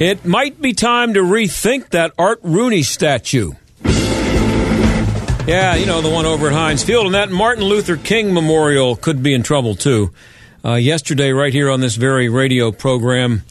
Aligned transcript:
It 0.00 0.24
might 0.24 0.62
be 0.62 0.72
time 0.72 1.12
to 1.12 1.20
rethink 1.20 1.90
that 1.90 2.14
Art 2.16 2.40
Rooney 2.42 2.82
statue. 2.82 3.52
Yeah, 3.84 5.74
you 5.74 5.84
know, 5.84 6.00
the 6.00 6.08
one 6.10 6.24
over 6.24 6.46
at 6.46 6.54
Heinz 6.54 6.82
Field. 6.82 7.04
And 7.04 7.14
that 7.14 7.30
Martin 7.30 7.64
Luther 7.64 7.98
King 7.98 8.32
Memorial 8.32 8.96
could 8.96 9.22
be 9.22 9.34
in 9.34 9.42
trouble, 9.42 9.74
too. 9.74 10.10
Uh, 10.64 10.76
yesterday, 10.76 11.32
right 11.32 11.52
here 11.52 11.70
on 11.70 11.80
this 11.80 11.96
very 11.96 12.30
radio 12.30 12.72
program, 12.72 13.42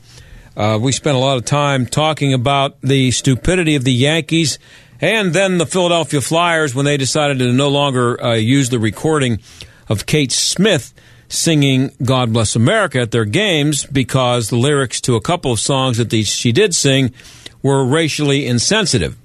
uh, 0.58 0.80
we 0.82 0.92
spent 0.92 1.16
a 1.16 1.20
lot 1.20 1.38
of 1.38 1.46
time 1.46 1.86
talking 1.86 2.34
about 2.34 2.82
the 2.82 3.12
stupidity 3.12 3.76
of 3.76 3.84
the 3.84 3.94
Yankees 3.94 4.58
and 5.00 5.34
then 5.34 5.60
the 5.60 5.68
Philadelphia 5.68 6.20
Flyers 6.20 6.74
when 6.74 6.86
they 6.86 6.98
decided 6.98 7.38
to 7.38 7.54
no 7.54 7.70
longer 7.70 8.20
uh, 8.24 8.34
use 8.34 8.70
the 8.70 8.80
recording 8.80 9.40
of 9.88 10.08
Kate 10.08 10.32
Smith 10.32 10.96
singing 11.30 11.92
God 12.04 12.34
Bless 12.34 12.56
America 12.56 13.00
at 13.00 13.12
their 13.12 13.26
games 13.26 13.86
because 13.86 14.50
the 14.50 14.58
lyrics 14.58 15.00
to 15.02 15.16
a 15.16 15.22
couple 15.22 15.52
of 15.52 15.60
songs 15.60 15.98
that 15.98 16.10
the, 16.10 16.24
she 16.24 16.52
did 16.52 16.76
sing 16.76 17.14
were 17.62 17.86
racially 17.86 18.46
insensitive. 18.46 19.16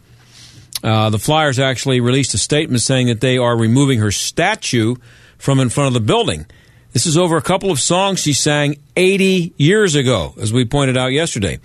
Uh, 0.82 1.08
the 1.08 1.18
Flyers 1.18 1.58
actually 1.58 2.00
released 2.00 2.34
a 2.34 2.38
statement 2.38 2.82
saying 2.82 3.06
that 3.06 3.22
they 3.22 3.38
are 3.38 3.56
removing 3.56 4.00
her 4.00 4.10
statue 4.10 4.96
from 5.38 5.58
in 5.58 5.70
front 5.70 5.88
of 5.88 5.94
the 5.94 6.00
building. 6.00 6.46
This 6.92 7.06
is 7.06 7.16
over 7.16 7.36
a 7.36 7.42
couple 7.42 7.70
of 7.70 7.80
songs 7.80 8.20
she 8.20 8.34
sang 8.34 8.76
80 8.94 9.54
years 9.56 9.94
ago, 9.94 10.34
as 10.38 10.52
we 10.52 10.64
pointed 10.64 10.96
out 10.96 11.08
yesterday. 11.08 11.58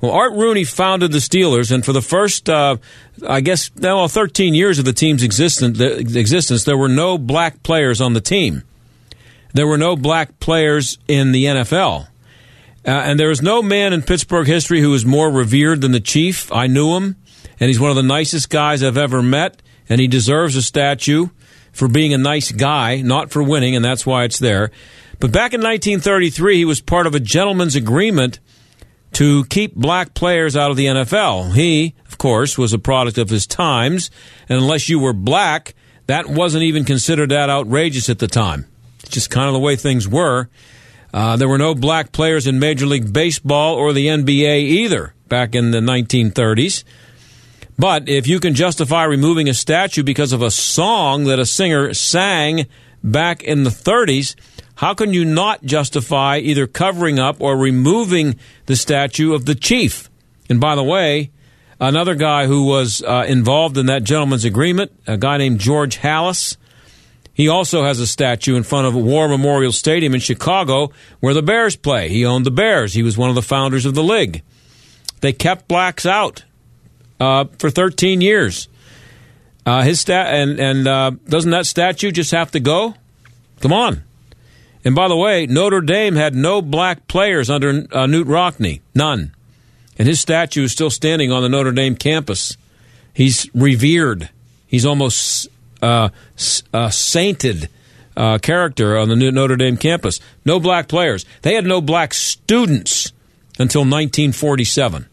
Well, 0.00 0.12
Art 0.12 0.34
Rooney 0.34 0.64
founded 0.64 1.10
the 1.10 1.18
Steelers, 1.18 1.72
and 1.72 1.84
for 1.84 1.94
the 1.94 2.02
first, 2.02 2.50
uh, 2.50 2.76
I 3.26 3.40
guess, 3.40 3.70
well, 3.76 4.08
13 4.08 4.52
years 4.52 4.78
of 4.78 4.84
the 4.84 4.92
team's 4.92 5.22
existence, 5.22 6.64
there 6.64 6.76
were 6.76 6.88
no 6.88 7.16
black 7.16 7.62
players 7.62 8.02
on 8.02 8.12
the 8.12 8.20
team 8.20 8.62
there 9.56 9.66
were 9.66 9.78
no 9.78 9.96
black 9.96 10.38
players 10.40 10.98
in 11.08 11.32
the 11.32 11.44
NFL. 11.44 12.08
Uh, 12.86 12.90
and 12.90 13.18
there 13.18 13.30
is 13.30 13.42
no 13.42 13.62
man 13.62 13.92
in 13.92 14.02
Pittsburgh 14.02 14.46
history 14.46 14.80
who 14.80 14.94
is 14.94 15.04
more 15.04 15.30
revered 15.30 15.80
than 15.80 15.92
the 15.92 16.00
Chief. 16.00 16.52
I 16.52 16.68
knew 16.68 16.94
him, 16.96 17.16
and 17.58 17.68
he's 17.68 17.80
one 17.80 17.90
of 17.90 17.96
the 17.96 18.02
nicest 18.02 18.48
guys 18.48 18.82
I've 18.82 18.96
ever 18.96 19.22
met, 19.22 19.60
and 19.88 20.00
he 20.00 20.06
deserves 20.06 20.54
a 20.54 20.62
statue 20.62 21.28
for 21.72 21.88
being 21.88 22.14
a 22.14 22.18
nice 22.18 22.52
guy, 22.52 23.00
not 23.00 23.30
for 23.30 23.42
winning, 23.42 23.74
and 23.74 23.84
that's 23.84 24.06
why 24.06 24.24
it's 24.24 24.38
there. 24.38 24.70
But 25.18 25.32
back 25.32 25.52
in 25.52 25.60
1933, 25.60 26.56
he 26.56 26.64
was 26.64 26.80
part 26.80 27.06
of 27.06 27.14
a 27.14 27.20
gentleman's 27.20 27.74
agreement 27.74 28.38
to 29.14 29.44
keep 29.46 29.74
black 29.74 30.14
players 30.14 30.56
out 30.56 30.70
of 30.70 30.76
the 30.76 30.86
NFL. 30.86 31.54
He, 31.54 31.94
of 32.06 32.18
course, 32.18 32.56
was 32.56 32.72
a 32.72 32.78
product 32.78 33.18
of 33.18 33.30
his 33.30 33.46
times, 33.46 34.10
and 34.48 34.58
unless 34.58 34.88
you 34.88 34.98
were 34.98 35.12
black, 35.12 35.74
that 36.06 36.28
wasn't 36.28 36.64
even 36.64 36.84
considered 36.84 37.30
that 37.30 37.50
outrageous 37.50 38.08
at 38.08 38.18
the 38.18 38.28
time. 38.28 38.66
It's 39.06 39.14
just 39.14 39.30
kind 39.30 39.46
of 39.46 39.52
the 39.52 39.60
way 39.60 39.76
things 39.76 40.08
were. 40.08 40.48
Uh, 41.14 41.36
there 41.36 41.48
were 41.48 41.58
no 41.58 41.74
black 41.74 42.10
players 42.10 42.46
in 42.46 42.58
Major 42.58 42.86
League 42.86 43.12
Baseball 43.12 43.76
or 43.76 43.92
the 43.92 44.08
NBA 44.08 44.58
either 44.58 45.14
back 45.28 45.54
in 45.54 45.70
the 45.70 45.78
1930s. 45.78 46.82
But 47.78 48.08
if 48.08 48.26
you 48.26 48.40
can 48.40 48.54
justify 48.54 49.04
removing 49.04 49.48
a 49.48 49.54
statue 49.54 50.02
because 50.02 50.32
of 50.32 50.42
a 50.42 50.50
song 50.50 51.24
that 51.24 51.38
a 51.38 51.46
singer 51.46 51.94
sang 51.94 52.66
back 53.04 53.44
in 53.44 53.62
the 53.62 53.70
30s, 53.70 54.34
how 54.74 54.92
can 54.92 55.12
you 55.12 55.24
not 55.24 55.62
justify 55.62 56.38
either 56.38 56.66
covering 56.66 57.18
up 57.20 57.36
or 57.40 57.56
removing 57.56 58.38
the 58.66 58.76
statue 58.76 59.34
of 59.34 59.46
the 59.46 59.54
chief? 59.54 60.10
And 60.50 60.60
by 60.60 60.74
the 60.74 60.82
way, 60.82 61.30
another 61.78 62.16
guy 62.16 62.46
who 62.46 62.64
was 62.64 63.02
uh, 63.02 63.24
involved 63.28 63.78
in 63.78 63.86
that 63.86 64.02
gentleman's 64.02 64.44
agreement, 64.44 64.92
a 65.06 65.16
guy 65.16 65.36
named 65.36 65.60
George 65.60 65.98
Halas, 65.98 66.56
he 67.36 67.48
also 67.48 67.84
has 67.84 68.00
a 68.00 68.06
statue 68.06 68.56
in 68.56 68.62
front 68.62 68.86
of 68.86 68.94
War 68.94 69.28
Memorial 69.28 69.70
Stadium 69.70 70.14
in 70.14 70.20
Chicago 70.20 70.90
where 71.20 71.34
the 71.34 71.42
Bears 71.42 71.76
play. 71.76 72.08
He 72.08 72.24
owned 72.24 72.46
the 72.46 72.50
Bears. 72.50 72.94
He 72.94 73.02
was 73.02 73.18
one 73.18 73.28
of 73.28 73.34
the 73.34 73.42
founders 73.42 73.84
of 73.84 73.94
the 73.94 74.02
league. 74.02 74.42
They 75.20 75.34
kept 75.34 75.68
blacks 75.68 76.06
out 76.06 76.44
uh, 77.20 77.44
for 77.58 77.68
13 77.68 78.22
years. 78.22 78.68
Uh, 79.66 79.82
his 79.82 80.00
stat 80.00 80.32
and 80.32 80.58
and 80.58 80.88
uh, 80.88 81.10
doesn't 81.28 81.50
that 81.50 81.66
statue 81.66 82.10
just 82.10 82.30
have 82.30 82.52
to 82.52 82.60
go? 82.60 82.94
Come 83.60 83.72
on. 83.72 84.02
And 84.82 84.94
by 84.94 85.06
the 85.08 85.16
way, 85.16 85.44
Notre 85.44 85.82
Dame 85.82 86.14
had 86.14 86.34
no 86.34 86.62
black 86.62 87.06
players 87.06 87.50
under 87.50 87.68
uh, 87.68 88.06
Knute 88.06 88.28
Rockne, 88.28 88.80
none. 88.94 89.34
And 89.98 90.08
his 90.08 90.20
statue 90.20 90.64
is 90.64 90.72
still 90.72 90.90
standing 90.90 91.32
on 91.32 91.42
the 91.42 91.50
Notre 91.50 91.72
Dame 91.72 91.96
campus. 91.96 92.56
He's 93.12 93.50
revered. 93.52 94.30
He's 94.66 94.86
almost 94.86 95.48
uh, 95.82 96.08
uh, 96.72 96.90
sainted 96.90 97.68
uh, 98.16 98.38
character 98.38 98.96
on 98.96 99.08
the 99.08 99.16
Notre 99.16 99.56
Dame 99.56 99.76
campus. 99.76 100.20
No 100.44 100.58
black 100.58 100.88
players. 100.88 101.24
They 101.42 101.54
had 101.54 101.66
no 101.66 101.80
black 101.80 102.14
students 102.14 103.12
until 103.58 103.82
1947. 103.82 105.06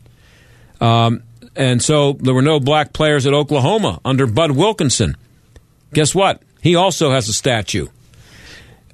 Um, 0.79 1.23
and 1.55 1.81
so 1.81 2.13
there 2.13 2.33
were 2.33 2.41
no 2.41 2.59
black 2.59 2.93
players 2.93 3.25
at 3.25 3.33
Oklahoma 3.33 3.99
under 4.03 4.25
Bud 4.25 4.51
Wilkinson. 4.51 5.15
Guess 5.93 6.15
what? 6.15 6.41
He 6.61 6.75
also 6.75 7.11
has 7.11 7.29
a 7.29 7.33
statue. 7.33 7.87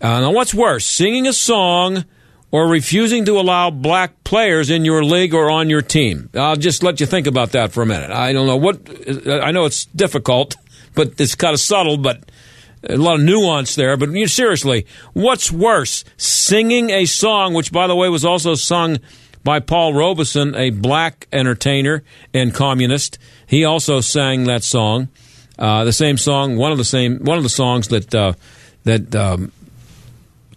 Uh, 0.01 0.21
now, 0.21 0.31
what's 0.31 0.53
worse, 0.53 0.85
singing 0.85 1.27
a 1.27 1.33
song 1.33 2.05
or 2.51 2.67
refusing 2.67 3.25
to 3.25 3.39
allow 3.39 3.69
black 3.69 4.23
players 4.23 4.69
in 4.69 4.85
your 4.85 5.03
league 5.03 5.33
or 5.33 5.49
on 5.49 5.69
your 5.69 5.81
team? 5.81 6.29
I'll 6.33 6.55
just 6.55 6.83
let 6.83 6.99
you 6.99 7.05
think 7.05 7.27
about 7.27 7.51
that 7.51 7.71
for 7.71 7.83
a 7.83 7.85
minute. 7.85 8.11
I 8.11 8.33
don't 8.33 8.47
know 8.47 8.57
what, 8.57 8.81
I 9.27 9.51
know 9.51 9.65
it's 9.65 9.85
difficult 9.85 10.55
but 10.99 11.13
it's 11.17 11.33
kind 11.33 11.53
of 11.53 11.61
subtle, 11.61 11.95
but 11.95 12.29
a 12.83 12.97
lot 12.97 13.15
of 13.15 13.21
nuance 13.21 13.75
there. 13.75 13.95
But 13.95 14.09
you 14.09 14.19
know, 14.19 14.25
seriously, 14.25 14.85
what's 15.13 15.49
worse, 15.49 16.03
singing 16.17 16.89
a 16.89 17.05
song, 17.05 17.53
which 17.53 17.71
by 17.71 17.87
the 17.87 17.95
way 17.95 18.09
was 18.09 18.25
also 18.25 18.55
sung 18.55 18.97
by 19.41 19.61
Paul 19.61 19.93
Robeson, 19.93 20.55
a 20.55 20.71
black 20.71 21.25
entertainer 21.31 22.03
and 22.33 22.53
communist. 22.53 23.17
He 23.47 23.63
also 23.63 24.01
sang 24.01 24.43
that 24.43 24.61
song, 24.61 25.07
uh, 25.57 25.85
the 25.85 25.93
same 25.93 26.17
song, 26.17 26.57
one 26.57 26.73
of 26.73 26.77
the 26.77 26.83
same, 26.83 27.19
one 27.19 27.37
of 27.37 27.43
the 27.43 27.49
songs 27.49 27.87
that 27.87 28.13
uh, 28.13 28.33
that 28.83 29.15
um, 29.15 29.53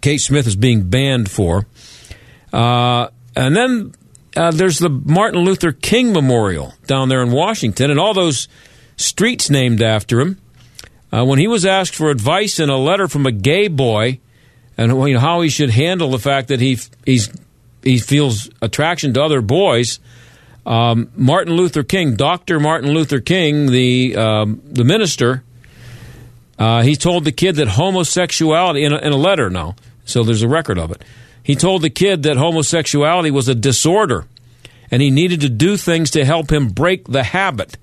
Kate 0.01 0.19
Smith 0.19 0.45
is 0.45 0.57
being 0.57 0.89
banned 0.89 1.31
for. 1.31 1.67
Uh, 2.51 3.07
and 3.33 3.55
then 3.55 3.93
uh, 4.35 4.51
there's 4.51 4.79
the 4.79 4.89
Martin 4.89 5.39
Luther 5.39 5.71
King 5.71 6.11
Memorial 6.11 6.73
down 6.85 7.07
there 7.07 7.23
in 7.23 7.31
Washington, 7.31 7.89
and 7.91 7.97
all 7.97 8.13
those 8.13 8.49
streets 8.97 9.49
named 9.49 9.81
after 9.81 10.19
him. 10.19 10.39
Uh, 11.11 11.23
when 11.25 11.39
he 11.39 11.47
was 11.47 11.65
asked 11.65 11.95
for 11.95 12.09
advice 12.09 12.59
in 12.59 12.69
a 12.69 12.77
letter 12.77 13.07
from 13.07 13.25
a 13.25 13.31
gay 13.31 13.67
boy 13.67 14.19
and 14.77 14.91
you 14.91 15.13
know, 15.13 15.19
how 15.19 15.41
he 15.41 15.49
should 15.49 15.69
handle 15.69 16.09
the 16.09 16.19
fact 16.19 16.47
that 16.47 16.59
he 16.59 16.77
he 17.05 17.99
feels 17.99 18.49
attraction 18.61 19.13
to 19.13 19.21
other 19.21 19.41
boys, 19.41 19.99
um, 20.65 21.11
Martin 21.15 21.53
Luther 21.53 21.83
King, 21.83 22.15
Doctor 22.15 22.59
Martin 22.59 22.91
Luther 22.91 23.19
King, 23.19 23.67
the 23.67 24.15
um, 24.15 24.61
the 24.65 24.83
minister, 24.83 25.43
uh, 26.57 26.81
he 26.81 26.95
told 26.95 27.25
the 27.25 27.31
kid 27.31 27.57
that 27.57 27.67
homosexuality 27.67 28.83
in 28.83 28.93
a, 28.93 28.97
in 28.97 29.11
a 29.11 29.17
letter 29.17 29.49
now, 29.49 29.75
so 30.05 30.23
there's 30.23 30.43
a 30.43 30.47
record 30.47 30.79
of 30.79 30.91
it. 30.91 31.03
He 31.43 31.55
told 31.55 31.81
the 31.81 31.89
kid 31.89 32.23
that 32.23 32.37
homosexuality 32.37 33.31
was 33.31 33.49
a 33.49 33.55
disorder, 33.55 34.25
and 34.89 35.01
he 35.01 35.11
needed 35.11 35.41
to 35.41 35.49
do 35.49 35.75
things 35.75 36.11
to 36.11 36.23
help 36.23 36.51
him 36.51 36.69
break 36.69 37.05
the 37.05 37.23
habit. 37.23 37.77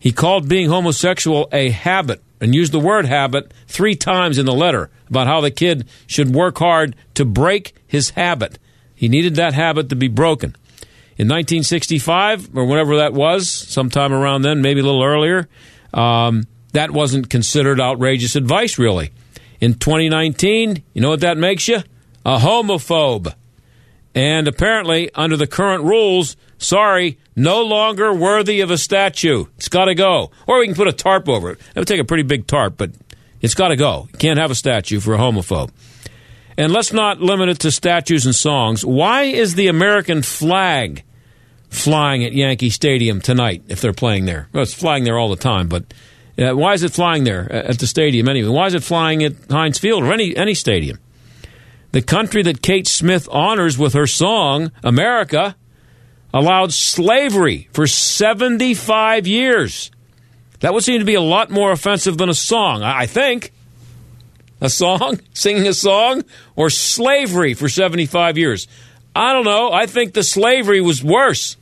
He 0.00 0.12
called 0.12 0.48
being 0.48 0.70
homosexual 0.70 1.48
a 1.52 1.70
habit 1.70 2.22
and 2.40 2.54
used 2.54 2.72
the 2.72 2.80
word 2.80 3.04
habit 3.04 3.52
three 3.68 3.94
times 3.94 4.38
in 4.38 4.46
the 4.46 4.54
letter 4.54 4.90
about 5.08 5.26
how 5.26 5.42
the 5.42 5.50
kid 5.50 5.86
should 6.06 6.34
work 6.34 6.58
hard 6.58 6.96
to 7.14 7.24
break 7.26 7.74
his 7.86 8.10
habit. 8.10 8.58
He 8.94 9.08
needed 9.08 9.34
that 9.34 9.52
habit 9.52 9.90
to 9.90 9.96
be 9.96 10.08
broken. 10.08 10.56
In 11.18 11.28
1965, 11.28 12.56
or 12.56 12.64
whenever 12.64 12.96
that 12.96 13.12
was, 13.12 13.48
sometime 13.50 14.12
around 14.12 14.40
then, 14.40 14.62
maybe 14.62 14.80
a 14.80 14.84
little 14.84 15.04
earlier, 15.04 15.48
um, 15.92 16.46
that 16.72 16.92
wasn't 16.92 17.28
considered 17.28 17.78
outrageous 17.78 18.36
advice, 18.36 18.78
really. 18.78 19.10
In 19.60 19.74
2019, 19.74 20.82
you 20.94 21.02
know 21.02 21.10
what 21.10 21.20
that 21.20 21.36
makes 21.36 21.68
you? 21.68 21.80
A 22.24 22.38
homophobe. 22.38 23.34
And 24.14 24.48
apparently, 24.48 25.10
under 25.14 25.36
the 25.36 25.46
current 25.46 25.84
rules, 25.84 26.36
sorry, 26.56 27.18
no 27.40 27.62
longer 27.62 28.12
worthy 28.12 28.60
of 28.60 28.70
a 28.70 28.78
statue. 28.78 29.46
It's 29.56 29.68
got 29.68 29.86
to 29.86 29.94
go. 29.94 30.30
Or 30.46 30.58
we 30.60 30.66
can 30.66 30.74
put 30.74 30.88
a 30.88 30.92
tarp 30.92 31.28
over 31.28 31.50
it. 31.50 31.60
It 31.74 31.78
would 31.78 31.88
take 31.88 32.00
a 32.00 32.04
pretty 32.04 32.22
big 32.22 32.46
tarp, 32.46 32.76
but 32.76 32.90
It's 33.40 33.54
got 33.54 33.68
to 33.68 33.76
go. 33.76 34.08
You 34.12 34.18
can't 34.18 34.38
have 34.38 34.50
a 34.50 34.54
statue 34.54 35.00
for 35.00 35.14
a 35.14 35.18
homophobe. 35.18 35.70
And 36.58 36.72
let's 36.72 36.92
not 36.92 37.20
limit 37.20 37.48
it 37.48 37.60
to 37.60 37.70
statues 37.70 38.26
and 38.26 38.34
songs. 38.34 38.84
Why 38.84 39.22
is 39.22 39.54
the 39.54 39.68
American 39.68 40.20
flag 40.20 41.04
flying 41.70 42.24
at 42.24 42.32
Yankee 42.32 42.68
Stadium 42.68 43.20
tonight 43.20 43.62
if 43.68 43.80
they're 43.80 43.94
playing 43.94 44.26
there? 44.26 44.48
Well, 44.52 44.62
it's 44.62 44.74
flying 44.74 45.04
there 45.04 45.16
all 45.16 45.30
the 45.30 45.36
time, 45.36 45.68
but 45.68 45.94
uh, 46.38 46.54
why 46.54 46.74
is 46.74 46.82
it 46.82 46.92
flying 46.92 47.24
there 47.24 47.50
at 47.50 47.78
the 47.78 47.86
stadium 47.86 48.28
anyway? 48.28 48.50
Why 48.50 48.66
is 48.66 48.74
it 48.74 48.82
flying 48.82 49.22
at 49.22 49.32
Heinz 49.50 49.78
Field 49.78 50.02
or 50.02 50.12
any, 50.12 50.36
any 50.36 50.54
stadium? 50.54 50.98
The 51.92 52.02
country 52.02 52.42
that 52.42 52.62
Kate 52.62 52.86
Smith 52.86 53.28
honors 53.32 53.78
with 53.78 53.94
her 53.94 54.06
song, 54.06 54.70
America, 54.84 55.56
allowed 56.32 56.72
slavery 56.72 57.68
for 57.72 57.86
75 57.86 59.26
years. 59.26 59.90
That 60.60 60.74
would 60.74 60.84
seem 60.84 60.98
to 60.98 61.04
be 61.04 61.14
a 61.14 61.20
lot 61.20 61.50
more 61.50 61.72
offensive 61.72 62.18
than 62.18 62.28
a 62.28 62.34
song, 62.34 62.82
I 62.82 63.06
think. 63.06 63.52
A 64.60 64.68
song? 64.68 65.20
Singing 65.34 65.66
a 65.66 65.74
song? 65.74 66.24
Or 66.54 66.70
slavery 66.70 67.54
for 67.54 67.68
75 67.68 68.38
years? 68.38 68.68
I 69.14 69.32
don't 69.32 69.44
know. 69.44 69.72
I 69.72 69.86
think 69.86 70.12
the 70.12 70.22
slavery 70.22 70.80
was 70.80 71.02
worse. 71.02 71.56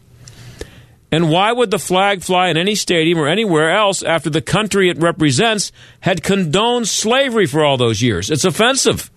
And 1.11 1.31
why 1.31 1.53
would 1.53 1.71
the 1.71 1.79
flag 1.79 2.23
fly 2.23 2.49
in 2.49 2.59
any 2.59 2.75
stadium 2.75 3.19
or 3.19 3.29
anywhere 3.29 3.71
else 3.75 4.03
after 4.03 4.29
the 4.29 4.43
country 4.43 4.91
it 4.91 4.99
represents 4.99 5.73
had 6.01 6.23
condoned 6.23 6.87
slavery 6.87 7.47
for 7.47 7.65
all 7.65 7.79
those 7.79 8.03
years? 8.03 8.31
It's 8.31 8.45
offensive. 8.45 9.11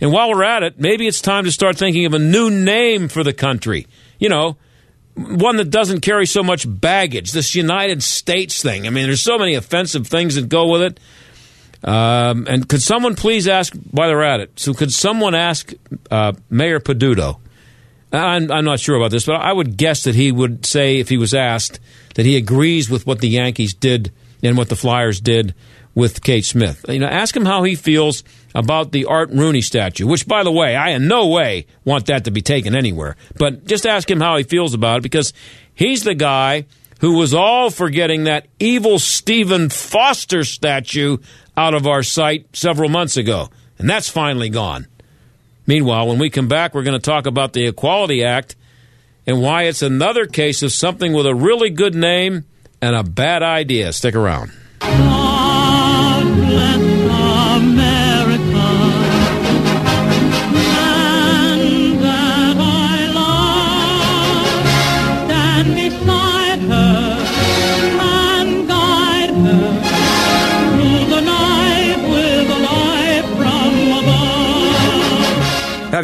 And 0.00 0.12
while 0.12 0.30
we're 0.30 0.44
at 0.44 0.62
it, 0.62 0.80
maybe 0.80 1.06
it's 1.06 1.20
time 1.20 1.44
to 1.44 1.52
start 1.52 1.76
thinking 1.76 2.06
of 2.06 2.14
a 2.14 2.18
new 2.18 2.50
name 2.50 3.08
for 3.08 3.22
the 3.22 3.34
country. 3.34 3.86
You 4.24 4.30
know, 4.30 4.56
one 5.16 5.58
that 5.58 5.68
doesn't 5.68 6.00
carry 6.00 6.24
so 6.24 6.42
much 6.42 6.64
baggage. 6.66 7.32
This 7.32 7.54
United 7.54 8.02
States 8.02 8.62
thing. 8.62 8.86
I 8.86 8.90
mean, 8.90 9.04
there's 9.04 9.20
so 9.20 9.36
many 9.36 9.54
offensive 9.54 10.06
things 10.06 10.36
that 10.36 10.48
go 10.48 10.68
with 10.68 10.80
it. 10.80 11.00
Um, 11.86 12.46
and 12.48 12.66
could 12.66 12.80
someone 12.80 13.16
please 13.16 13.46
ask, 13.46 13.74
while 13.90 14.08
they're 14.08 14.24
at 14.24 14.40
it, 14.40 14.58
so 14.58 14.72
could 14.72 14.90
someone 14.90 15.34
ask 15.34 15.74
uh, 16.10 16.32
Mayor 16.48 16.80
Peduto? 16.80 17.38
I'm, 18.10 18.50
I'm 18.50 18.64
not 18.64 18.80
sure 18.80 18.96
about 18.96 19.10
this, 19.10 19.26
but 19.26 19.42
I 19.42 19.52
would 19.52 19.76
guess 19.76 20.04
that 20.04 20.14
he 20.14 20.32
would 20.32 20.64
say, 20.64 21.00
if 21.00 21.10
he 21.10 21.18
was 21.18 21.34
asked, 21.34 21.80
that 22.14 22.24
he 22.24 22.38
agrees 22.38 22.88
with 22.88 23.06
what 23.06 23.18
the 23.18 23.28
Yankees 23.28 23.74
did 23.74 24.10
and 24.42 24.56
what 24.56 24.70
the 24.70 24.76
Flyers 24.76 25.20
did 25.20 25.54
with 25.94 26.22
Kate 26.22 26.46
Smith. 26.46 26.82
You 26.88 27.00
know, 27.00 27.08
ask 27.08 27.36
him 27.36 27.44
how 27.44 27.62
he 27.64 27.74
feels 27.74 28.24
about 28.54 28.92
the 28.92 29.06
Art 29.06 29.30
Rooney 29.30 29.60
statue, 29.60 30.06
which, 30.06 30.28
by 30.28 30.44
the 30.44 30.52
way, 30.52 30.76
I 30.76 30.90
in 30.90 31.08
no 31.08 31.26
way 31.26 31.66
want 31.84 32.06
that 32.06 32.24
to 32.24 32.30
be 32.30 32.40
taken 32.42 32.74
anywhere. 32.74 33.16
But 33.36 33.66
just 33.66 33.86
ask 33.86 34.08
him 34.08 34.20
how 34.20 34.36
he 34.36 34.44
feels 34.44 34.74
about 34.74 34.98
it 34.98 35.02
because 35.02 35.32
he's 35.74 36.04
the 36.04 36.14
guy 36.14 36.66
who 37.00 37.18
was 37.18 37.34
all 37.34 37.70
for 37.70 37.90
getting 37.90 38.24
that 38.24 38.46
evil 38.58 38.98
Stephen 38.98 39.68
Foster 39.68 40.44
statue 40.44 41.18
out 41.56 41.74
of 41.74 41.86
our 41.86 42.02
sight 42.02 42.46
several 42.54 42.88
months 42.88 43.16
ago. 43.16 43.50
And 43.78 43.90
that's 43.90 44.08
finally 44.08 44.48
gone. 44.48 44.86
Meanwhile, 45.66 46.06
when 46.06 46.18
we 46.18 46.30
come 46.30 46.48
back, 46.48 46.74
we're 46.74 46.82
going 46.82 46.98
to 46.98 47.04
talk 47.04 47.26
about 47.26 47.52
the 47.52 47.66
Equality 47.66 48.22
Act 48.22 48.54
and 49.26 49.40
why 49.40 49.64
it's 49.64 49.82
another 49.82 50.26
case 50.26 50.62
of 50.62 50.72
something 50.72 51.12
with 51.12 51.26
a 51.26 51.34
really 51.34 51.70
good 51.70 51.94
name 51.94 52.44
and 52.80 52.94
a 52.94 53.02
bad 53.02 53.42
idea. 53.42 53.92
Stick 53.92 54.14
around. 54.14 54.52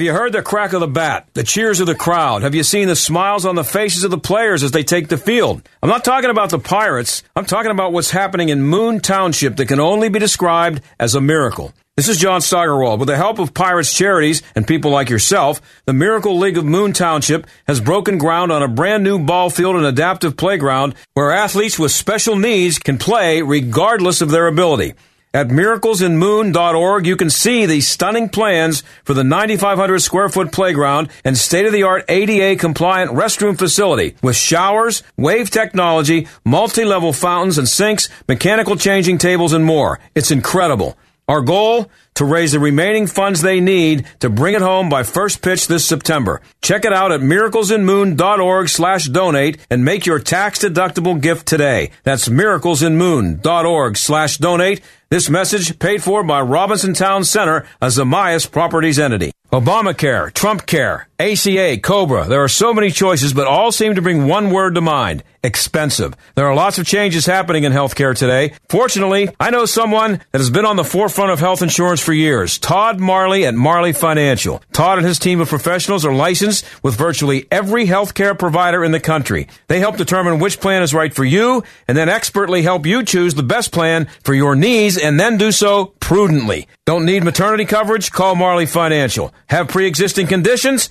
Have 0.01 0.07
you 0.07 0.15
heard 0.15 0.33
the 0.33 0.41
crack 0.41 0.73
of 0.73 0.81
the 0.81 0.89
bat, 0.89 1.29
the 1.35 1.45
cheers 1.45 1.79
of 1.79 1.87
the 1.87 1.95
crowd? 1.95 2.41
Have 2.41 2.55
you 2.55 2.63
seen 2.63 2.89
the 2.89 2.97
smiles 2.97 3.45
on 3.45 3.55
the 3.55 3.63
faces 3.63 4.03
of 4.03 4.11
the 4.11 4.17
players 4.17 4.63
as 4.63 4.71
they 4.71 4.83
take 4.83 5.09
the 5.09 5.19
field? 5.19 5.61
I'm 5.83 5.91
not 5.91 6.07
talking 6.07 6.31
about 6.31 6.49
the 6.49 6.59
Pirates. 6.59 7.23
I'm 7.37 7.45
talking 7.45 7.71
about 7.71 7.93
what's 7.93 8.11
happening 8.11 8.49
in 8.49 8.63
Moon 8.63 9.01
Township 9.01 9.57
that 9.57 9.69
can 9.69 9.79
only 9.79 10.09
be 10.09 10.19
described 10.19 10.81
as 10.99 11.15
a 11.15 11.21
miracle. 11.21 11.75
This 11.99 12.09
is 12.09 12.17
John 12.17 12.41
Steigerwald. 12.41 12.99
With 12.99 13.09
the 13.09 13.17
help 13.19 13.39
of 13.39 13.53
Pirates 13.53 13.93
Charities 13.93 14.43
and 14.55 14.67
people 14.67 14.91
like 14.91 15.11
yourself, 15.11 15.61
the 15.85 15.93
Miracle 15.93 16.39
League 16.39 16.57
of 16.57 16.65
Moon 16.65 16.95
Township 16.95 17.47
has 17.69 17.79
broken 17.79 18.17
ground 18.17 18.51
on 18.51 18.63
a 18.63 18.69
brand 18.69 19.05
new 19.05 19.19
ball 19.19 19.51
field 19.51 19.77
and 19.77 19.85
adaptive 19.85 20.35
playground 20.35 20.95
where 21.13 21.31
athletes 21.31 21.79
with 21.79 21.93
special 21.93 22.37
needs 22.37 22.79
can 22.79 22.97
play 22.97 23.43
regardless 23.43 24.23
of 24.23 24.31
their 24.31 24.47
ability. 24.47 24.95
At 25.33 25.47
miraclesinmoon.org, 25.47 27.07
you 27.07 27.17
can 27.17 27.31
see 27.31 27.65
the 27.65 27.81
stunning 27.83 28.29
plans 28.31 28.83
for 29.05 29.15
the 29.15 29.23
9,500 29.23 30.01
square 30.01 30.29
foot 30.29 30.51
playground 30.51 31.09
and 31.25 31.39
state 31.39 31.67
of 31.67 31.73
the 31.73 31.85
art 31.85 32.05
ADA 32.09 32.59
compliant 32.59 33.13
restroom 33.13 33.57
facility 33.57 34.17
with 34.23 34.35
showers, 34.35 35.05
wave 35.17 35.49
technology, 35.49 36.27
multi 36.45 36.85
level 36.85 37.13
fountains 37.13 37.59
and 37.59 37.69
sinks, 37.69 38.09
mechanical 38.27 38.75
changing 38.75 39.19
tables, 39.19 39.53
and 39.53 39.65
more. 39.65 40.01
It's 40.17 40.33
incredible. 40.33 40.99
Our 41.29 41.43
goal? 41.43 41.89
To 42.15 42.25
raise 42.25 42.51
the 42.51 42.59
remaining 42.59 43.07
funds 43.07 43.41
they 43.41 43.61
need 43.61 44.05
to 44.19 44.29
bring 44.29 44.57
it 44.57 44.61
home 44.61 44.89
by 44.89 45.05
first 45.05 45.43
pitch 45.43 45.69
this 45.69 45.87
September. 45.87 46.43
Check 46.61 46.85
it 46.85 46.93
out 46.93 47.13
at 47.13 47.21
miraclesinmoon.org 47.21 48.69
slash 48.69 49.07
donate 49.07 49.65
and 49.71 49.85
make 49.85 50.07
your 50.07 50.19
tax 50.19 50.59
deductible 50.59 51.19
gift 51.19 51.47
today. 51.47 51.93
That's 52.03 52.29
miraclesinmoon.org 52.29 53.97
slash 53.97 54.39
donate. 54.39 54.83
This 55.11 55.29
message 55.29 55.77
paid 55.81 56.05
for 56.05 56.23
by 56.23 56.41
Robinson 56.41 56.95
Town 56.95 57.25
Center, 57.25 57.67
a 57.81 57.87
Zamias 57.87 58.49
Properties 58.49 58.97
entity. 59.01 59.33
Obamacare, 59.53 60.33
Trump 60.33 60.67
Care, 60.67 61.09
ACA, 61.21 61.77
Cobra. 61.83 62.27
There 62.27 62.43
are 62.43 62.49
so 62.49 62.73
many 62.73 62.91
choices, 62.91 63.35
but 63.35 63.47
all 63.47 63.73
seem 63.73 63.95
to 63.95 64.01
bring 64.01 64.27
one 64.27 64.51
word 64.51 64.75
to 64.77 64.81
mind 64.81 65.23
expensive. 65.43 66.15
There 66.35 66.47
are 66.47 66.55
lots 66.55 66.79
of 66.79 66.87
changes 66.87 67.27
happening 67.27 67.65
in 67.65 67.73
healthcare 67.73 68.17
today. 68.17 68.53
Fortunately, 68.69 69.31
I 69.39 69.51
know 69.51 69.65
someone 69.65 70.21
that 70.33 70.39
has 70.39 70.51
been 70.51 70.67
on 70.67 70.77
the 70.77 70.85
forefront 70.85 71.31
of 71.31 71.39
health 71.39 71.63
insurance 71.63 72.01
for 72.01 72.13
years. 72.13 72.59
Todd 72.59 73.01
Marley 73.01 73.47
at 73.47 73.55
Marley 73.55 73.93
Financial. 73.93 74.63
Todd 74.73 74.99
and 74.99 75.07
his 75.07 75.19
team 75.19 75.41
of 75.41 75.49
professionals 75.49 76.05
are 76.05 76.15
licensed 76.15 76.65
with 76.83 76.95
virtually 76.95 77.47
every 77.51 77.87
healthcare 77.87 78.39
provider 78.39 78.85
in 78.85 78.93
the 78.93 79.01
country. 79.01 79.49
They 79.69 79.81
help 79.81 79.97
determine 79.97 80.41
which 80.41 80.61
plan 80.61 80.83
is 80.83 80.95
right 80.95 81.15
for 81.15 81.25
you 81.25 81.65
and 81.89 81.97
then 81.97 82.09
expertly 82.09 82.63
help 82.63 82.85
you 82.85 83.03
choose 83.03 83.35
the 83.35 83.43
best 83.43 83.73
plan 83.73 84.09
for 84.23 84.35
your 84.35 84.55
needs 84.55 84.99
and 84.99 85.19
then 85.19 85.39
do 85.39 85.53
so 85.53 85.87
prudently. 86.01 86.69
Don't 86.85 87.07
need 87.07 87.25
maternity 87.25 87.65
coverage? 87.65 88.11
Call 88.11 88.35
Marley 88.35 88.67
Financial. 88.67 89.33
Have 89.47 89.69
pre-existing 89.69 90.27
conditions? 90.27 90.91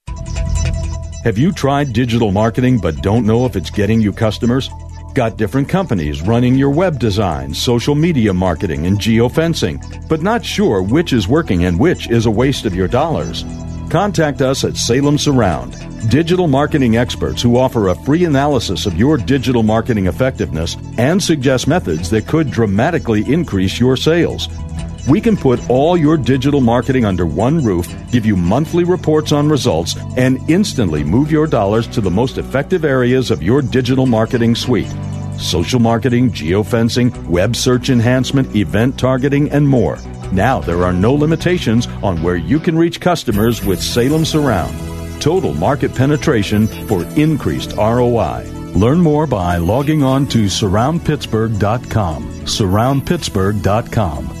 Have 1.23 1.37
you 1.37 1.51
tried 1.51 1.93
digital 1.93 2.31
marketing 2.31 2.79
but 2.79 3.03
don't 3.03 3.27
know 3.27 3.45
if 3.45 3.55
it's 3.55 3.69
getting 3.69 4.01
you 4.01 4.11
customers? 4.11 4.71
Got 5.13 5.37
different 5.37 5.69
companies 5.69 6.23
running 6.23 6.55
your 6.55 6.71
web 6.71 6.97
design, 6.97 7.53
social 7.53 7.93
media 7.93 8.33
marketing, 8.33 8.87
and 8.87 8.97
geofencing, 8.97 10.07
but 10.09 10.23
not 10.23 10.43
sure 10.43 10.81
which 10.81 11.13
is 11.13 11.27
working 11.27 11.65
and 11.65 11.79
which 11.79 12.09
is 12.09 12.25
a 12.25 12.31
waste 12.31 12.65
of 12.65 12.73
your 12.73 12.87
dollars? 12.87 13.45
Contact 13.91 14.41
us 14.41 14.63
at 14.63 14.75
Salem 14.75 15.19
Surround, 15.19 15.77
digital 16.09 16.47
marketing 16.47 16.97
experts 16.97 17.39
who 17.39 17.55
offer 17.55 17.89
a 17.89 17.95
free 18.03 18.25
analysis 18.25 18.87
of 18.87 18.97
your 18.97 19.15
digital 19.15 19.61
marketing 19.61 20.07
effectiveness 20.07 20.75
and 20.97 21.21
suggest 21.21 21.67
methods 21.67 22.09
that 22.09 22.25
could 22.25 22.49
dramatically 22.49 23.31
increase 23.31 23.79
your 23.79 23.95
sales. 23.95 24.47
We 25.07 25.19
can 25.19 25.35
put 25.35 25.59
all 25.69 25.97
your 25.97 26.17
digital 26.17 26.61
marketing 26.61 27.05
under 27.05 27.25
one 27.25 27.63
roof, 27.63 27.87
give 28.11 28.25
you 28.25 28.35
monthly 28.35 28.83
reports 28.83 29.31
on 29.31 29.49
results, 29.49 29.95
and 30.17 30.37
instantly 30.49 31.03
move 31.03 31.31
your 31.31 31.47
dollars 31.47 31.87
to 31.87 32.01
the 32.01 32.11
most 32.11 32.37
effective 32.37 32.85
areas 32.85 33.31
of 33.31 33.41
your 33.41 33.61
digital 33.61 34.05
marketing 34.05 34.55
suite 34.55 34.91
social 35.41 35.79
marketing, 35.79 36.31
geofencing, 36.31 37.11
web 37.25 37.55
search 37.55 37.89
enhancement, 37.89 38.55
event 38.55 38.97
targeting, 38.97 39.49
and 39.51 39.67
more. 39.67 39.97
Now 40.31 40.59
there 40.59 40.83
are 40.83 40.93
no 40.93 41.13
limitations 41.13 41.87
on 42.03 42.21
where 42.21 42.35
you 42.37 42.59
can 42.59 42.77
reach 42.77 43.01
customers 43.01 43.65
with 43.65 43.81
Salem 43.81 44.23
Surround. 44.23 44.77
Total 45.21 45.53
market 45.53 45.93
penetration 45.93 46.67
for 46.87 47.03
increased 47.19 47.73
ROI. 47.73 48.45
Learn 48.75 48.99
more 48.99 49.27
by 49.27 49.57
logging 49.57 50.03
on 50.03 50.25
to 50.27 50.45
surroundpittsburgh.com. 50.45 52.29
Surroundpittsburgh.com 52.45 54.40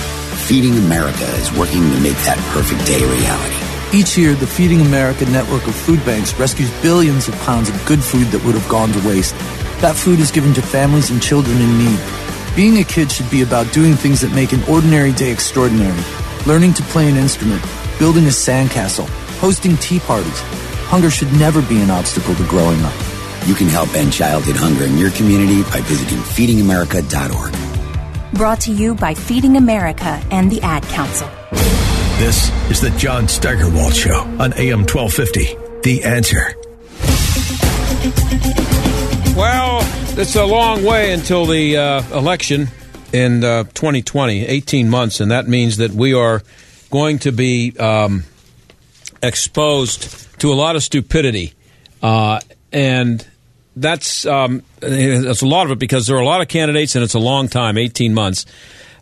Feeding 0.51 0.75
America 0.79 1.23
is 1.39 1.49
working 1.53 1.79
to 1.79 1.99
make 2.01 2.17
that 2.27 2.37
perfect 2.51 2.85
day 2.85 3.01
a 3.01 3.07
reality. 3.07 3.97
Each 3.97 4.17
year, 4.17 4.33
the 4.33 4.45
Feeding 4.45 4.81
America 4.81 5.25
network 5.27 5.65
of 5.65 5.73
food 5.73 6.03
banks 6.03 6.37
rescues 6.37 6.69
billions 6.81 7.29
of 7.29 7.35
pounds 7.47 7.69
of 7.69 7.85
good 7.85 8.03
food 8.03 8.27
that 8.35 8.43
would 8.43 8.55
have 8.55 8.67
gone 8.67 8.91
to 8.91 9.07
waste. 9.07 9.33
That 9.79 9.95
food 9.95 10.19
is 10.19 10.29
given 10.29 10.53
to 10.55 10.61
families 10.61 11.09
and 11.09 11.21
children 11.21 11.55
in 11.55 11.77
need. 11.77 11.99
Being 12.53 12.79
a 12.79 12.83
kid 12.83 13.09
should 13.09 13.31
be 13.31 13.43
about 13.43 13.71
doing 13.71 13.93
things 13.93 14.19
that 14.19 14.35
make 14.35 14.51
an 14.51 14.61
ordinary 14.65 15.13
day 15.13 15.31
extraordinary. 15.31 16.03
Learning 16.45 16.73
to 16.73 16.83
play 16.91 17.07
an 17.07 17.15
instrument, 17.15 17.63
building 17.97 18.25
a 18.25 18.35
sandcastle, 18.35 19.07
hosting 19.39 19.77
tea 19.77 19.99
parties. 19.99 20.41
Hunger 20.91 21.09
should 21.09 21.31
never 21.39 21.61
be 21.61 21.79
an 21.79 21.89
obstacle 21.89 22.35
to 22.35 22.43
growing 22.49 22.81
up. 22.83 22.93
You 23.47 23.55
can 23.55 23.67
help 23.67 23.95
end 23.95 24.11
childhood 24.11 24.57
hunger 24.57 24.83
in 24.83 24.97
your 24.97 25.11
community 25.11 25.63
by 25.71 25.79
visiting 25.79 26.17
feedingamerica.org. 26.17 27.70
Brought 28.33 28.61
to 28.61 28.71
you 28.71 28.95
by 28.95 29.13
Feeding 29.13 29.57
America 29.57 30.21
and 30.31 30.49
the 30.49 30.61
Ad 30.61 30.83
Council. 30.83 31.29
This 32.17 32.49
is 32.71 32.79
the 32.79 32.89
John 32.97 33.27
Steigerwald 33.27 33.93
Show 33.93 34.19
on 34.39 34.53
AM 34.53 34.85
1250. 34.85 35.57
The 35.83 36.03
answer. 36.05 36.55
Well, 39.35 39.79
it's 40.17 40.35
a 40.35 40.45
long 40.45 40.85
way 40.85 41.11
until 41.11 41.45
the 41.45 41.75
uh, 41.75 42.17
election 42.17 42.69
in 43.11 43.43
uh, 43.43 43.63
2020, 43.63 44.45
18 44.45 44.89
months, 44.89 45.19
and 45.19 45.31
that 45.31 45.49
means 45.49 45.77
that 45.77 45.91
we 45.91 46.13
are 46.13 46.41
going 46.89 47.19
to 47.19 47.31
be 47.33 47.77
um, 47.79 48.23
exposed 49.21 50.39
to 50.39 50.53
a 50.53 50.55
lot 50.55 50.77
of 50.77 50.83
stupidity. 50.83 51.53
Uh, 52.01 52.39
and 52.71 53.27
that's 53.75 54.25
um, 54.25 54.63
a 54.81 55.33
lot 55.41 55.65
of 55.65 55.71
it 55.71 55.79
because 55.79 56.07
there 56.07 56.17
are 56.17 56.21
a 56.21 56.25
lot 56.25 56.41
of 56.41 56.47
candidates, 56.47 56.95
and 56.95 57.03
it's 57.03 57.13
a 57.13 57.19
long 57.19 57.47
time, 57.47 57.77
18 57.77 58.13
months. 58.13 58.45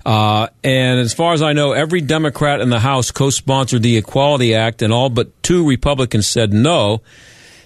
Uh, 0.05 0.47
and 0.63 0.99
as 0.99 1.13
far 1.13 1.33
as 1.33 1.41
I 1.41 1.53
know, 1.53 1.73
every 1.73 2.01
Democrat 2.01 2.61
in 2.61 2.69
the 2.69 2.79
House 2.79 3.11
co-sponsored 3.11 3.83
the 3.83 3.97
Equality 3.97 4.55
Act, 4.55 4.81
and 4.81 4.93
all 4.93 5.09
but 5.09 5.41
two 5.43 5.67
Republicans 5.67 6.27
said 6.27 6.53
no. 6.53 7.01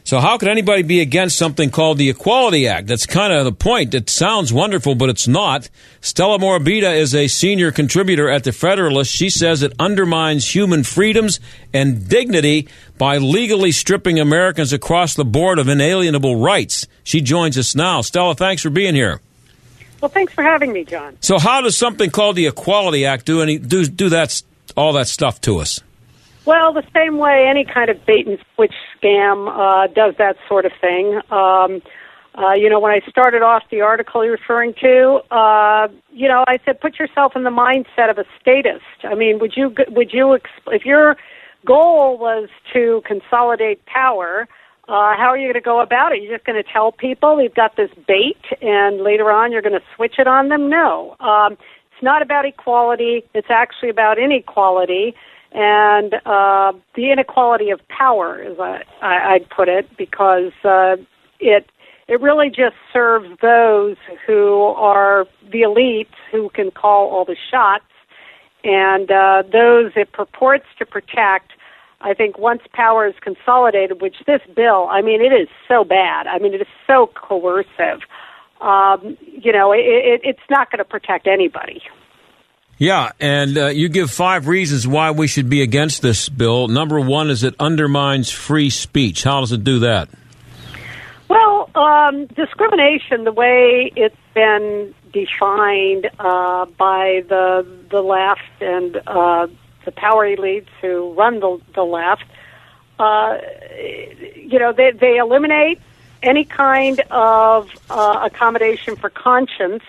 So 0.05 0.19
how 0.19 0.37
could 0.37 0.49
anybody 0.49 0.83
be 0.83 0.99
against 0.99 1.37
something 1.37 1.69
called 1.69 1.97
the 1.97 2.09
Equality 2.09 2.67
Act? 2.67 2.87
That's 2.87 3.05
kind 3.05 3.31
of 3.31 3.45
the 3.45 3.53
point. 3.53 3.93
It 3.93 4.09
sounds 4.09 4.51
wonderful, 4.51 4.95
but 4.95 5.09
it's 5.09 5.29
not. 5.29 5.69
Stella 6.01 6.37
Morabito 6.39 6.93
is 6.93 7.15
a 7.15 7.29
senior 7.29 7.71
contributor 7.71 8.29
at 8.29 8.43
the 8.43 8.51
Federalist. 8.51 9.13
She 9.13 9.29
says 9.29 9.63
it 9.63 9.71
undermines 9.79 10.53
human 10.53 10.83
freedoms 10.83 11.39
and 11.73 12.09
dignity 12.09 12.67
by 12.97 13.17
legally 13.17 13.71
stripping 13.71 14.19
Americans 14.19 14.73
across 14.73 15.13
the 15.13 15.23
board 15.23 15.57
of 15.57 15.69
inalienable 15.69 16.35
rights. 16.35 16.85
She 17.05 17.21
joins 17.21 17.57
us 17.57 17.73
now. 17.73 18.01
Stella, 18.01 18.35
thanks 18.35 18.61
for 18.61 18.69
being 18.69 18.95
here. 18.95 19.21
Well, 20.01 20.09
thanks 20.09 20.33
for 20.33 20.43
having 20.43 20.73
me, 20.73 20.83
John. 20.83 21.15
So 21.21 21.39
how 21.39 21.61
does 21.61 21.77
something 21.77 22.09
called 22.09 22.35
the 22.35 22.47
Equality 22.47 23.05
Act 23.05 23.25
do 23.25 23.41
any 23.41 23.57
do 23.57 23.85
do 23.85 24.09
that 24.09 24.43
all 24.75 24.91
that 24.93 25.07
stuff 25.07 25.39
to 25.41 25.59
us? 25.59 25.79
Well, 26.45 26.73
the 26.73 26.83
same 26.93 27.17
way 27.17 27.47
any 27.47 27.63
kind 27.63 27.89
of 27.89 28.05
bait 28.05 28.27
and 28.27 28.37
switch 28.55 28.73
scam 28.97 29.47
uh, 29.47 29.87
does 29.87 30.15
that 30.17 30.35
sort 30.49 30.65
of 30.65 30.73
thing. 30.81 31.21
Um, 31.31 31.81
uh, 32.35 32.53
you 32.53 32.69
know, 32.69 32.79
when 32.79 32.91
I 32.91 32.99
started 33.07 33.41
off 33.41 33.63
the 33.69 33.81
article 33.81 34.23
you're 34.23 34.33
referring 34.33 34.73
to, 34.81 35.21
uh, 35.31 35.87
you 36.11 36.27
know, 36.27 36.43
I 36.47 36.57
said 36.65 36.81
put 36.81 36.99
yourself 36.99 37.33
in 37.35 37.43
the 37.43 37.49
mindset 37.49 38.09
of 38.09 38.17
a 38.17 38.25
statist. 38.41 38.83
I 39.03 39.15
mean, 39.15 39.39
would 39.39 39.53
you 39.55 39.73
would 39.89 40.11
you 40.11 40.37
if 40.67 40.83
your 40.83 41.15
goal 41.65 42.17
was 42.17 42.49
to 42.73 43.03
consolidate 43.05 43.85
power? 43.85 44.47
Uh, 44.85 45.15
how 45.15 45.29
are 45.29 45.37
you 45.37 45.45
going 45.45 45.53
to 45.53 45.61
go 45.61 45.79
about 45.79 46.11
it? 46.11 46.21
You're 46.21 46.35
just 46.35 46.45
going 46.45 46.61
to 46.61 46.69
tell 46.69 46.91
people 46.91 47.41
you've 47.41 47.55
got 47.55 47.77
this 47.77 47.91
bait, 48.05 48.41
and 48.61 49.01
later 49.01 49.31
on 49.31 49.51
you're 49.51 49.61
going 49.61 49.79
to 49.79 49.85
switch 49.95 50.15
it 50.17 50.27
on 50.27 50.49
them? 50.49 50.69
No, 50.69 51.15
um, 51.21 51.53
it's 51.53 52.03
not 52.03 52.21
about 52.21 52.45
equality. 52.45 53.23
It's 53.33 53.47
actually 53.49 53.89
about 53.89 54.17
inequality 54.17 55.15
and 55.53 56.15
uh, 56.25 56.73
the 56.95 57.11
inequality 57.11 57.69
of 57.69 57.79
power, 57.87 58.41
as 58.41 58.59
I, 58.59 58.81
I, 59.01 59.33
I'd 59.33 59.49
put 59.49 59.69
it, 59.69 59.87
because 59.97 60.51
uh, 60.63 60.97
it 61.39 61.67
it 62.07 62.19
really 62.19 62.49
just 62.49 62.75
serves 62.91 63.29
those 63.41 63.95
who 64.27 64.63
are 64.75 65.25
the 65.51 65.61
elites 65.61 66.15
who 66.31 66.49
can 66.49 66.71
call 66.71 67.09
all 67.09 67.23
the 67.23 67.37
shots, 67.51 67.85
and 68.63 69.11
uh, 69.11 69.43
those 69.51 69.91
it 69.95 70.11
purports 70.11 70.65
to 70.79 70.85
protect. 70.85 71.51
I 72.01 72.13
think 72.13 72.37
once 72.37 72.61
power 72.73 73.07
is 73.07 73.13
consolidated, 73.21 74.01
which 74.01 74.17
this 74.27 74.41
bill, 74.53 74.87
I 74.91 75.01
mean, 75.01 75.21
it 75.21 75.33
is 75.33 75.47
so 75.69 75.85
bad. 75.85 76.27
I 76.27 76.37
mean, 76.39 76.53
it 76.53 76.61
is 76.61 76.67
so 76.85 77.09
coercive. 77.15 78.01
Um, 78.59 79.17
you 79.21 79.53
know, 79.53 79.71
it, 79.71 79.85
it, 79.85 80.21
it's 80.23 80.49
not 80.49 80.69
going 80.69 80.79
to 80.79 80.85
protect 80.85 81.27
anybody. 81.27 81.81
Yeah, 82.77 83.11
and 83.19 83.57
uh, 83.57 83.67
you 83.67 83.87
give 83.87 84.11
five 84.11 84.47
reasons 84.47 84.87
why 84.87 85.11
we 85.11 85.27
should 85.27 85.49
be 85.49 85.61
against 85.61 86.01
this 86.01 86.27
bill. 86.27 86.67
Number 86.67 86.99
one 86.99 87.29
is 87.29 87.43
it 87.43 87.55
undermines 87.59 88.31
free 88.31 88.69
speech. 88.69 89.23
How 89.23 89.41
does 89.41 89.51
it 89.51 89.63
do 89.63 89.79
that? 89.79 90.09
Well, 91.29 91.69
um, 91.75 92.25
discrimination, 92.25 93.23
the 93.23 93.31
way 93.31 93.91
it's 93.95 94.15
been 94.33 94.93
defined 95.11 96.09
uh, 96.19 96.65
by 96.65 97.23
the 97.29 97.65
the 97.89 98.01
left 98.01 98.41
and 98.61 99.01
uh, 99.07 99.47
the 99.85 99.91
power 99.91 100.25
elites 100.25 100.67
who 100.81 101.13
run 101.13 101.39
the, 101.39 101.59
the 101.75 101.83
left, 101.83 102.25
uh, 102.99 103.37
you 104.35 104.59
know, 104.59 104.71
they, 104.71 104.91
they 104.91 105.17
eliminate 105.17 105.79
any 106.21 106.45
kind 106.45 107.01
of 107.11 107.69
uh, 107.89 108.21
accommodation 108.23 108.95
for 108.95 109.09
conscience 109.09 109.83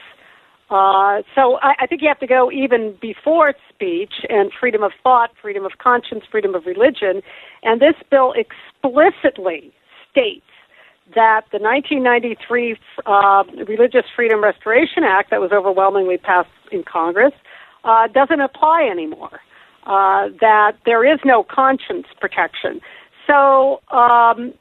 uh, 0.75 1.23
so 1.37 1.59
I, 1.63 1.75
I 1.83 1.87
think 1.87 2.03
you 2.03 2.09
have 2.09 2.19
to 2.19 2.27
go 2.27 2.51
even 2.51 2.97
before 3.01 3.55
speech 3.73 4.13
and 4.29 4.51
freedom 4.59 4.83
of 4.83 4.91
thought, 5.05 5.31
freedom 5.41 5.65
of 5.65 5.79
conscience, 5.79 6.25
freedom 6.29 6.53
of 6.57 6.67
religion. 6.67 7.23
And 7.63 7.81
this 7.81 7.95
bill 8.11 8.35
explicitly 8.35 9.73
states 10.11 10.43
that 11.15 11.43
the 11.53 11.59
1993 11.59 12.77
uh, 13.07 13.45
Religious 13.69 14.05
Freedom 14.17 14.43
Restoration 14.43 15.05
Act 15.05 15.31
that 15.31 15.41
was 15.41 15.53
overwhelmingly 15.53 16.19
passed 16.19 16.49
in 16.73 16.83
Congress 16.83 17.35
uh, 17.85 18.09
doesn't 18.09 18.41
apply 18.41 18.89
anymore. 18.91 19.41
Uh, 19.87 20.29
that 20.41 20.73
there 20.87 21.05
is 21.05 21.21
no 21.25 21.45
conscience 21.45 22.07
protection. 22.21 22.81
So, 23.29 23.81
um, 23.93 24.55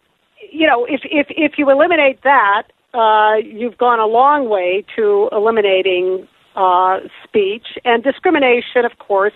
you 0.52 0.68
know, 0.68 0.86
if, 0.86 1.02
if, 1.06 1.28
if 1.30 1.54
you 1.58 1.72
eliminate 1.72 2.22
that, 2.24 2.68
uh, 2.94 3.36
you've 3.44 3.78
gone 3.78 4.00
a 4.00 4.06
long 4.06 4.50
way 4.50 4.86
to 4.96 5.30
eliminating 5.32 6.28
uh, 6.56 7.00
speech 7.24 7.66
and 7.84 8.04
discrimination. 8.04 8.86
Of 8.86 8.98
course, 9.00 9.34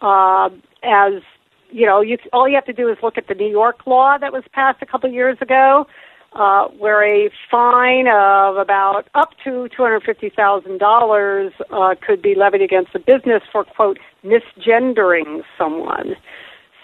uh, 0.00 0.50
as 0.82 1.22
you 1.70 1.86
know, 1.86 2.00
you, 2.00 2.16
all 2.32 2.48
you 2.48 2.54
have 2.54 2.64
to 2.66 2.72
do 2.72 2.88
is 2.88 2.96
look 3.02 3.18
at 3.18 3.28
the 3.28 3.34
New 3.34 3.50
York 3.50 3.86
law 3.86 4.16
that 4.18 4.32
was 4.32 4.44
passed 4.52 4.80
a 4.82 4.86
couple 4.86 5.10
years 5.10 5.36
ago, 5.40 5.86
uh, 6.32 6.68
where 6.68 7.04
a 7.04 7.30
fine 7.50 8.06
of 8.08 8.56
about 8.56 9.08
up 9.14 9.30
to 9.44 9.68
$250,000 9.76 11.50
uh, 11.70 11.94
could 12.00 12.22
be 12.22 12.34
levied 12.34 12.62
against 12.62 12.94
a 12.94 12.98
business 12.98 13.42
for 13.52 13.64
quote 13.64 13.98
misgendering 14.24 15.42
someone. 15.58 16.16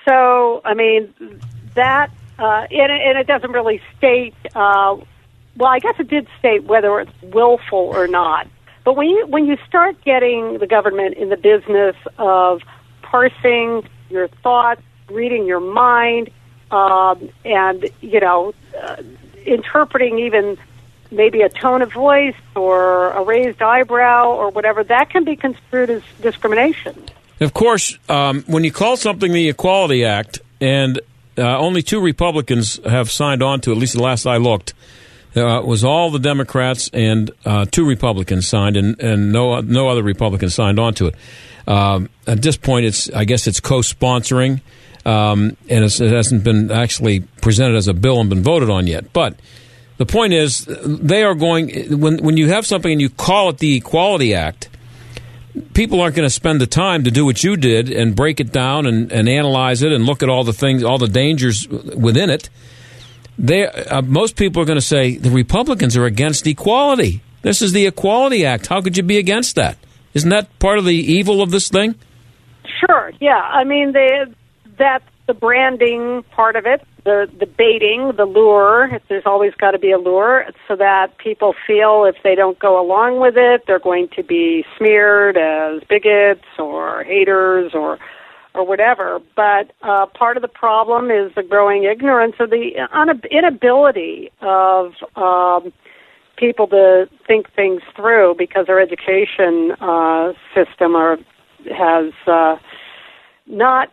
So, 0.07 0.61
I 0.65 0.75
mean, 0.75 1.15
that 1.75 2.11
uh, 2.39 2.67
and, 2.71 2.91
and 2.91 3.19
it 3.19 3.27
doesn't 3.27 3.53
really 3.53 3.81
state 3.97 4.35
uh, 4.55 4.97
well, 5.57 5.71
I 5.71 5.79
guess 5.79 5.95
it 5.99 6.09
did 6.09 6.27
state 6.39 6.65
whether 6.65 7.01
it's 7.01 7.23
willful 7.23 7.79
or 7.79 8.07
not. 8.07 8.47
But 8.85 8.97
when 8.97 9.09
you 9.09 9.27
when 9.27 9.47
you 9.47 9.57
start 9.67 10.03
getting 10.05 10.59
the 10.59 10.67
government 10.67 11.17
in 11.17 11.29
the 11.29 11.37
business 11.37 11.97
of 12.19 12.63
parsing 13.03 13.89
your 14.11 14.29
thoughts, 14.29 14.83
reading 15.09 15.47
your 15.47 15.61
mind, 15.61 16.31
um, 16.71 17.29
and 17.45 17.89
you 18.01 18.21
know, 18.21 18.55
uh, 18.81 18.97
interpreting 19.45 20.19
even 20.19 20.59
maybe 21.11 21.43
a 21.43 21.49
tone 21.49 21.83
of 21.83 21.93
voice 21.93 22.35
or 22.57 23.11
a 23.11 23.23
raised 23.23 23.61
eyebrow 23.61 24.31
or 24.31 24.51
whatever, 24.51 24.83
that 24.83 25.11
can 25.11 25.25
be 25.25 25.37
construed 25.37 25.91
as 25.91 26.03
discrimination. 26.21 27.05
Of 27.41 27.53
course, 27.53 27.99
um, 28.09 28.45
when 28.47 28.65
you 28.65 28.73
call 28.73 28.97
something 28.97 29.33
the 29.33 29.49
Equality 29.49 30.05
Act, 30.05 30.41
and 30.61 31.01
uh, 31.37 31.59
only 31.59 31.83
two 31.83 32.01
Republicans 32.01 32.81
have 32.85 33.11
signed 33.11 33.43
on 33.43 33.61
to, 33.63 33.73
at 33.73 33.79
least 33.79 33.95
the 33.95 34.03
last 34.03 34.27
I 34.27 34.37
looked, 34.37 34.75
uh, 35.37 35.63
was 35.65 35.83
all 35.85 36.11
the 36.11 36.19
Democrats 36.19 36.91
and 36.93 37.31
uh, 37.45 37.65
two 37.71 37.87
Republicans 37.87 38.47
signed, 38.47 38.77
and, 38.77 39.01
and 39.01 39.33
no 39.33 39.61
no 39.61 39.89
other 39.89 40.03
Republicans 40.03 40.55
signed 40.55 40.79
on 40.79 40.95
to 40.95 41.07
it. 41.07 41.15
Um, 41.67 42.09
at 42.27 42.43
this 42.43 42.57
point, 42.57 42.87
it's 42.87 43.11
I 43.11 43.25
guess 43.25 43.47
it's 43.47 43.61
co-sponsoring. 43.61 44.61
um, 45.05 45.57
and 45.69 45.85
it 45.85 45.99
hasn't 45.99 46.45
been 46.45 46.71
actually 46.71 47.21
presented 47.41 47.77
as 47.77 47.89
a 47.89 47.95
bill 47.95 48.21
and 48.21 48.31
been 48.31 48.43
voted 48.43 48.71
on 48.71 48.87
yet. 48.87 49.13
But 49.13 49.35
the 49.97 50.07
point 50.07 50.33
is, 50.33 50.65
they 50.67 51.23
are 51.25 51.35
going 51.35 51.99
when 52.01 52.23
when 52.23 52.37
you 52.37 52.49
have 52.49 52.67
something 52.67 52.93
and 52.93 53.01
you 53.01 53.11
call 53.11 53.49
it 53.51 53.59
the 53.59 53.77
Equality 53.77 54.35
Act. 54.35 54.69
People 55.75 56.01
aren't 56.01 56.17
going 56.17 56.27
to 56.27 56.31
spend 56.31 56.63
the 56.63 56.67
time 56.67 57.05
to 57.05 57.11
do 57.11 57.27
what 57.27 57.45
you 57.45 57.57
did 57.57 57.91
and 57.91 58.17
break 58.17 58.41
it 58.41 58.53
down 58.53 58.87
and, 58.87 59.13
and 59.13 59.29
analyze 59.29 59.83
it 59.83 59.93
and 59.93 60.07
look 60.07 60.23
at 60.23 60.31
all 60.31 60.45
the 60.45 60.53
things, 60.55 60.83
all 60.83 60.97
the 60.97 61.09
dangers 61.09 61.69
within 61.69 62.31
it. 62.31 62.49
They, 63.39 63.67
uh, 63.67 64.03
most 64.03 64.37
people 64.37 64.63
are 64.63 64.65
going 64.65 64.79
to 64.79 64.81
say 64.81 65.17
the 65.17 65.31
Republicans 65.31 65.97
are 65.97 66.05
against 66.05 66.47
equality. 66.47 67.23
This 67.43 67.63
is 67.63 67.73
the 67.73 67.87
Equality 67.87 68.47
Act. 68.47 68.67
How 68.69 68.81
could 68.81 68.97
you 68.97 69.03
be 69.03 69.19
against 69.19 69.57
that? 69.57 69.79
Isn't 70.15 70.31
that 70.31 70.59
part 70.59 70.79
of 70.79 70.85
the 70.85 70.95
evil 70.95 71.43
of 71.43 71.51
this 71.51 71.69
thing? 71.69 71.95
Sure. 72.81 73.13
Yeah. 73.21 73.41
I 73.41 73.65
mean, 73.65 73.93
they, 73.93 74.25
that's 74.79 75.05
the 75.27 75.35
branding 75.35 76.25
part 76.31 76.57
of 76.57 76.67
it, 76.67 76.83
the 77.05 77.29
the 77.39 77.47
baiting, 77.47 78.13
the 78.17 78.25
lure. 78.25 79.01
There's 79.09 79.23
always 79.25 79.55
got 79.55 79.71
to 79.71 79.79
be 79.79 79.93
a 79.93 79.99
lure, 79.99 80.47
so 80.69 80.77
that 80.77 81.17
people 81.19 81.55
feel 81.67 82.05
if 82.05 82.17
they 82.23 82.35
don't 82.35 82.59
go 82.59 82.81
along 82.81 83.21
with 83.21 83.35
it, 83.37 83.63
they're 83.67 83.79
going 83.79 84.09
to 84.17 84.23
be 84.23 84.65
smeared 84.77 85.37
as 85.37 85.83
bigots 85.89 86.45
or 86.59 87.05
haters 87.05 87.73
or 87.75 87.99
or 88.55 88.67
whatever. 88.67 89.21
But 89.37 89.73
uh, 89.83 90.07
part 90.07 90.37
of 90.37 90.43
the 90.43 90.49
problem 90.49 91.11
is 91.11 91.33
the 91.35 91.43
growing 91.43 91.85
ignorance 91.85 92.37
of 92.39 92.51
the 92.51 92.87
inability 93.31 94.31
of 94.41 94.93
um, 95.17 95.73
people 96.37 96.67
to 96.69 97.09
think 97.27 97.53
things 97.55 97.83
through 97.95 98.35
because 98.37 98.67
our 98.69 98.81
education 98.81 99.73
uh, 99.81 100.33
system 100.55 100.95
are, 100.95 101.19
has 101.71 102.13
uh, 102.27 102.57
not 103.47 103.91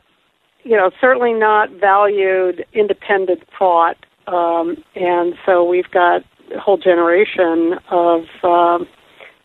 you 0.64 0.76
know, 0.76 0.92
certainly 1.00 1.34
not 1.34 1.72
valued 1.72 2.66
independent 2.74 3.42
thought. 3.58 3.98
Um, 4.28 4.84
and 4.96 5.34
so 5.46 5.64
we've 5.64 5.90
got 5.92 6.22
a 6.54 6.60
whole 6.60 6.78
generation 6.78 7.80
of 7.90 8.24
uh, 8.44 8.80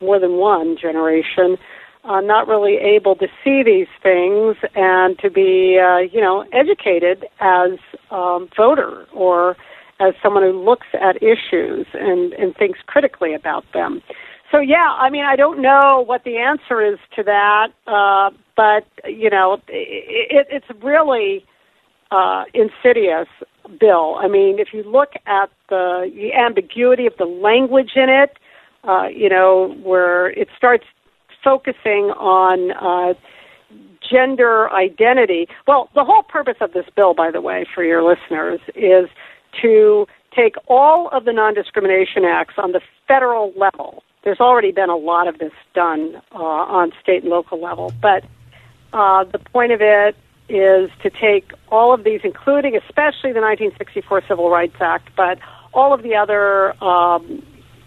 more 0.01 0.19
than 0.19 0.37
one 0.37 0.77
generation 0.81 1.57
uh, 2.05 2.21
not 2.21 2.47
really 2.47 2.77
able 2.77 3.17
to 3.17 3.27
see 3.43 3.63
these 3.63 3.87
things 4.03 4.57
and 4.75 5.19
to 5.19 5.31
be, 5.31 5.79
uh, 5.79 5.99
you 5.99 6.21
know, 6.21 6.45
educated 6.53 7.27
as 7.41 7.73
um, 8.11 8.49
voter 8.57 9.07
or 9.13 9.57
as 10.01 10.15
someone 10.23 10.43
who 10.43 10.65
looks 10.65 10.87
at 11.01 11.17
issues 11.23 11.87
and, 11.95 12.33
and 12.35 12.55
thinks 12.57 12.79
critically 12.87 13.35
about 13.35 13.65
them. 13.73 14.03
So 14.51 14.59
yeah, 14.61 14.87
I 14.87 15.11
mean, 15.11 15.25
I 15.25 15.37
don't 15.37 15.63
know 15.63 16.05
what 16.07 16.25
the 16.25 16.37
answer 16.37 16.85
is 16.85 16.99
to 17.17 17.23
that, 17.25 17.69
uh, 17.87 18.31
but 18.57 18.87
you 19.05 19.31
know, 19.31 19.61
it, 19.69 20.47
it's 20.51 20.67
really 20.83 21.45
uh, 22.11 22.45
insidious 22.53 23.29
bill. 23.81 24.17
I 24.21 24.29
mean, 24.29 24.59
if 24.59 24.69
you 24.73 24.83
look 24.83 25.13
at 25.27 25.51
the, 25.71 26.11
the 26.15 26.35
ambiguity 26.35 27.07
of 27.07 27.15
the 27.19 27.25
language 27.25 27.93
in 27.97 28.09
it, 28.09 28.37
uh, 28.87 29.09
you 29.09 29.29
know, 29.29 29.75
where 29.83 30.29
it 30.29 30.49
starts 30.57 30.85
focusing 31.45 32.11
on 32.17 32.73
uh, 32.73 33.15
gender 34.11 34.71
identity. 34.73 35.47
Well, 35.67 35.91
the 35.95 36.05
whole 36.05 36.23
purpose 36.23 36.57
of 36.61 36.73
this 36.73 36.87
bill, 36.97 37.15
by 37.15 37.31
the 37.31 37.41
way, 37.41 37.67
for 37.75 37.85
your 37.85 38.03
listeners, 38.03 38.61
is 38.75 39.09
to 39.63 40.07
take 40.35 40.57
all 40.67 41.09
of 41.09 41.25
the 41.25 41.33
non 41.33 41.55
discrimination 41.55 42.25
acts 42.25 42.55
on 42.59 42.73
the 42.73 42.81
federal 43.07 43.53
level. 43.57 44.03
There's 44.25 44.41
already 44.41 44.73
been 44.73 44.91
a 44.91 44.97
lot 44.97 45.29
of 45.29 45.39
this 45.39 45.53
done 45.75 46.21
uh, 46.33 46.39
on 46.39 46.93
state 47.03 47.23
and 47.23 47.31
local 47.31 47.61
level, 47.61 47.93
but 48.01 48.25
uh, 48.93 49.25
the 49.25 49.39
point 49.39 49.73
of 49.73 49.81
it 49.83 50.17
is 50.49 50.91
to 51.03 51.11
take 51.11 51.53
all 51.69 51.93
of 51.93 52.05
these, 52.05 52.21
including 52.25 52.77
especially 52.77 53.33
the 53.33 53.41
1964 53.41 54.23
Civil 54.29 54.51
Rights 54.51 54.77
Act, 54.81 55.09
but 55.17 55.39
all 55.73 55.93
of 55.93 56.03
the 56.03 56.15
other, 56.15 56.73
um, 56.83 57.43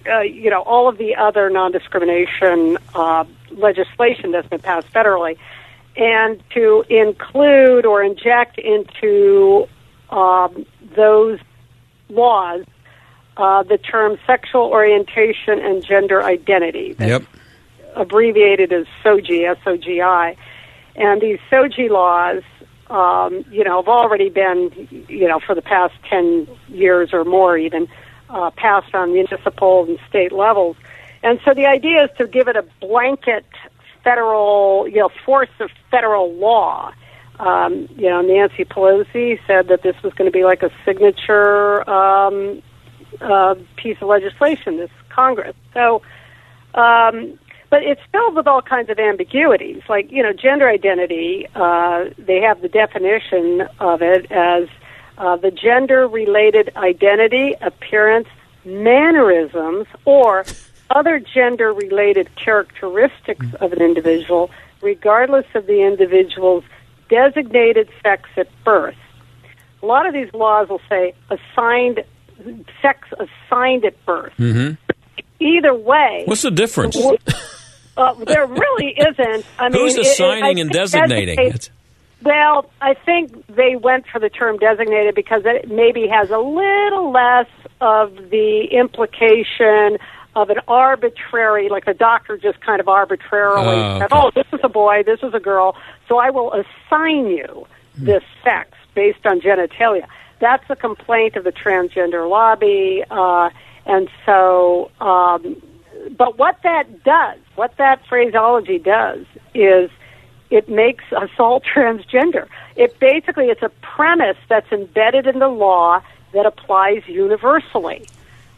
uh, 0.10 0.22
you 0.22 0.50
know, 0.50 0.62
all 0.62 0.90
of 0.90 0.98
the 0.98 1.16
other 1.16 1.50
non-discrimination 1.50 2.78
uh, 2.96 3.26
legislation 3.52 4.32
that's 4.32 4.48
been 4.48 4.60
passed 4.60 4.92
federally, 4.94 5.38
and 5.96 6.42
to 6.54 6.84
include 6.90 7.86
or 7.86 8.04
inject 8.04 8.60
into 8.60 9.68
um, 10.10 10.66
those 10.96 11.40
laws 12.10 12.64
uh, 13.38 13.64
the 13.64 13.78
term 13.78 14.18
sexual 14.26 14.64
orientation 14.64 15.60
and 15.60 15.86
gender 15.86 16.24
identity. 16.24 16.96
Yep. 17.00 17.24
Abbreviated 17.96 18.74
as 18.74 18.86
SOGI, 19.04 19.50
S-O-G-I. 19.58 20.36
And 20.96 21.22
these 21.22 21.40
SOGI 21.52 21.90
laws, 21.90 22.44
um, 22.90 23.46
you 23.52 23.64
know, 23.64 23.82
have 23.82 23.88
already 23.88 24.30
been, 24.30 25.06
you 25.08 25.28
know, 25.28 25.40
for 25.40 25.54
the 25.54 25.62
past 25.62 25.94
10 26.10 26.48
years 26.70 27.14
or 27.14 27.24
more 27.24 27.58
even, 27.58 27.88
uh, 28.30 28.50
passed 28.52 28.94
on 28.94 29.14
municipal 29.14 29.86
and 29.86 30.00
state 30.10 30.32
levels. 30.32 30.76
And 31.24 31.40
so 31.44 31.54
the 31.54 31.66
idea 31.66 32.06
is 32.06 32.10
to 32.18 32.28
give 32.28 32.48
it 32.48 32.56
a 32.56 32.66
blanket 32.80 33.46
federal, 34.04 34.88
you 34.88 34.98
know, 34.98 35.10
force 35.26 35.50
of 35.60 35.70
federal 35.92 36.34
law. 36.34 36.94
Um, 37.40 37.88
you 37.96 38.10
know, 38.10 38.22
Nancy 38.22 38.66
Pelosi 38.66 39.40
said 39.46 39.68
that 39.68 39.84
this 39.84 39.96
was 40.04 40.14
going 40.14 40.32
to 40.32 40.32
be 40.32 40.44
like 40.44 40.64
a 40.64 40.72
signature 40.86 41.88
um, 41.90 42.64
uh, 43.22 43.56
piece 43.76 43.98
of 44.02 44.08
legislation, 44.08 44.78
this 44.78 44.90
Congress. 45.10 45.56
So, 45.74 46.02
um, 46.74 47.38
but 47.70 47.84
it's 47.84 48.02
filled 48.12 48.36
with 48.36 48.48
all 48.48 48.62
kinds 48.62 48.90
of 48.90 48.98
ambiguities. 48.98 49.82
Like, 49.90 50.12
you 50.12 50.24
know, 50.24 50.32
gender 50.32 50.70
identity, 50.70 51.48
uh, 51.54 52.06
they 52.18 52.40
have 52.42 52.62
the 52.62 52.70
definition 52.70 53.68
of 53.80 54.02
it 54.02 54.32
as 54.32 54.68
uh, 55.18 55.36
the 55.36 55.52
gender 55.52 56.08
related 56.08 56.72
identity, 56.76 57.56
appearance, 57.60 58.28
mannerisms, 58.64 59.88
or 60.06 60.46
other 60.90 61.20
gender 61.20 61.74
related 61.74 62.30
characteristics 62.36 63.46
of 63.60 63.74
an 63.74 63.82
individual, 63.82 64.50
regardless 64.82 65.46
of 65.56 65.66
the 65.68 65.84
individual's 65.84 66.64
designated 67.10 67.90
sex 68.02 68.30
at 68.38 68.48
birth. 68.64 68.96
A 69.82 69.86
lot 69.86 70.06
of 70.06 70.14
these 70.14 70.34
laws 70.34 70.70
will 70.70 70.82
say 70.90 71.14
assigned 71.30 72.04
sex 72.82 73.08
assigned 73.14 73.86
at 73.86 74.06
birth. 74.06 74.34
Mm-hmm. 74.38 74.74
Either 75.40 75.74
way, 75.74 76.24
what's 76.26 76.42
the 76.42 76.52
difference? 76.52 76.98
Uh, 77.96 78.14
there 78.26 78.46
really 78.46 78.96
isn't. 78.98 79.46
I 79.58 79.70
mean, 79.70 79.82
who's 79.82 79.98
assigning 79.98 80.58
it, 80.58 80.62
and 80.62 80.72
designating? 80.72 81.40
It? 81.40 81.70
Well, 82.24 82.70
I 82.82 82.94
think 82.94 83.46
they 83.48 83.76
went 83.76 84.06
for 84.08 84.20
the 84.20 84.30
term 84.30 84.58
designated 84.58 85.14
because 85.16 85.44
it 85.46 85.70
maybe 85.70 86.08
has 86.08 86.30
a 86.32 86.38
little 86.38 87.12
less 87.12 87.48
of 87.80 88.16
the 88.30 88.68
implication 88.72 90.00
of 90.42 90.50
an 90.50 90.60
arbitrary, 90.68 91.70
like 91.70 91.86
the 91.86 91.94
doctor 91.94 92.38
just 92.38 92.62
kind 92.62 92.80
of 92.80 92.88
arbitrarily 92.88 93.78
uh, 93.78 94.00
said, 94.00 94.10
"Oh, 94.12 94.32
this 94.34 94.48
is 94.54 94.60
a 94.64 94.70
boy, 94.70 95.04
this 95.04 95.20
is 95.24 95.34
a 95.34 95.40
girl, 95.40 95.76
so 96.08 96.18
I 96.18 96.30
will 96.30 96.54
assign 96.54 97.28
you 97.28 97.68
this 97.96 98.24
sex 98.44 98.72
based 98.94 99.26
on 99.26 99.42
genitalia." 99.42 100.08
that's 100.40 100.70
a 100.70 100.76
complaint 100.76 101.36
of 101.36 101.44
the 101.44 101.52
transgender 101.52 102.30
lobby, 102.30 103.04
uh, 103.10 103.50
and 103.86 104.10
so. 104.26 104.92
Um, 105.00 105.62
but 106.16 106.38
what 106.38 106.60
that 106.64 107.04
does, 107.04 107.40
what 107.56 107.76
that 107.78 108.06
phraseology 108.08 108.78
does, 108.78 109.26
is 109.54 109.90
it 110.50 110.70
makes 110.70 111.04
us 111.12 111.30
all 111.38 111.60
transgender. 111.76 112.48
It 112.76 112.98
basically 113.00 113.46
it's 113.46 113.64
a 113.64 113.72
premise 113.82 114.38
that's 114.48 114.72
embedded 114.72 115.28
in 115.28 115.40
the 115.40 115.50
law 115.50 116.02
that 116.34 116.46
applies 116.46 117.02
universally. 117.08 118.06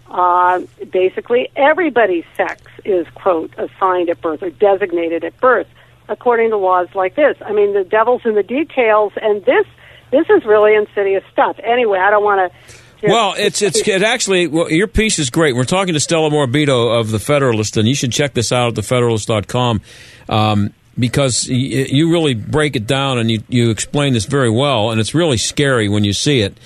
Uh, 0.10 0.62
basically, 0.92 1.50
everybody's 1.56 2.26
sex 2.36 2.64
is 2.84 3.08
quote 3.16 3.52
assigned 3.58 4.10
at 4.10 4.22
birth 4.22 4.42
or 4.42 4.50
designated 4.50 5.24
at 5.24 5.40
birth 5.40 5.68
according 6.10 6.50
to 6.50 6.58
laws 6.58 6.88
like 6.96 7.16
this. 7.16 7.38
I 7.46 7.54
mean, 7.54 7.74
the 7.74 7.84
devil's 7.84 8.24
in 8.26 8.36
the 8.36 8.44
details, 8.44 9.14
and 9.22 9.46
this 9.46 9.66
this 10.12 10.28
is 10.30 10.44
really 10.44 10.76
insidious 10.76 11.24
stuff. 11.32 11.58
Anyway, 11.64 12.00
I 12.00 12.10
don't 12.10 12.24
want 12.24 12.52
to. 12.52 13.08
Well, 13.08 13.36
it's 13.38 13.62
it's 13.62 13.88
it 13.88 14.04
actually 14.04 14.48
well, 14.48 14.70
your 14.70 14.88
piece 14.88 15.20
is 15.20 15.30
great. 15.30 15.56
We're 15.56 15.64
talking 15.64 15.94
to 15.94 16.00
Stella 16.00 16.30
Morabito 16.30 17.00
of 17.00 17.12
the 17.12 17.20
Federalist, 17.20 17.78
and 17.78 17.88
you 17.88 17.96
should 17.96 18.12
check 18.12 18.34
this 18.34 18.52
out 18.52 18.78
at 18.78 18.84
thefederalist.com 18.84 19.82
um, 20.28 20.74
because 20.98 21.48
y- 21.48 21.56
you 21.56 22.12
really 22.12 22.34
break 22.34 22.76
it 22.76 22.88
down 22.88 23.20
and 23.20 23.32
you 23.32 23.42
you 23.48 23.70
explain 23.70 24.14
this 24.14 24.26
very 24.26 24.50
well, 24.50 24.92
and 24.92 25.00
it's 25.00 25.14
really 25.16 25.38
scary 25.38 25.88
when 25.88 26.04
you 26.04 26.12
see 26.12 26.42
it. 26.42 26.58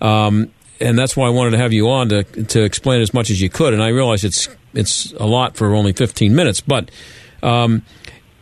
Um, 0.00 0.52
and 0.80 0.98
that's 0.98 1.16
why 1.16 1.26
I 1.26 1.30
wanted 1.30 1.50
to 1.52 1.58
have 1.58 1.72
you 1.72 1.90
on 1.90 2.08
to 2.08 2.24
to 2.24 2.62
explain 2.62 3.00
as 3.00 3.14
much 3.14 3.30
as 3.30 3.40
you 3.40 3.50
could. 3.50 3.74
And 3.74 3.82
I 3.82 3.88
realize 3.88 4.24
it's 4.24 4.48
it's 4.74 5.12
a 5.12 5.26
lot 5.26 5.56
for 5.56 5.74
only 5.74 5.92
15 5.92 6.34
minutes, 6.34 6.60
but 6.60 6.90
um, 7.42 7.82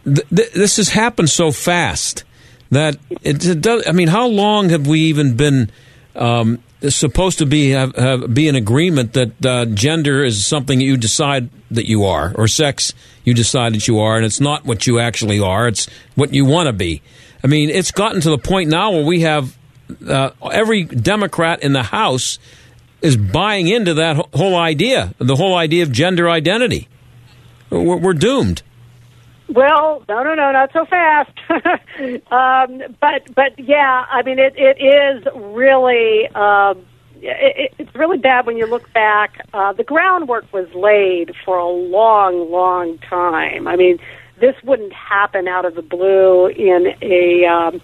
th- 0.04 0.28
th- 0.28 0.52
this 0.52 0.76
has 0.76 0.90
happened 0.90 1.30
so 1.30 1.50
fast 1.50 2.24
that 2.70 2.96
it, 3.22 3.44
it, 3.44 3.60
does. 3.60 3.86
I 3.88 3.92
mean, 3.92 4.08
how 4.08 4.26
long 4.26 4.68
have 4.68 4.86
we 4.86 5.00
even 5.00 5.36
been 5.36 5.70
um, 6.14 6.62
supposed 6.82 7.38
to 7.38 7.46
be 7.46 7.70
have, 7.70 7.94
have, 7.96 8.34
be 8.34 8.48
in 8.48 8.56
agreement 8.56 9.14
that 9.14 9.46
uh, 9.46 9.64
gender 9.66 10.22
is 10.22 10.46
something 10.46 10.80
you 10.80 10.96
decide 10.96 11.48
that 11.70 11.86
you 11.86 12.04
are, 12.04 12.32
or 12.34 12.48
sex 12.48 12.94
you 13.24 13.34
decide 13.34 13.74
that 13.74 13.88
you 13.88 13.98
are, 14.00 14.16
and 14.16 14.24
it's 14.24 14.40
not 14.40 14.64
what 14.64 14.86
you 14.86 14.98
actually 14.98 15.40
are; 15.40 15.68
it's 15.68 15.88
what 16.14 16.32
you 16.34 16.44
want 16.44 16.66
to 16.66 16.72
be. 16.72 17.02
I 17.42 17.46
mean, 17.46 17.70
it's 17.70 17.90
gotten 17.90 18.20
to 18.22 18.30
the 18.30 18.38
point 18.38 18.68
now 18.68 18.90
where 18.90 19.04
we 19.04 19.20
have 19.20 19.56
uh, 20.06 20.30
every 20.52 20.84
Democrat 20.84 21.62
in 21.62 21.72
the 21.72 21.82
House 21.82 22.38
is 23.00 23.16
buying 23.16 23.68
into 23.68 23.94
that 23.94 24.16
whole 24.34 24.56
idea, 24.56 25.14
the 25.18 25.36
whole 25.36 25.56
idea 25.56 25.82
of 25.82 25.92
gender 25.92 26.28
identity. 26.28 26.88
We're, 27.70 27.96
we're 27.96 28.14
doomed. 28.14 28.62
Well, 29.48 30.02
no, 30.08 30.22
no, 30.22 30.34
no, 30.34 30.52
not 30.52 30.72
so 30.72 30.84
fast. 30.84 31.32
um, 32.30 32.82
but, 33.00 33.34
but 33.34 33.58
yeah, 33.58 34.04
I 34.10 34.22
mean, 34.22 34.38
it, 34.38 34.54
it 34.56 34.78
is 34.78 35.26
really, 35.34 36.28
um, 36.34 36.84
it, 37.22 37.72
it's 37.78 37.94
really 37.94 38.18
bad 38.18 38.46
when 38.46 38.58
you 38.58 38.66
look 38.66 38.92
back. 38.92 39.46
Uh, 39.54 39.72
the 39.72 39.84
groundwork 39.84 40.52
was 40.52 40.68
laid 40.74 41.34
for 41.44 41.56
a 41.56 41.68
long, 41.68 42.50
long 42.50 42.98
time. 42.98 43.66
I 43.66 43.76
mean, 43.76 43.98
this 44.38 44.54
wouldn't 44.64 44.92
happen 44.92 45.48
out 45.48 45.64
of 45.64 45.74
the 45.74 45.82
blue 45.82 46.48
in 46.48 46.94
a, 47.00 47.46
um, 47.46 47.80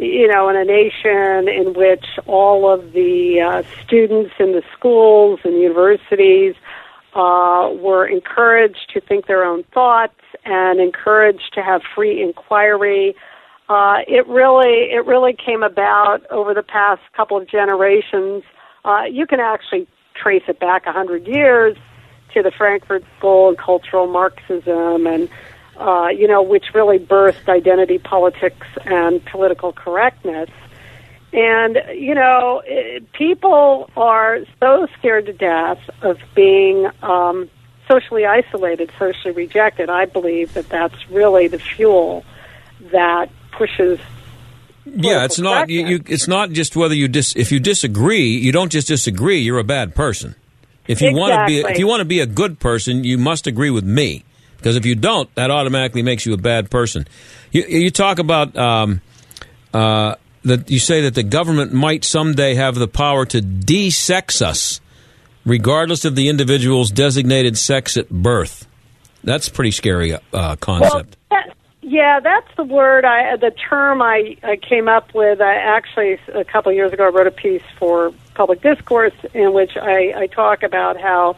you 0.00 0.28
know, 0.28 0.48
in 0.48 0.56
a 0.56 0.64
nation 0.64 1.48
in 1.48 1.74
which 1.74 2.04
all 2.26 2.70
of 2.70 2.92
the 2.92 3.40
uh, 3.40 3.62
students 3.84 4.32
in 4.38 4.52
the 4.52 4.62
schools 4.76 5.40
and 5.44 5.60
universities 5.60 6.54
uh, 7.14 7.70
were 7.74 8.06
encouraged 8.06 8.90
to 8.92 9.00
think 9.00 9.26
their 9.26 9.44
own 9.44 9.64
thoughts 9.74 10.20
and 10.44 10.80
encouraged 10.80 11.52
to 11.54 11.62
have 11.62 11.82
free 11.94 12.22
inquiry. 12.22 13.14
Uh, 13.68 13.98
it 14.06 14.26
really, 14.28 14.90
it 14.92 15.04
really 15.04 15.34
came 15.34 15.62
about 15.62 16.24
over 16.30 16.54
the 16.54 16.62
past 16.62 17.02
couple 17.14 17.36
of 17.36 17.48
generations. 17.48 18.44
Uh, 18.84 19.02
you 19.10 19.26
can 19.26 19.40
actually 19.40 19.86
trace 20.14 20.44
it 20.48 20.58
back 20.60 20.86
a 20.86 20.92
hundred 20.92 21.26
years 21.26 21.76
to 22.34 22.42
the 22.42 22.50
Frankfurt 22.50 23.04
School 23.18 23.48
and 23.48 23.58
cultural 23.58 24.06
Marxism, 24.06 25.06
and 25.06 25.28
uh, 25.78 26.08
you 26.08 26.26
know, 26.26 26.42
which 26.42 26.74
really 26.74 26.98
birthed 26.98 27.48
identity 27.48 27.98
politics 27.98 28.66
and 28.84 29.24
political 29.24 29.72
correctness. 29.72 30.50
And, 31.32 31.78
you 31.94 32.14
know, 32.14 32.62
it, 32.64 33.12
people 33.12 33.90
are 33.96 34.40
so 34.60 34.88
scared 34.98 35.26
to 35.26 35.32
death 35.32 35.78
of 36.02 36.18
being 36.34 36.88
um, 37.02 37.50
socially 37.86 38.24
isolated, 38.24 38.90
socially 38.98 39.32
rejected. 39.32 39.90
I 39.90 40.06
believe 40.06 40.54
that 40.54 40.68
that's 40.68 41.10
really 41.10 41.48
the 41.48 41.58
fuel 41.58 42.24
that 42.92 43.30
pushes. 43.52 44.00
Yeah, 44.86 45.24
it's 45.24 45.38
not 45.38 45.68
you, 45.68 45.86
you, 45.86 46.02
It's 46.06 46.28
not 46.28 46.50
just 46.52 46.74
whether 46.74 46.94
you 46.94 47.08
dis, 47.08 47.36
if 47.36 47.52
you 47.52 47.60
disagree. 47.60 48.28
You 48.28 48.52
don't 48.52 48.72
just 48.72 48.88
disagree. 48.88 49.40
You're 49.40 49.58
a 49.58 49.64
bad 49.64 49.94
person. 49.94 50.34
If 50.86 51.02
you 51.02 51.08
exactly. 51.08 51.20
want 51.20 51.40
to 51.40 51.46
be, 51.46 51.60
if 51.60 51.78
you 51.78 51.86
want 51.86 52.00
to 52.00 52.06
be 52.06 52.20
a 52.20 52.26
good 52.26 52.58
person, 52.58 53.04
you 53.04 53.18
must 53.18 53.46
agree 53.46 53.68
with 53.68 53.84
me. 53.84 54.24
Because 54.58 54.76
if 54.76 54.84
you 54.84 54.94
don't, 54.94 55.32
that 55.36 55.50
automatically 55.50 56.02
makes 56.02 56.26
you 56.26 56.34
a 56.34 56.36
bad 56.36 56.70
person. 56.70 57.06
You, 57.52 57.64
you 57.64 57.90
talk 57.90 58.18
about 58.18 58.56
um, 58.56 59.00
uh, 59.72 60.16
that 60.44 60.70
you 60.70 60.78
say 60.78 61.02
that 61.02 61.14
the 61.14 61.22
government 61.22 61.72
might 61.72 62.04
someday 62.04 62.54
have 62.54 62.74
the 62.74 62.88
power 62.88 63.24
to 63.26 63.40
de-sex 63.40 64.42
us, 64.42 64.80
regardless 65.46 66.04
of 66.04 66.16
the 66.16 66.28
individual's 66.28 66.90
designated 66.90 67.56
sex 67.56 67.96
at 67.96 68.10
birth. 68.10 68.66
That's 69.24 69.48
a 69.48 69.50
pretty 69.50 69.70
scary 69.70 70.14
uh, 70.32 70.56
concept. 70.56 71.16
Well, 71.30 71.40
that, 71.44 71.56
yeah, 71.82 72.20
that's 72.20 72.48
the 72.56 72.64
word 72.64 73.04
I, 73.04 73.36
the 73.36 73.50
term 73.50 74.02
I, 74.02 74.36
I 74.42 74.56
came 74.56 74.88
up 74.88 75.14
with. 75.14 75.40
I 75.40 75.54
actually 75.54 76.18
a 76.34 76.44
couple 76.44 76.70
of 76.70 76.76
years 76.76 76.92
ago 76.92 77.06
I 77.06 77.10
wrote 77.10 77.26
a 77.26 77.32
piece 77.32 77.62
for 77.78 78.12
Public 78.34 78.60
Discourse 78.60 79.14
in 79.34 79.52
which 79.52 79.76
I, 79.76 80.12
I 80.16 80.26
talk 80.26 80.62
about 80.62 81.00
how 81.00 81.36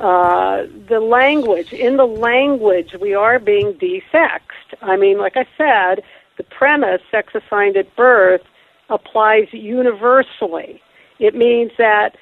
uh, 0.00 0.66
the 0.88 0.98
language 0.98 1.72
in 1.72 1.98
the 1.98 2.06
language 2.06 2.94
we 3.00 3.14
are 3.14 3.38
being 3.38 3.74
desexed. 3.74 4.74
I 4.80 4.96
mean, 4.96 5.18
like 5.18 5.36
I 5.36 5.46
said, 5.58 6.02
the 6.38 6.44
premise 6.44 7.02
sex 7.10 7.34
assigned 7.34 7.76
at 7.76 7.94
birth 7.96 8.40
applies 8.88 9.48
universally. 9.52 10.80
It 11.18 11.34
means 11.34 11.72
that 11.76 12.16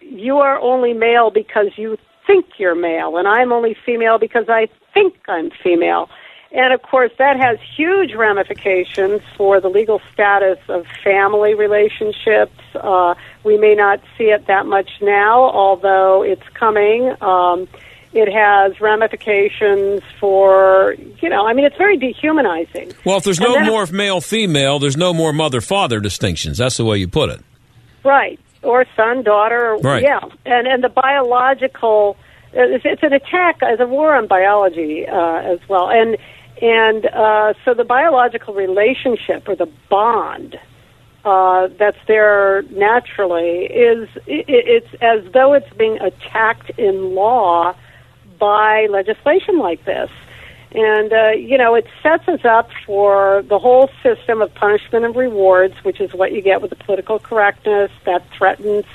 you 0.00 0.38
are 0.38 0.60
only 0.60 0.92
male 0.92 1.30
because 1.30 1.68
you 1.76 1.96
think 2.26 2.44
you're 2.58 2.74
male, 2.74 3.16
and 3.16 3.26
I'm 3.26 3.50
only 3.50 3.74
female 3.84 4.18
because 4.18 4.44
I 4.48 4.68
think 4.92 5.14
I'm 5.26 5.50
female. 5.62 6.10
And 6.54 6.74
of 6.74 6.82
course, 6.82 7.10
that 7.18 7.40
has 7.40 7.58
huge 7.76 8.12
ramifications 8.12 9.22
for 9.38 9.58
the 9.58 9.68
legal 9.68 10.02
status 10.12 10.58
of 10.68 10.86
family 11.02 11.54
relationships. 11.54 12.60
Uh, 12.74 13.14
we 13.42 13.56
may 13.56 13.74
not 13.74 14.00
see 14.18 14.24
it 14.24 14.46
that 14.48 14.66
much 14.66 14.90
now, 15.00 15.44
although 15.44 16.22
it's 16.22 16.46
coming. 16.52 17.14
Um, 17.22 17.68
it 18.12 18.30
has 18.30 18.78
ramifications 18.82 20.02
for, 20.20 20.94
you 21.22 21.30
know, 21.30 21.46
I 21.46 21.54
mean, 21.54 21.64
it's 21.64 21.78
very 21.78 21.96
dehumanizing. 21.96 22.92
Well, 23.06 23.16
if 23.16 23.24
there's 23.24 23.40
no 23.40 23.58
more 23.60 23.86
male 23.86 24.20
female, 24.20 24.78
there's 24.78 24.98
no 24.98 25.14
more 25.14 25.32
mother 25.32 25.62
father 25.62 26.00
distinctions. 26.00 26.58
That's 26.58 26.76
the 26.76 26.84
way 26.84 26.98
you 26.98 27.08
put 27.08 27.30
it. 27.30 27.40
Right. 28.04 28.38
Or 28.62 28.84
son, 28.94 29.22
daughter. 29.22 29.78
Right. 29.80 30.02
Yeah. 30.02 30.20
And, 30.44 30.66
and 30.66 30.84
the 30.84 30.90
biological, 30.90 32.18
it's, 32.52 32.84
it's 32.84 33.02
an 33.02 33.14
attack, 33.14 33.60
it's 33.62 33.80
a 33.80 33.86
war 33.86 34.14
on 34.14 34.26
biology 34.26 35.08
uh, 35.08 35.36
as 35.38 35.60
well. 35.66 35.88
And, 35.88 36.18
and 36.62 37.06
uh, 37.06 37.54
so 37.64 37.74
the 37.74 37.84
biological 37.84 38.54
relationship 38.54 39.48
or 39.48 39.56
the 39.56 39.68
bond 39.90 40.58
uh, 41.24 41.68
that's 41.76 41.98
there 42.06 42.62
naturally 42.70 43.64
is 43.64 44.08
it, 44.26 44.44
it's 44.48 44.94
as 45.02 45.24
though 45.32 45.54
it's 45.54 45.72
being 45.74 45.98
attacked 46.00 46.70
in 46.78 47.16
law 47.16 47.74
by 48.38 48.86
legislation 48.86 49.58
like 49.58 49.84
this. 49.84 50.10
And, 50.74 51.12
uh, 51.12 51.30
you 51.30 51.58
know, 51.58 51.74
it 51.74 51.86
sets 52.02 52.26
us 52.28 52.44
up 52.44 52.70
for 52.86 53.42
the 53.46 53.58
whole 53.58 53.90
system 54.02 54.40
of 54.40 54.54
punishment 54.54 55.04
and 55.04 55.14
rewards, 55.14 55.74
which 55.82 56.00
is 56.00 56.14
what 56.14 56.32
you 56.32 56.40
get 56.40 56.62
with 56.62 56.70
the 56.70 56.76
political 56.76 57.18
correctness 57.18 57.90
that 58.06 58.26
threatens 58.30 58.86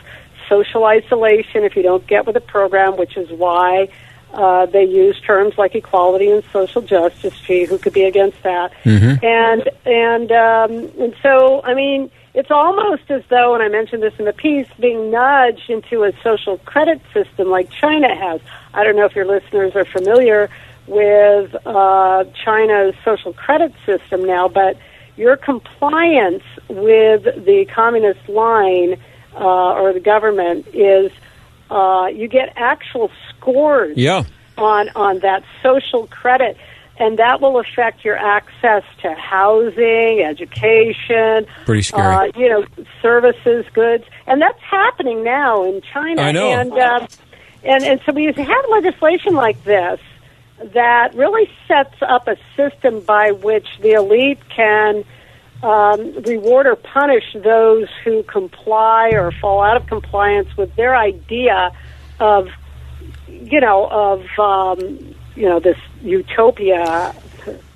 social 0.50 0.86
isolation 0.86 1.64
if 1.64 1.76
you 1.76 1.84
don't 1.84 2.08
get 2.08 2.26
with 2.26 2.34
the 2.34 2.42
program, 2.42 2.98
which 2.98 3.16
is 3.16 3.30
why 3.30 3.90
uh, 4.34 4.66
they 4.66 4.84
use 4.84 5.20
terms 5.22 5.58
like 5.58 5.76
equality 5.76 6.30
and 6.30 6.44
social 6.52 6.82
justice. 6.82 7.40
Gee, 7.42 7.66
who 7.66 7.78
could 7.78 7.94
be 7.94 8.04
against 8.04 8.42
that? 8.44 8.72
Mm-hmm. 8.84 9.26
And 9.26 9.70
and 9.86 10.32
um, 10.32 10.92
and 11.02 11.16
so, 11.22 11.62
I 11.64 11.74
mean, 11.74 12.12
it's 12.34 12.52
almost 12.52 13.10
as 13.10 13.24
though, 13.30 13.56
and 13.56 13.64
I 13.64 13.68
mentioned 13.68 14.04
this 14.04 14.14
in 14.20 14.26
the 14.26 14.34
piece, 14.34 14.68
being 14.80 15.10
nudged 15.10 15.70
into 15.70 16.04
a 16.04 16.12
social 16.22 16.58
credit 16.60 17.02
system 17.14 17.50
like 17.50 17.70
China 17.72 18.14
has. 18.16 18.42
I 18.74 18.84
don't 18.84 18.96
know 18.96 19.06
if 19.06 19.16
your 19.16 19.26
listeners 19.26 19.76
are 19.76 19.86
familiar 19.86 20.50
with 20.86 21.56
uh, 21.66 22.26
China's 22.46 22.96
social 23.04 23.34
credit 23.34 23.74
system 23.86 24.26
now, 24.26 24.48
but 24.48 24.78
your 25.16 25.36
compliance 25.36 26.44
with 26.70 27.24
the 27.24 27.66
communist 27.74 28.30
line 28.30 29.00
uh, 29.36 29.74
or 29.74 29.94
the 29.94 30.00
government 30.00 30.68
is 30.74 31.12
uh, 31.70 32.08
you 32.08 32.28
get 32.28 32.54
actual 32.56 33.12
scores 33.30 33.98
yeah. 33.98 34.24
on 34.58 34.90
on 34.96 35.20
that 35.20 35.44
social 35.62 36.08
credit, 36.08 36.58
and 36.98 37.18
that 37.20 37.42
will 37.42 37.60
affect 37.60 38.04
your 38.04 38.18
access 38.18 38.84
to 39.02 39.14
housing, 39.14 40.22
education, 40.22 41.46
pretty 41.66 41.82
scary. 41.82 42.30
Uh, 42.30 42.40
you 42.40 42.50
know, 42.50 42.66
services, 43.02 43.66
goods, 43.74 44.04
and 44.26 44.42
that's 44.42 44.62
happening 44.62 45.24
now 45.24 45.64
in 45.64 45.82
China. 45.94 46.22
I 46.22 46.32
know. 46.32 46.52
And 46.52 46.74
uh, 46.74 47.08
and 47.64 47.84
and 47.84 48.02
so 48.06 48.14
we 48.14 48.26
have 48.26 48.66
legislation 48.70 49.34
like 49.34 49.64
this 49.64 50.00
that 50.74 51.14
really 51.14 51.50
sets 51.68 51.96
up 52.02 52.28
a 52.28 52.36
system 52.56 53.02
by 53.02 53.32
which 53.32 53.68
the 53.82 53.92
elite 53.92 54.40
can 54.50 55.04
um, 55.64 56.14
reward 56.24 56.68
or 56.68 56.76
punish 56.76 57.24
those 57.34 57.88
who 58.04 58.24
comply 58.24 59.10
or 59.14 59.32
fall 59.32 59.62
out 59.62 59.78
of 59.78 59.88
compliance 59.88 60.56
with 60.58 60.76
their 60.76 60.96
idea 60.96 61.72
of, 62.20 62.50
you 63.28 63.60
know, 63.60 63.88
of 63.88 64.26
um, 64.40 65.16
you 65.38 65.48
know 65.48 65.60
this 65.60 65.78
utopia, 66.02 67.16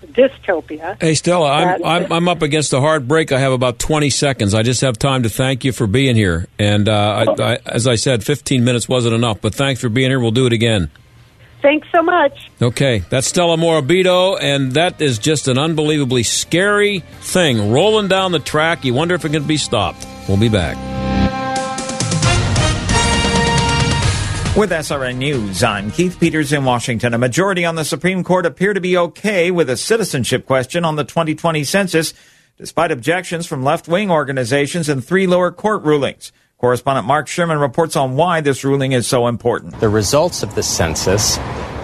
dystopia. 0.07 0.97
Hey 1.01 1.13
Stella, 1.13 1.49
I'm, 1.49 1.85
I'm 1.85 2.11
I'm 2.11 2.27
up 2.27 2.41
against 2.41 2.73
a 2.73 2.81
hard 2.81 3.07
break. 3.07 3.31
I 3.31 3.39
have 3.39 3.53
about 3.53 3.79
20 3.79 4.09
seconds. 4.09 4.53
I 4.53 4.63
just 4.63 4.81
have 4.81 4.97
time 4.97 5.23
to 5.23 5.29
thank 5.29 5.63
you 5.63 5.71
for 5.71 5.87
being 5.87 6.15
here. 6.15 6.47
And 6.57 6.89
uh, 6.89 7.25
I, 7.37 7.53
I, 7.53 7.59
as 7.65 7.87
I 7.87 7.95
said, 7.95 8.23
15 8.23 8.63
minutes 8.65 8.89
wasn't 8.89 9.13
enough, 9.13 9.41
but 9.41 9.53
thanks 9.53 9.79
for 9.79 9.89
being 9.89 10.09
here. 10.09 10.19
We'll 10.19 10.31
do 10.31 10.47
it 10.47 10.53
again. 10.53 10.89
Thanks 11.61 11.87
so 11.91 12.01
much. 12.01 12.49
Okay, 12.61 12.99
that's 13.09 13.27
Stella 13.27 13.57
Morabito, 13.57 14.37
and 14.41 14.73
that 14.73 14.99
is 15.01 15.19
just 15.19 15.47
an 15.47 15.57
unbelievably 15.57 16.23
scary 16.23 16.99
thing 17.21 17.71
rolling 17.71 18.07
down 18.07 18.31
the 18.31 18.39
track. 18.39 18.83
You 18.83 18.93
wonder 18.93 19.15
if 19.15 19.25
it 19.25 19.31
can 19.31 19.45
be 19.45 19.57
stopped. 19.57 20.05
We'll 20.27 20.37
be 20.37 20.49
back. 20.49 20.77
With 24.57 24.71
SRN 24.71 25.15
News, 25.15 25.63
I'm 25.63 25.91
Keith 25.91 26.19
Peters 26.19 26.51
in 26.51 26.65
Washington. 26.65 27.13
A 27.13 27.17
majority 27.17 27.63
on 27.63 27.75
the 27.75 27.85
Supreme 27.85 28.21
Court 28.21 28.45
appear 28.45 28.73
to 28.73 28.81
be 28.81 28.97
okay 28.97 29.49
with 29.49 29.69
a 29.69 29.77
citizenship 29.77 30.45
question 30.45 30.83
on 30.83 30.97
the 30.97 31.05
2020 31.05 31.63
census, 31.63 32.13
despite 32.57 32.91
objections 32.91 33.47
from 33.47 33.63
left 33.63 33.87
wing 33.87 34.11
organizations 34.11 34.89
and 34.89 35.05
three 35.05 35.25
lower 35.25 35.51
court 35.51 35.83
rulings. 35.83 36.33
Correspondent 36.61 37.07
Mark 37.07 37.27
Sherman 37.27 37.57
reports 37.57 37.95
on 37.95 38.15
why 38.15 38.39
this 38.39 38.63
ruling 38.63 38.91
is 38.91 39.07
so 39.07 39.25
important. 39.25 39.79
The 39.79 39.89
results 39.89 40.43
of 40.43 40.53
the 40.53 40.61
census 40.61 41.39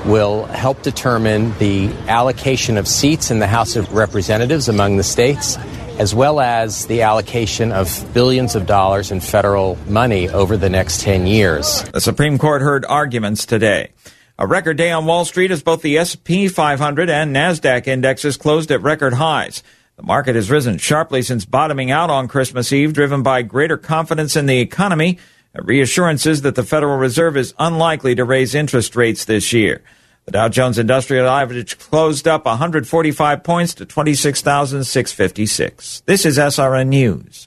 will 0.05 0.45
help 0.45 0.83
determine 0.83 1.57
the 1.57 1.91
allocation 2.07 2.77
of 2.77 2.87
seats 2.87 3.31
in 3.31 3.39
the 3.39 3.47
House 3.47 3.75
of 3.75 3.91
Representatives 3.93 4.69
among 4.69 4.97
the 4.97 5.03
states 5.03 5.57
as 5.97 6.13
well 6.13 6.39
as 6.39 6.85
the 6.85 7.01
allocation 7.01 7.71
of 7.71 8.07
billions 8.13 8.55
of 8.55 8.67
dollars 8.67 9.09
in 9.09 9.19
federal 9.19 9.79
money 9.87 10.29
over 10.29 10.55
the 10.55 10.69
next 10.69 11.01
10 11.01 11.25
years. 11.25 11.81
The 11.91 11.99
Supreme 11.99 12.37
Court 12.37 12.61
heard 12.61 12.85
arguments 12.85 13.47
today. 13.47 13.89
A 14.37 14.45
record 14.45 14.77
day 14.77 14.91
on 14.91 15.07
Wall 15.07 15.25
Street 15.25 15.49
as 15.49 15.63
both 15.63 15.81
the 15.81 15.97
S&P 15.97 16.47
500 16.49 17.09
and 17.09 17.35
Nasdaq 17.35 17.87
indexes 17.87 18.37
closed 18.37 18.69
at 18.69 18.83
record 18.83 19.15
highs. 19.15 19.63
The 19.97 20.03
market 20.03 20.35
has 20.35 20.49
risen 20.51 20.77
sharply 20.77 21.23
since 21.23 21.43
bottoming 21.43 21.89
out 21.89 22.11
on 22.11 22.27
Christmas 22.27 22.71
Eve, 22.71 22.93
driven 22.93 23.23
by 23.23 23.41
greater 23.41 23.77
confidence 23.77 24.35
in 24.35 24.45
the 24.45 24.59
economy 24.59 25.17
and 25.55 25.67
reassurances 25.67 26.43
that 26.43 26.53
the 26.53 26.63
Federal 26.63 26.97
Reserve 26.97 27.35
is 27.35 27.55
unlikely 27.57 28.13
to 28.13 28.23
raise 28.23 28.53
interest 28.53 28.95
rates 28.95 29.25
this 29.25 29.51
year. 29.51 29.81
The 30.25 30.33
Dow 30.33 30.49
Jones 30.49 30.77
Industrial 30.77 31.27
Average 31.27 31.79
closed 31.79 32.27
up 32.27 32.45
145 32.45 33.43
points 33.43 33.73
to 33.73 33.85
26,656. 33.85 36.03
This 36.05 36.27
is 36.27 36.37
SRN 36.37 36.89
News. 36.89 37.46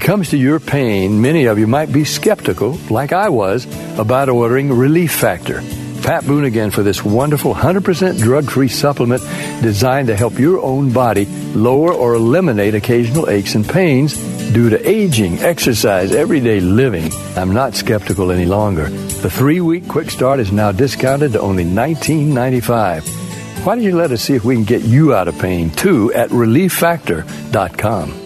comes 0.00 0.30
to 0.30 0.36
your 0.36 0.60
pain, 0.60 1.20
many 1.20 1.44
of 1.44 1.58
you 1.58 1.66
might 1.66 1.92
be 1.92 2.04
skeptical, 2.04 2.78
like 2.90 3.12
I 3.12 3.28
was, 3.28 3.66
about 3.98 4.28
ordering 4.28 4.72
Relief 4.72 5.12
Factor. 5.12 5.62
Pat 6.02 6.26
Boone 6.26 6.44
again 6.44 6.70
for 6.70 6.82
this 6.82 7.04
wonderful 7.04 7.54
100% 7.54 8.18
drug 8.18 8.50
free 8.50 8.68
supplement 8.68 9.22
designed 9.62 10.08
to 10.08 10.16
help 10.16 10.38
your 10.38 10.60
own 10.60 10.92
body 10.92 11.26
lower 11.54 11.92
or 11.92 12.14
eliminate 12.14 12.74
occasional 12.74 13.28
aches 13.28 13.54
and 13.54 13.68
pains 13.68 14.16
due 14.52 14.70
to 14.70 14.88
aging, 14.88 15.38
exercise, 15.38 16.14
everyday 16.14 16.60
living. 16.60 17.12
I'm 17.36 17.52
not 17.52 17.74
skeptical 17.74 18.32
any 18.32 18.46
longer. 18.46 18.88
The 18.88 19.30
three 19.30 19.60
week 19.60 19.88
quick 19.88 20.10
start 20.10 20.40
is 20.40 20.52
now 20.52 20.72
discounted 20.72 21.32
to 21.32 21.40
only 21.40 21.64
$19.95. 21.64 23.64
Why 23.64 23.74
don't 23.74 23.84
you 23.84 23.94
let 23.94 24.10
us 24.10 24.22
see 24.22 24.34
if 24.34 24.44
we 24.44 24.54
can 24.54 24.64
get 24.64 24.82
you 24.82 25.14
out 25.14 25.28
of 25.28 25.38
pain 25.38 25.70
too 25.70 26.12
at 26.14 26.30
relieffactor.com. 26.30 28.19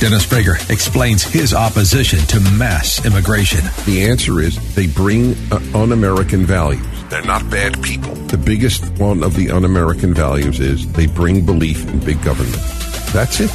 Dennis 0.00 0.24
Prager 0.24 0.70
explains 0.70 1.22
his 1.22 1.52
opposition 1.52 2.20
to 2.20 2.40
mass 2.52 3.04
immigration. 3.04 3.60
The 3.84 4.06
answer 4.08 4.40
is 4.40 4.56
they 4.74 4.86
bring 4.86 5.36
uh, 5.52 5.60
un 5.74 5.92
American 5.92 6.46
values. 6.46 6.86
They're 7.10 7.20
not 7.20 7.50
bad 7.50 7.82
people. 7.82 8.14
The 8.14 8.38
biggest 8.38 8.82
one 8.98 9.22
of 9.22 9.36
the 9.36 9.50
un 9.50 9.66
American 9.66 10.14
values 10.14 10.58
is 10.58 10.90
they 10.92 11.06
bring 11.06 11.44
belief 11.44 11.86
in 11.86 12.00
big 12.00 12.22
government. 12.22 12.62
That's 13.12 13.40
it. 13.40 13.50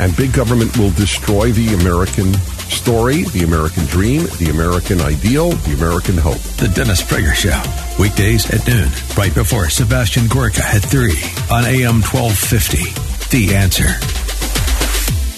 And 0.00 0.16
big 0.16 0.32
government 0.32 0.76
will 0.76 0.90
destroy 0.90 1.52
the 1.52 1.74
American 1.74 2.34
story, 2.34 3.22
the 3.22 3.44
American 3.44 3.84
dream, 3.84 4.22
the 4.38 4.50
American 4.50 5.00
ideal, 5.00 5.50
the 5.50 5.74
American 5.74 6.16
hope. 6.16 6.40
The 6.58 6.66
Dennis 6.66 7.00
Prager 7.00 7.32
Show. 7.32 7.62
Weekdays 8.02 8.50
at 8.50 8.66
noon, 8.66 8.88
right 9.16 9.32
before 9.32 9.70
Sebastian 9.70 10.26
Gorka 10.26 10.64
at 10.64 10.82
3 10.82 11.12
on 11.52 11.64
AM 11.64 12.02
1250. 12.02 13.30
The 13.30 13.54
answer. 13.54 14.23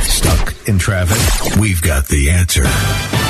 Stuck 0.00 0.51
in 0.66 0.78
traffic? 0.78 1.56
We've 1.60 1.82
got 1.82 2.08
the 2.08 2.30
answer. 2.30 3.21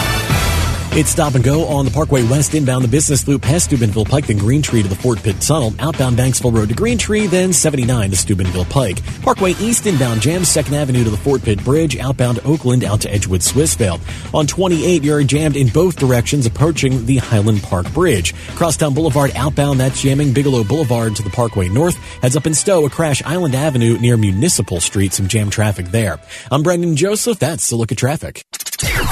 It's 0.95 1.09
stop 1.09 1.35
and 1.35 1.43
go 1.43 1.65
on 1.69 1.87
the 1.87 1.91
Parkway 1.91 2.23
West 2.23 2.55
inbound 2.55 2.85
the 2.85 2.89
business 2.89 3.27
loop 3.27 3.41
past 3.41 3.65
Steubenville 3.65 4.05
Pike, 4.05 4.27
then 4.27 4.37
Green 4.37 4.61
Tree 4.61 4.83
to 4.83 4.89
the 4.89 4.95
Fort 4.95 5.23
Pitt 5.23 5.41
Tunnel, 5.41 5.73
outbound 5.79 6.19
Banksville 6.19 6.55
Road 6.55 6.69
to 6.69 6.75
Green 6.75 6.99
Tree, 6.99 7.27
then 7.27 7.55
79 7.55 8.11
to 8.11 8.17
Steubenville 8.17 8.67
Pike. 8.67 9.03
Parkway 9.23 9.53
East 9.53 9.87
inbound 9.87 10.21
jams 10.21 10.49
2nd 10.49 10.75
Avenue 10.75 11.03
to 11.03 11.09
the 11.09 11.17
Fort 11.17 11.43
Pitt 11.43 11.65
Bridge, 11.65 11.97
outbound 11.97 12.41
Oakland 12.45 12.85
out 12.85 13.01
to 13.01 13.11
Edgewood 13.11 13.41
Swissvale. 13.41 13.99
On 14.35 14.47
28, 14.47 15.03
you're 15.03 15.23
jammed 15.25 15.57
in 15.57 15.69
both 15.69 15.97
directions 15.97 16.45
approaching 16.45 17.07
the 17.07 17.17
Highland 17.17 17.63
Park 17.63 17.91
Bridge. 17.95 18.35
Crosstown 18.55 18.93
Boulevard 18.93 19.33
outbound, 19.35 19.81
that's 19.81 20.03
jamming 20.03 20.35
Bigelow 20.35 20.63
Boulevard 20.63 21.17
to 21.17 21.23
the 21.23 21.31
Parkway 21.31 21.71
North. 21.71 21.97
Heads 22.21 22.37
up 22.37 22.47
in 22.47 22.53
Stowe, 22.53 22.85
a 22.85 22.91
crash 22.91 23.23
Island 23.25 23.55
Avenue 23.55 23.97
near 23.97 24.19
Municipal 24.19 24.79
Street, 24.79 25.15
some 25.15 25.27
jam 25.27 25.49
traffic 25.49 25.87
there. 25.87 26.21
I'm 26.51 26.63
Brendan 26.63 26.97
Joseph, 26.97 27.39
that's 27.39 27.73
a 27.73 27.77
look 27.77 27.93
at 27.93 27.97
traffic. 27.97 28.45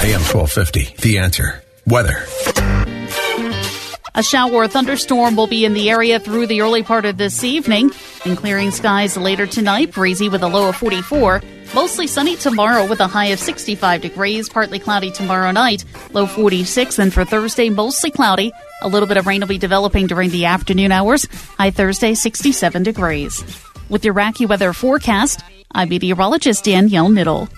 AM 0.03 0.21
1250, 0.21 1.01
The 1.01 1.17
Answer. 1.17 1.63
Weather. 1.87 2.25
A 4.13 4.23
shower 4.23 4.53
or 4.53 4.67
thunderstorm 4.67 5.35
will 5.35 5.47
be 5.47 5.63
in 5.63 5.73
the 5.73 5.89
area 5.89 6.19
through 6.19 6.47
the 6.47 6.61
early 6.61 6.83
part 6.83 7.05
of 7.05 7.17
this 7.17 7.43
evening. 7.43 7.91
And 8.25 8.37
clearing 8.37 8.71
skies 8.71 9.15
later 9.15 9.47
tonight, 9.47 9.93
breezy 9.93 10.27
with 10.27 10.43
a 10.43 10.47
low 10.47 10.69
of 10.69 10.75
44. 10.75 11.41
Mostly 11.73 12.07
sunny 12.07 12.35
tomorrow 12.35 12.85
with 12.85 12.99
a 12.99 13.07
high 13.07 13.27
of 13.27 13.39
65 13.39 14.01
degrees, 14.01 14.49
partly 14.49 14.79
cloudy 14.79 15.09
tomorrow 15.11 15.51
night, 15.51 15.85
low 16.11 16.25
46. 16.25 16.99
And 16.99 17.13
for 17.13 17.23
Thursday, 17.23 17.69
mostly 17.69 18.11
cloudy. 18.11 18.51
A 18.81 18.89
little 18.89 19.07
bit 19.07 19.17
of 19.17 19.25
rain 19.25 19.39
will 19.39 19.47
be 19.47 19.57
developing 19.57 20.07
during 20.07 20.29
the 20.29 20.45
afternoon 20.45 20.91
hours, 20.91 21.25
high 21.57 21.71
Thursday, 21.71 22.13
67 22.13 22.83
degrees. 22.83 23.43
With 23.87 24.03
your 24.03 24.13
weather 24.13 24.73
forecast, 24.73 25.41
I'm 25.71 25.87
meteorologist 25.87 26.65
Danielle 26.65 27.09
Niddle. 27.09 27.49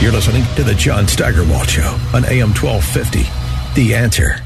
You're 0.00 0.12
listening 0.12 0.44
to 0.56 0.62
The 0.62 0.74
John 0.74 1.08
Steigerwald 1.08 1.70
Show 1.70 1.98
on 2.12 2.26
AM 2.26 2.52
1250. 2.52 3.22
The 3.74 3.94
answer. 3.94 4.36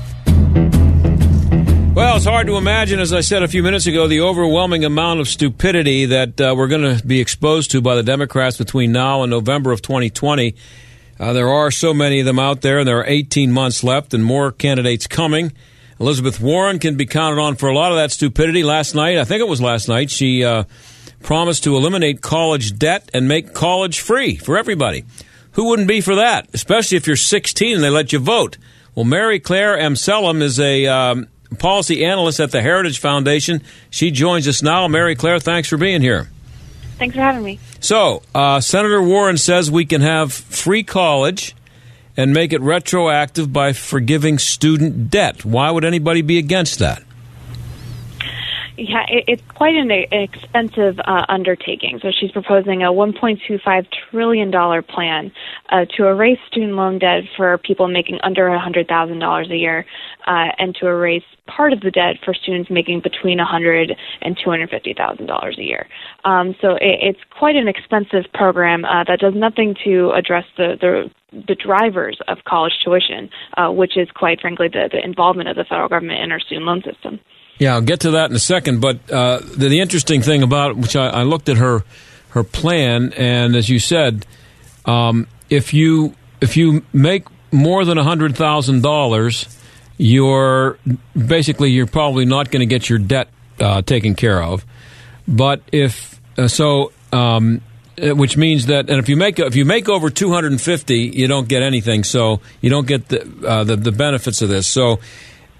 Well, 1.93 2.17
it's 2.17 2.25
hard 2.25 2.47
to 2.47 2.57
imagine, 2.57 3.01
as 3.01 3.13
I 3.13 3.21
said 3.21 3.43
a 3.43 3.49
few 3.49 3.65
minutes 3.65 3.87
ago, 3.87 4.07
the 4.07 4.21
overwhelming 4.21 4.85
amount 4.85 5.19
of 5.19 5.27
stupidity 5.27 6.07
that 6.07 6.41
uh, 6.41 6.55
we're 6.57 6.69
going 6.69 6.97
to 6.97 7.05
be 7.05 7.21
exposed 7.21 7.73
to 7.73 7.81
by 7.81 7.97
the 7.97 8.05
Democrats 8.05 8.59
between 8.59 8.93
now 8.93 9.23
and 9.23 9.31
November 9.31 9.73
of 9.73 9.83
2020. 9.83 10.55
Uh, 11.19 11.33
there 11.33 11.49
are 11.49 11.73
so 11.73 11.93
many 11.93 12.21
of 12.21 12.27
them 12.27 12.39
out 12.39 12.61
there, 12.61 12.79
and 12.79 12.87
there 12.87 13.01
are 13.01 13.07
18 13.07 13.51
months 13.51 13.83
left 13.83 14.15
and 14.15 14.25
more 14.25 14.53
candidates 14.53 15.09
coming. 15.09 15.53
Elizabeth 15.99 16.41
Warren 16.41 16.79
can 16.79 16.97
be 16.97 17.07
counted 17.07 17.41
on 17.41 17.57
for 17.57 17.69
a 17.69 17.75
lot 17.75 17.91
of 17.91 17.99
that 17.99 18.13
stupidity. 18.13 18.63
Last 18.63 18.95
night, 18.95 19.19
I 19.19 19.25
think 19.25 19.41
it 19.41 19.49
was 19.49 19.61
last 19.61 19.89
night, 19.89 20.11
she 20.13 20.45
uh, 20.45 20.63
promised 21.23 21.65
to 21.65 21.77
eliminate 21.77 22.23
college 22.23 22.79
debt 22.79 23.11
and 23.13 23.27
make 23.27 23.53
college 23.53 23.99
free 23.99 24.37
for 24.37 24.57
everybody. 24.57 25.05
Who 25.53 25.69
wouldn't 25.69 25.89
be 25.89 26.01
for 26.01 26.17
that, 26.17 26.49
especially 26.53 26.97
if 26.97 27.07
you're 27.07 27.17
16 27.17 27.75
and 27.75 27.85
they 27.85 27.91
let 27.91 28.13
you 28.13 28.19
vote? 28.19 28.57
Well, 28.95 29.05
Mary 29.05 29.41
Clare 29.41 29.79
M. 29.79 29.95
Amselem 29.95 30.43
is 30.43 30.59
a 30.61 30.87
um, 30.87 31.29
policy 31.59 32.05
analyst 32.05 32.41
at 32.41 32.51
the 32.51 32.63
Heritage 32.63 32.99
Foundation. 32.99 33.63
She 33.91 34.11
joins 34.11 34.47
us 34.49 34.63
now. 34.63 34.87
Mary 34.89 35.15
Clare, 35.15 35.41
thanks 35.41 35.69
for 35.69 35.77
being 35.77 36.03
here. 36.03 36.29
Thanks 36.99 37.15
for 37.15 37.23
having 37.23 37.43
me. 37.43 37.59
So, 37.81 38.23
uh, 38.35 38.61
Senator 38.61 39.03
Warren 39.03 39.39
says 39.39 39.71
we 39.71 39.87
can 39.87 40.03
have 40.03 40.33
free 40.33 40.83
college 40.83 41.55
and 42.17 42.35
make 42.35 42.53
it 42.53 42.61
retroactive 42.61 43.53
by 43.53 43.73
forgiving 43.73 44.39
student 44.39 45.11
debt. 45.11 45.45
Why 45.45 45.71
would 45.71 45.85
anybody 45.85 46.23
be 46.23 46.39
against 46.39 46.79
that? 46.81 47.03
Yeah, 48.81 49.05
it, 49.09 49.25
it's 49.29 49.43
quite 49.55 49.75
an 49.75 49.91
expensive 49.91 50.99
uh, 51.01 51.27
undertaking. 51.29 51.99
So 52.01 52.09
she's 52.19 52.31
proposing 52.31 52.83
a 52.83 52.87
$1.25 52.87 53.87
trillion 54.11 54.51
plan 54.85 55.31
uh, 55.69 55.85
to 55.97 56.07
erase 56.07 56.39
student 56.49 56.73
loan 56.73 56.99
debt 56.99 57.25
for 57.37 57.59
people 57.59 57.89
making 57.89 58.21
under 58.23 58.49
$100,000 58.49 59.51
a 59.51 59.57
year 59.57 59.85
uh, 60.27 60.47
and 60.57 60.75
to 60.77 60.87
erase 60.87 61.25
part 61.47 61.75
of 61.75 61.81
the 61.81 61.91
debt 61.91 62.17
for 62.25 62.33
students 62.33 62.71
making 62.71 63.03
between 63.03 63.39
$100 63.39 63.95
and 64.23 64.39
$250,000 64.39 65.59
a 65.59 65.63
year. 65.63 65.87
Um, 66.25 66.57
so 66.63 66.77
it, 66.77 67.01
it's 67.03 67.21
quite 67.39 67.57
an 67.57 67.69
expensive 67.69 68.33
program 68.33 68.87
uh, 68.87 69.05
that 69.05 69.21
does 69.21 69.35
nothing 69.37 69.77
to 69.85 70.13
address 70.13 70.45
the, 70.57 70.77
the 70.81 71.11
the 71.47 71.55
drivers 71.55 72.19
of 72.27 72.39
college 72.45 72.73
tuition, 72.85 73.31
uh, 73.57 73.71
which 73.71 73.97
is 73.97 74.09
quite 74.17 74.41
frankly 74.41 74.67
the, 74.67 74.89
the 74.91 74.99
involvement 75.05 75.49
of 75.49 75.55
the 75.55 75.63
federal 75.63 75.89
government 75.89 76.19
in 76.21 76.33
our 76.33 76.41
student 76.41 76.67
loan 76.67 76.83
system. 76.83 77.21
Yeah, 77.61 77.75
I'll 77.75 77.83
get 77.83 78.01
to 78.01 78.13
that 78.13 78.31
in 78.31 78.35
a 78.35 78.41
second. 78.41 78.81
But 78.81 78.99
uh, 79.11 79.39
the, 79.39 79.69
the, 79.69 79.81
interesting 79.81 80.23
thing 80.23 80.43
about 80.43 80.77
which 80.77 80.97
I, 80.97 81.09
I, 81.09 81.23
looked 81.25 81.51
at 81.51 81.59
her 81.59 81.85
her 82.31 82.43
plan, 82.43 83.13
and 83.13 83.55
as 83.55 83.69
you 83.69 83.79
said, 83.79 84.25
um, 84.87 85.29
if 85.51 85.75
you 85.75 86.15
if 86.41 86.57
you 86.57 86.83
make 86.95 87.27
more 87.53 87.85
than 87.85 87.99
hundred 87.99 88.35
thousand 88.35 88.83
dollars, 88.83 89.47
you're 89.99 90.79
basically 91.15 91.71
you're 91.71 91.87
probably 91.87 92.25
not 92.25 92.51
going 92.51 92.61
to 92.61 92.67
get 92.67 92.89
your 92.89 92.99
debt 92.99 93.29
uh, 93.61 93.83
taken 93.83 94.15
care 94.15 94.43
of. 94.43 94.65
But 95.29 95.61
if 95.71 96.19
uh, 96.39 96.49
so, 96.49 96.93
um, 97.13 97.61
uh, 98.03 98.15
which 98.15 98.39
means 98.39 98.67
that, 98.67 98.89
and 98.89 98.99
if 98.99 99.11
you 99.11 99.17
make 99.17 99.39
if 99.39 99.55
you 99.55 99.67
make 99.67 99.87
over 99.87 100.09
two 100.09 100.33
hundred 100.33 100.53
and 100.53 100.61
fifty, 100.63 101.01
you 101.01 101.27
don't 101.27 101.47
get 101.47 101.63
anything. 101.63 102.05
So 102.05 102.41
you 102.63 102.71
don't 102.71 102.87
get 102.87 103.09
the 103.09 103.47
uh, 103.47 103.65
the, 103.65 103.77
the 103.77 103.93
benefits 103.93 104.41
of 104.41 104.49
this. 104.49 104.67
So 104.67 104.99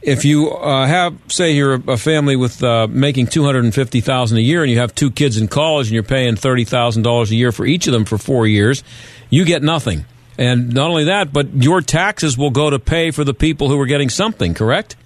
if 0.03 0.25
you 0.25 0.51
uh, 0.51 0.87
have, 0.87 1.19
say, 1.29 1.53
you're 1.53 1.75
a 1.75 1.97
family 1.97 2.37
with 2.37 2.63
uh, 2.63 2.87
making 2.89 3.27
two 3.27 3.45
hundred 3.45 3.65
and 3.65 3.75
fifty 3.75 4.01
thousand 4.01 4.39
a 4.39 4.43
year, 4.43 4.63
and 4.63 4.71
you 4.71 4.79
have 4.79 4.95
two 4.95 5.11
kids 5.11 5.37
in 5.37 5.49
college, 5.49 5.89
and 5.89 5.95
you're 5.95 6.03
paying 6.03 6.37
thirty 6.37 6.65
thousand 6.65 7.03
dollars 7.03 7.31
a 7.31 7.35
year 7.35 7.53
for 7.53 7.67
each 7.67 7.87
of 7.87 7.93
them 7.93 8.05
for 8.05 8.19
four 8.19 8.47
years, 8.47 8.83
you 9.29 9.45
get 9.45 9.63
nothing. 9.63 10.05
And 10.39 10.73
not 10.73 10.89
only 10.89 11.05
that, 11.05 11.33
but 11.33 11.53
your 11.55 11.83
taxes 11.83 12.39
will 12.39 12.51
go 12.51 12.71
to 12.71 12.79
pay 12.79 13.11
for 13.11 13.25
the 13.25 13.35
people 13.35 13.69
who 13.69 13.79
are 13.79 13.87
getting 13.87 14.09
something. 14.09 14.55
Correct? 14.55 14.97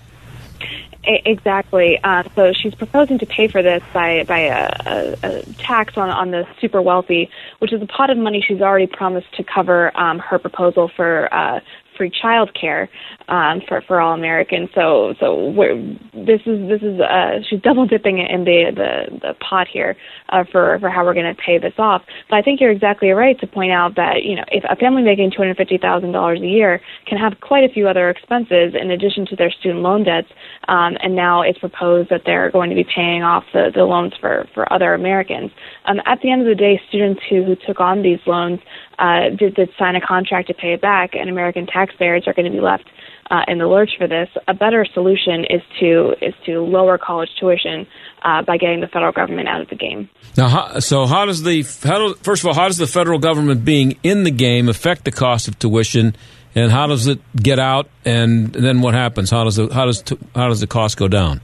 Exactly. 1.07 2.01
Uh, 2.03 2.23
so 2.35 2.53
she's 2.55 2.75
proposing 2.75 3.19
to 3.19 3.27
pay 3.27 3.49
for 3.49 3.63
this 3.63 3.83
by 3.93 4.25
by 4.25 4.39
a, 4.39 4.71
a, 4.87 5.17
a 5.23 5.43
tax 5.59 5.99
on 5.99 6.09
on 6.09 6.31
the 6.31 6.47
super 6.61 6.81
wealthy, 6.81 7.29
which 7.59 7.75
is 7.75 7.83
a 7.83 7.87
pot 7.87 8.09
of 8.09 8.17
money 8.17 8.43
she's 8.47 8.63
already 8.63 8.87
promised 8.87 9.31
to 9.35 9.45
cover 9.45 9.95
um, 9.99 10.19
her 10.19 10.39
proposal 10.39 10.91
for 10.97 11.29
uh, 11.35 11.61
free 11.97 12.11
child 12.11 12.51
care 12.59 12.89
um, 13.29 13.61
for 13.67 13.81
for 13.83 14.01
all 14.01 14.15
Americans. 14.15 14.69
So 14.75 15.15
so 15.21 15.53
this 16.15 16.41
is 16.47 16.69
this 16.69 16.83
is 16.83 17.01
uh, 17.01 17.41
she's 17.49 17.61
double 17.61 17.87
dipping 17.87 18.19
in 18.19 18.45
the 18.45 18.73
the, 18.75 19.19
the 19.21 19.35
pot 19.35 19.67
here 19.69 19.97
uh, 20.31 20.45
for 20.51 20.79
for 20.81 20.91
how 20.91 21.05
we're 21.05 21.15
going 21.15 21.35
to 21.35 21.41
pay 21.41 21.59
this 21.59 21.75
off. 21.79 22.03
But 22.29 22.37
I 22.37 22.43
think 22.43 22.61
you're 22.61 22.71
exactly 22.71 23.11
right 23.11 23.39
to 23.41 23.47
point 23.47 23.73
out 23.73 23.97
that 23.97 24.23
you 24.23 24.37
know 24.37 24.45
if 24.49 24.65
a 24.69 24.77
family 24.77 25.03
making 25.03 25.31
two 25.31 25.39
hundred 25.39 25.57
fifty 25.57 25.79
thousand 25.79 26.13
dollars 26.13 26.41
a 26.41 26.47
year 26.47 26.81
can 27.07 27.19
have 27.19 27.41
quite 27.41 27.65
a 27.65 27.73
few 27.73 27.89
other 27.89 28.11
expenses 28.11 28.75
in 28.81 28.91
addition 28.91 29.27
to 29.27 29.37
their 29.37 29.51
student 29.51 29.81
loan 29.81 30.05
debts, 30.05 30.29
um, 30.69 30.97
and 31.03 31.15
now 31.15 31.43
it's 31.43 31.59
proposed 31.59 32.11
that 32.11 32.23
they're 32.25 32.51
going 32.51 32.71
to 32.71 32.77
be 32.77 32.85
paying 32.85 33.23
off 33.23 33.45
the 33.53 33.71
the 33.75 33.85
loans 33.85 34.13
for 34.21 34.47
for 34.55 34.71
other 34.73 34.95
Americans. 34.95 35.51
Um, 35.85 36.01
at 36.07 36.21
the 36.23 36.31
end 36.31 36.43
of 36.43 36.49
the 36.49 36.55
day, 36.55 36.81
students 36.89 37.21
who 37.29 37.45
who 37.45 37.57
took 37.67 37.81
on 37.81 38.03
these 38.03 38.21
loans 38.27 38.61
uh, 38.99 39.31
did, 39.39 39.55
did 39.55 39.69
sign 39.79 39.97
a 39.97 40.01
contract 40.01 40.49
to 40.49 40.55
pay 40.55 40.73
it 40.73 40.81
back, 40.81 41.15
and 41.15 41.29
American 41.29 41.67
taxpayers 41.67 42.25
are 42.27 42.33
going 42.33 42.47
to 42.47 42.53
be 42.53 42.61
left 42.61 42.85
uh, 43.31 43.43
in 43.49 43.59
the 43.59 43.67
lurch 43.67 43.91
for 43.99 44.07
this. 44.07 44.29
A 44.49 44.55
better 44.55 44.87
solution 44.93 45.45
is 45.49 45.63
to 45.81 46.15
is 46.21 46.35
to 46.47 46.61
lower 46.61 46.99
college 46.99 47.31
tuition 47.39 47.87
uh, 48.23 48.43
by 48.43 48.57
getting 48.57 48.81
the 48.81 48.89
federal 48.89 49.13
government 49.13 49.49
out 49.49 49.61
of 49.61 49.69
the 49.69 49.77
game. 49.77 50.09
Now, 50.37 50.49
how, 50.49 50.79
so 50.81 51.07
how 51.07 51.25
does 51.27 51.43
the 51.43 51.63
how 51.83 51.99
do, 51.99 52.15
first 52.23 52.43
of 52.43 52.49
all, 52.49 52.55
how 52.55 52.69
does 52.69 52.77
the 52.77 52.87
federal 52.87 53.19
government 53.19 53.65
being 53.65 53.99
in 54.03 54.25
the 54.25 54.31
game 54.31 54.69
affect 54.69 55.05
the 55.05 55.13
cost 55.13 55.49
of 55.49 55.59
tuition, 55.59 56.17
and 56.55 56.71
how 56.71 56.87
does 56.87 57.07
it 57.07 57.21
get 57.37 57.59
out, 57.59 57.89
and 58.05 58.53
then 58.53 58.81
what 58.81 58.95
happens? 58.95 59.31
How 59.31 59.45
does 59.45 59.57
the, 59.57 59.69
how 59.73 59.87
does 59.87 60.03
how 60.35 60.49
does 60.49 60.61
the 60.61 60.67
cost 60.67 60.97
go 60.97 61.09
down? 61.09 61.41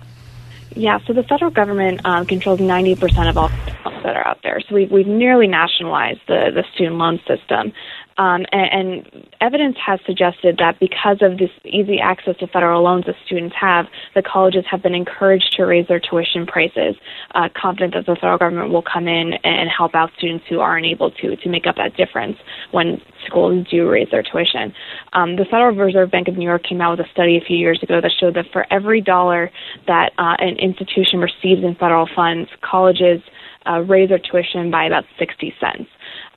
Yeah, 0.76 0.98
so 1.06 1.12
the 1.12 1.24
federal 1.24 1.50
government 1.50 2.00
um, 2.04 2.26
controls 2.26 2.60
90% 2.60 3.28
of 3.28 3.36
all 3.36 3.50
loans 3.84 4.02
that 4.04 4.16
are 4.16 4.26
out 4.26 4.38
there. 4.42 4.60
So 4.68 4.74
we've, 4.74 4.90
we've 4.90 5.06
nearly 5.06 5.48
nationalized 5.48 6.20
the, 6.28 6.50
the 6.54 6.64
student 6.74 6.96
loan 6.96 7.18
system. 7.26 7.72
Um, 8.20 8.44
and, 8.52 8.68
and, 9.08 9.26
evidence 9.40 9.76
has 9.84 9.98
suggested 10.04 10.58
that 10.58 10.78
because 10.78 11.22
of 11.22 11.38
this 11.38 11.48
easy 11.64 11.98
access 11.98 12.36
to 12.36 12.46
federal 12.46 12.82
loans 12.82 13.06
that 13.06 13.14
students 13.24 13.56
have, 13.58 13.86
the 14.14 14.20
colleges 14.20 14.66
have 14.70 14.82
been 14.82 14.94
encouraged 14.94 15.54
to 15.56 15.64
raise 15.64 15.88
their 15.88 15.98
tuition 15.98 16.44
prices, 16.46 16.96
uh, 17.34 17.48
confident 17.56 17.94
that 17.94 18.04
the 18.04 18.14
federal 18.16 18.36
government 18.36 18.70
will 18.70 18.82
come 18.82 19.08
in 19.08 19.32
and 19.42 19.70
help 19.70 19.94
out 19.94 20.10
students 20.18 20.44
who 20.50 20.60
aren't 20.60 20.84
able 20.84 21.10
to 21.10 21.34
to 21.36 21.48
make 21.48 21.66
up 21.66 21.76
that 21.76 21.96
difference 21.96 22.36
when 22.72 23.00
schools 23.26 23.66
do 23.70 23.88
raise 23.88 24.10
their 24.10 24.22
tuition. 24.22 24.74
Um, 25.14 25.36
the 25.36 25.46
Federal 25.46 25.74
Reserve 25.74 26.10
Bank 26.10 26.28
of 26.28 26.36
New 26.36 26.44
York 26.44 26.62
came 26.62 26.82
out 26.82 26.98
with 26.98 27.06
a 27.06 27.10
study 27.12 27.38
a 27.38 27.40
few 27.40 27.56
years 27.56 27.82
ago 27.82 28.02
that 28.02 28.12
showed 28.20 28.34
that 28.34 28.44
for 28.52 28.66
every 28.70 29.00
dollar 29.00 29.50
that 29.86 30.12
uh, 30.18 30.36
an 30.40 30.58
institution 30.58 31.20
receives 31.20 31.64
in 31.64 31.74
federal 31.74 32.06
funds, 32.14 32.50
colleges 32.60 33.22
uh, 33.66 33.80
raise 33.80 34.10
their 34.10 34.18
tuition 34.18 34.70
by 34.70 34.84
about 34.84 35.04
60 35.18 35.54
cents. 35.60 35.88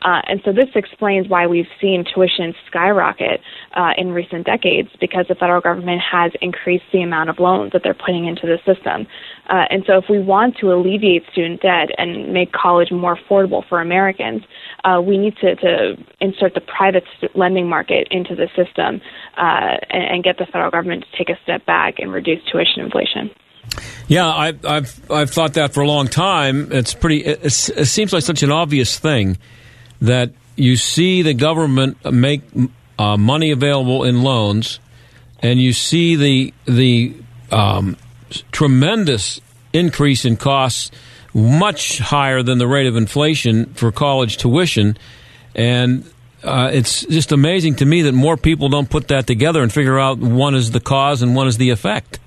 Uh, 0.04 0.22
and 0.28 0.42
so 0.44 0.52
this 0.52 0.70
explains 0.76 1.28
why 1.30 1.48
we've 1.48 1.68
seen 1.80 2.04
tuition 2.14 2.54
skyrocket 2.68 3.42
uh, 3.76 3.92
in 3.98 4.12
recent 4.12 4.46
decades 4.46 4.90
because 5.00 5.26
the 5.30 5.36
federal 5.36 5.62
government 5.62 6.02
has 6.02 6.32
increased 6.42 6.84
the 6.92 7.02
amount 7.02 7.30
of 7.30 7.40
loans 7.40 7.72
that 7.72 7.82
they're 7.84 7.94
putting 7.94 8.26
into 8.26 8.46
the 8.46 8.58
system. 8.66 9.08
Uh, 9.50 9.66
and 9.70 9.84
so 9.88 9.98
if 9.98 10.06
we 10.10 10.20
want 10.20 10.58
to 10.58 10.72
alleviate 10.72 11.24
student 11.32 11.62
debt 11.62 11.90
and 11.98 12.34
make 12.34 12.52
college 12.52 12.92
more 12.92 13.18
affordable 13.18 13.68
for 13.68 13.82
Americans, 13.82 14.44
uh, 14.84 15.02
we 15.02 15.18
need 15.18 15.36
to, 15.38 15.56
to, 15.56 15.96
insert 16.20 16.54
the 16.54 16.62
private 16.62 17.04
lending 17.36 17.68
market 17.68 18.08
into 18.10 18.36
the 18.36 18.48
system 18.56 19.02
uh, 19.38 19.76
and, 19.90 20.04
and 20.04 20.24
get 20.24 20.38
the 20.38 20.46
federal 20.46 20.72
government 20.72 21.04
to 21.04 21.18
take 21.18 21.30
a 21.30 21.40
step 21.44 21.66
back 21.66 21.96
and 22.00 22.14
reduce 22.14 22.40
tuition 22.50 22.84
inflation. 22.84 23.30
Yeah, 24.08 24.28
I, 24.28 24.46
have 24.64 25.12
I've 25.12 25.30
thought 25.30 25.54
that 25.54 25.74
for 25.74 25.82
a 25.82 25.88
long 25.88 26.08
time. 26.08 26.72
It's 26.72 26.94
pretty. 26.94 27.26
It, 27.26 27.46
it, 27.46 27.52
seems 27.88 28.14
like 28.14 28.24
such 28.24 28.44
an 28.44 28.52
obvious 28.52 29.00
thing 29.00 29.38
that 30.02 30.32
you 30.56 30.76
see 30.76 31.22
the 31.22 31.34
government 31.34 32.04
make 32.12 32.42
uh, 33.00 33.18
money 33.18 33.52
available 33.52 34.04
in 34.04 34.22
loans, 34.22 34.80
and 35.42 35.60
you 35.60 35.74
see 35.74 36.16
the 36.16 36.54
the 36.66 37.16
um, 37.52 37.98
tremendous 38.52 39.42
increase 39.72 40.26
in 40.26 40.38
costs, 40.38 40.92
much 41.34 42.00
higher 42.00 42.44
than 42.44 42.58
the 42.58 42.68
rate 42.68 42.88
of 42.88 42.96
inflation 42.96 43.66
for 43.74 43.92
college 43.92 44.38
tuition, 44.38 44.98
and 45.56 46.10
uh, 46.44 46.70
it's 46.74 47.06
just 47.06 47.32
amazing 47.32 47.76
to 47.76 47.86
me 47.86 48.02
that 48.04 48.12
more 48.12 48.38
people 48.38 48.70
don't 48.70 48.90
put 48.90 49.08
that 49.08 49.26
together 49.26 49.64
and 49.64 49.72
figure 49.72 49.98
out 49.98 50.18
one 50.18 50.56
is 50.56 50.72
the 50.72 50.80
cause 50.80 51.22
and 51.22 51.36
one 51.36 51.48
is 51.48 51.58
the 51.58 51.70
effect. 51.70 52.20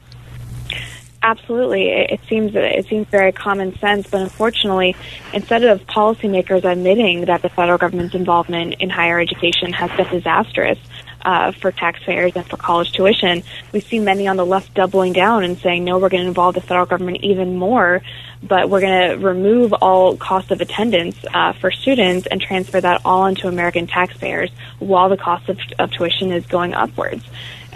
Absolutely, 1.26 1.88
it, 1.88 2.20
seems 2.28 2.52
it 2.54 2.86
seems 2.86 3.08
very 3.08 3.32
common 3.32 3.76
sense, 3.80 4.06
but 4.08 4.20
unfortunately, 4.20 4.94
instead 5.34 5.64
of 5.64 5.84
policymakers 5.88 6.62
admitting 6.62 7.24
that 7.24 7.42
the 7.42 7.48
federal 7.48 7.78
government's 7.78 8.14
involvement 8.14 8.74
in 8.74 8.90
higher 8.90 9.18
education 9.18 9.72
has 9.72 9.90
been 9.96 10.08
disastrous, 10.08 10.78
uh, 11.26 11.50
for 11.50 11.72
taxpayers 11.72 12.32
and 12.36 12.46
for 12.46 12.56
college 12.56 12.92
tuition. 12.92 13.42
We 13.72 13.80
see 13.80 13.98
many 13.98 14.28
on 14.28 14.36
the 14.36 14.46
left 14.46 14.72
doubling 14.74 15.12
down 15.12 15.42
and 15.42 15.58
saying, 15.58 15.84
no, 15.84 15.98
we're 15.98 16.08
going 16.08 16.22
to 16.22 16.28
involve 16.28 16.54
the 16.54 16.60
federal 16.60 16.86
government 16.86 17.18
even 17.24 17.56
more, 17.56 18.00
but 18.44 18.70
we're 18.70 18.80
going 18.80 19.10
to 19.10 19.26
remove 19.26 19.72
all 19.72 20.16
cost 20.16 20.52
of 20.52 20.60
attendance 20.60 21.16
uh, 21.34 21.52
for 21.54 21.72
students 21.72 22.28
and 22.28 22.40
transfer 22.40 22.80
that 22.80 23.00
all 23.04 23.26
into 23.26 23.48
American 23.48 23.88
taxpayers 23.88 24.50
while 24.78 25.08
the 25.08 25.16
cost 25.16 25.48
of, 25.48 25.58
of 25.80 25.90
tuition 25.90 26.30
is 26.30 26.46
going 26.46 26.74
upwards. 26.74 27.24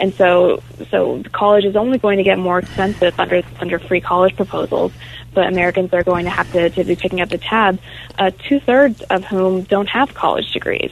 And 0.00 0.14
so, 0.14 0.62
so 0.90 1.22
college 1.32 1.64
is 1.64 1.76
only 1.76 1.98
going 1.98 2.16
to 2.16 2.24
get 2.24 2.38
more 2.38 2.58
expensive 2.58 3.18
under 3.20 3.42
under 3.60 3.78
free 3.78 4.00
college 4.00 4.34
proposals. 4.34 4.92
But 5.32 5.46
Americans 5.46 5.92
are 5.92 6.02
going 6.02 6.24
to 6.24 6.30
have 6.30 6.50
to, 6.52 6.70
to 6.70 6.84
be 6.84 6.96
picking 6.96 7.20
up 7.20 7.28
the 7.28 7.38
tab. 7.38 7.78
Uh, 8.18 8.30
two 8.30 8.58
thirds 8.60 9.02
of 9.02 9.24
whom 9.24 9.62
don't 9.62 9.88
have 9.88 10.14
college 10.14 10.52
degrees. 10.52 10.90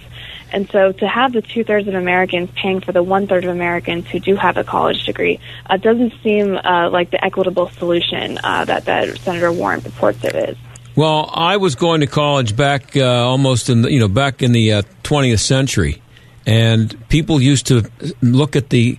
And 0.52 0.68
so 0.70 0.92
to 0.92 1.08
have 1.08 1.32
the 1.32 1.42
two 1.42 1.64
thirds 1.64 1.88
of 1.88 1.94
Americans 1.94 2.50
paying 2.54 2.80
for 2.80 2.92
the 2.92 3.02
one 3.02 3.26
third 3.26 3.44
of 3.44 3.50
Americans 3.50 4.06
who 4.08 4.18
do 4.18 4.36
have 4.36 4.56
a 4.56 4.64
college 4.64 5.04
degree 5.04 5.40
uh, 5.66 5.76
doesn't 5.76 6.14
seem 6.22 6.56
uh, 6.56 6.88
like 6.90 7.10
the 7.10 7.22
equitable 7.22 7.68
solution 7.70 8.38
uh, 8.42 8.64
that, 8.64 8.84
that 8.86 9.18
Senator 9.18 9.52
Warren 9.52 9.80
purports 9.80 10.24
it 10.24 10.34
is. 10.34 10.56
Well, 10.96 11.30
I 11.32 11.58
was 11.58 11.76
going 11.76 12.00
to 12.00 12.06
college 12.06 12.56
back 12.56 12.96
uh, 12.96 13.04
almost 13.04 13.70
in 13.70 13.82
the, 13.82 13.92
you 13.92 14.00
know 14.00 14.08
back 14.08 14.42
in 14.42 14.52
the 14.52 14.72
uh, 14.72 14.82
20th 15.04 15.40
century, 15.40 16.02
and 16.48 17.08
people 17.08 17.40
used 17.40 17.66
to 17.66 17.90
look 18.22 18.56
at 18.56 18.70
the 18.70 18.98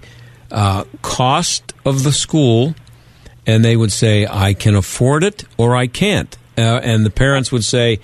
uh, 0.51 0.83
cost 1.01 1.73
of 1.83 2.03
the 2.03 2.13
school, 2.13 2.75
and 3.45 3.65
they 3.65 3.75
would 3.75 3.91
say, 3.91 4.25
"I 4.25 4.53
can 4.53 4.75
afford 4.75 5.23
it 5.23 5.43
or 5.57 5.75
I 5.75 5.87
can't," 5.87 6.37
and 6.55 7.05
the 7.05 7.09
parents 7.09 7.51
would 7.51 7.65
say 7.65 7.99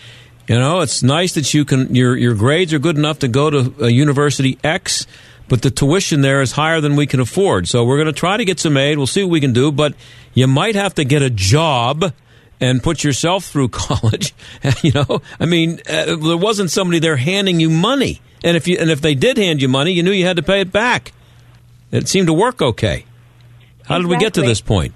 you 0.47 0.59
know, 0.59 0.81
it's 0.81 1.01
nice 1.01 1.33
that 1.33 1.53
you 1.53 1.65
can 1.65 1.95
your 1.95 2.15
your 2.15 2.35
grades 2.35 2.73
are 2.73 2.79
good 2.79 2.97
enough 2.97 3.19
to 3.19 3.27
go 3.27 3.49
to 3.49 3.73
a 3.83 3.89
university 3.89 4.59
X, 4.63 5.07
but 5.47 5.63
the 5.63 5.71
tuition 5.71 6.21
there 6.21 6.41
is 6.41 6.51
higher 6.51 6.81
than 6.81 6.95
we 6.95 7.07
can 7.07 7.19
afford. 7.19 7.67
So 7.67 7.83
we're 7.83 7.97
going 7.97 8.13
to 8.13 8.13
try 8.13 8.37
to 8.37 8.45
get 8.45 8.59
some 8.59 8.77
aid. 8.77 8.97
We'll 8.97 9.07
see 9.07 9.23
what 9.23 9.31
we 9.31 9.41
can 9.41 9.53
do, 9.53 9.71
but 9.71 9.95
you 10.33 10.45
might 10.47 10.75
have 10.75 10.93
to 10.95 11.03
get 11.03 11.23
a 11.23 11.31
job 11.31 12.13
and 12.59 12.81
put 12.81 13.03
yourself 13.03 13.45
through 13.45 13.69
college. 13.69 14.33
you 14.83 14.91
know, 14.91 15.21
I 15.39 15.45
mean, 15.45 15.81
uh, 15.89 16.15
there 16.15 16.37
wasn't 16.37 16.71
somebody 16.71 16.99
there 16.99 17.17
handing 17.17 17.59
you 17.59 17.69
money, 17.69 18.21
and 18.43 18.57
if 18.57 18.67
you 18.67 18.77
and 18.79 18.89
if 18.89 19.01
they 19.01 19.15
did 19.15 19.37
hand 19.37 19.61
you 19.61 19.67
money, 19.67 19.91
you 19.91 20.03
knew 20.03 20.11
you 20.11 20.25
had 20.25 20.37
to 20.37 20.43
pay 20.43 20.61
it 20.61 20.71
back. 20.71 21.13
It 21.91 22.07
seemed 22.07 22.27
to 22.27 22.33
work 22.33 22.61
okay. 22.61 23.05
How 23.85 23.97
did 23.97 24.07
we 24.07 24.17
get 24.17 24.33
to 24.35 24.41
this 24.41 24.61
point? 24.61 24.95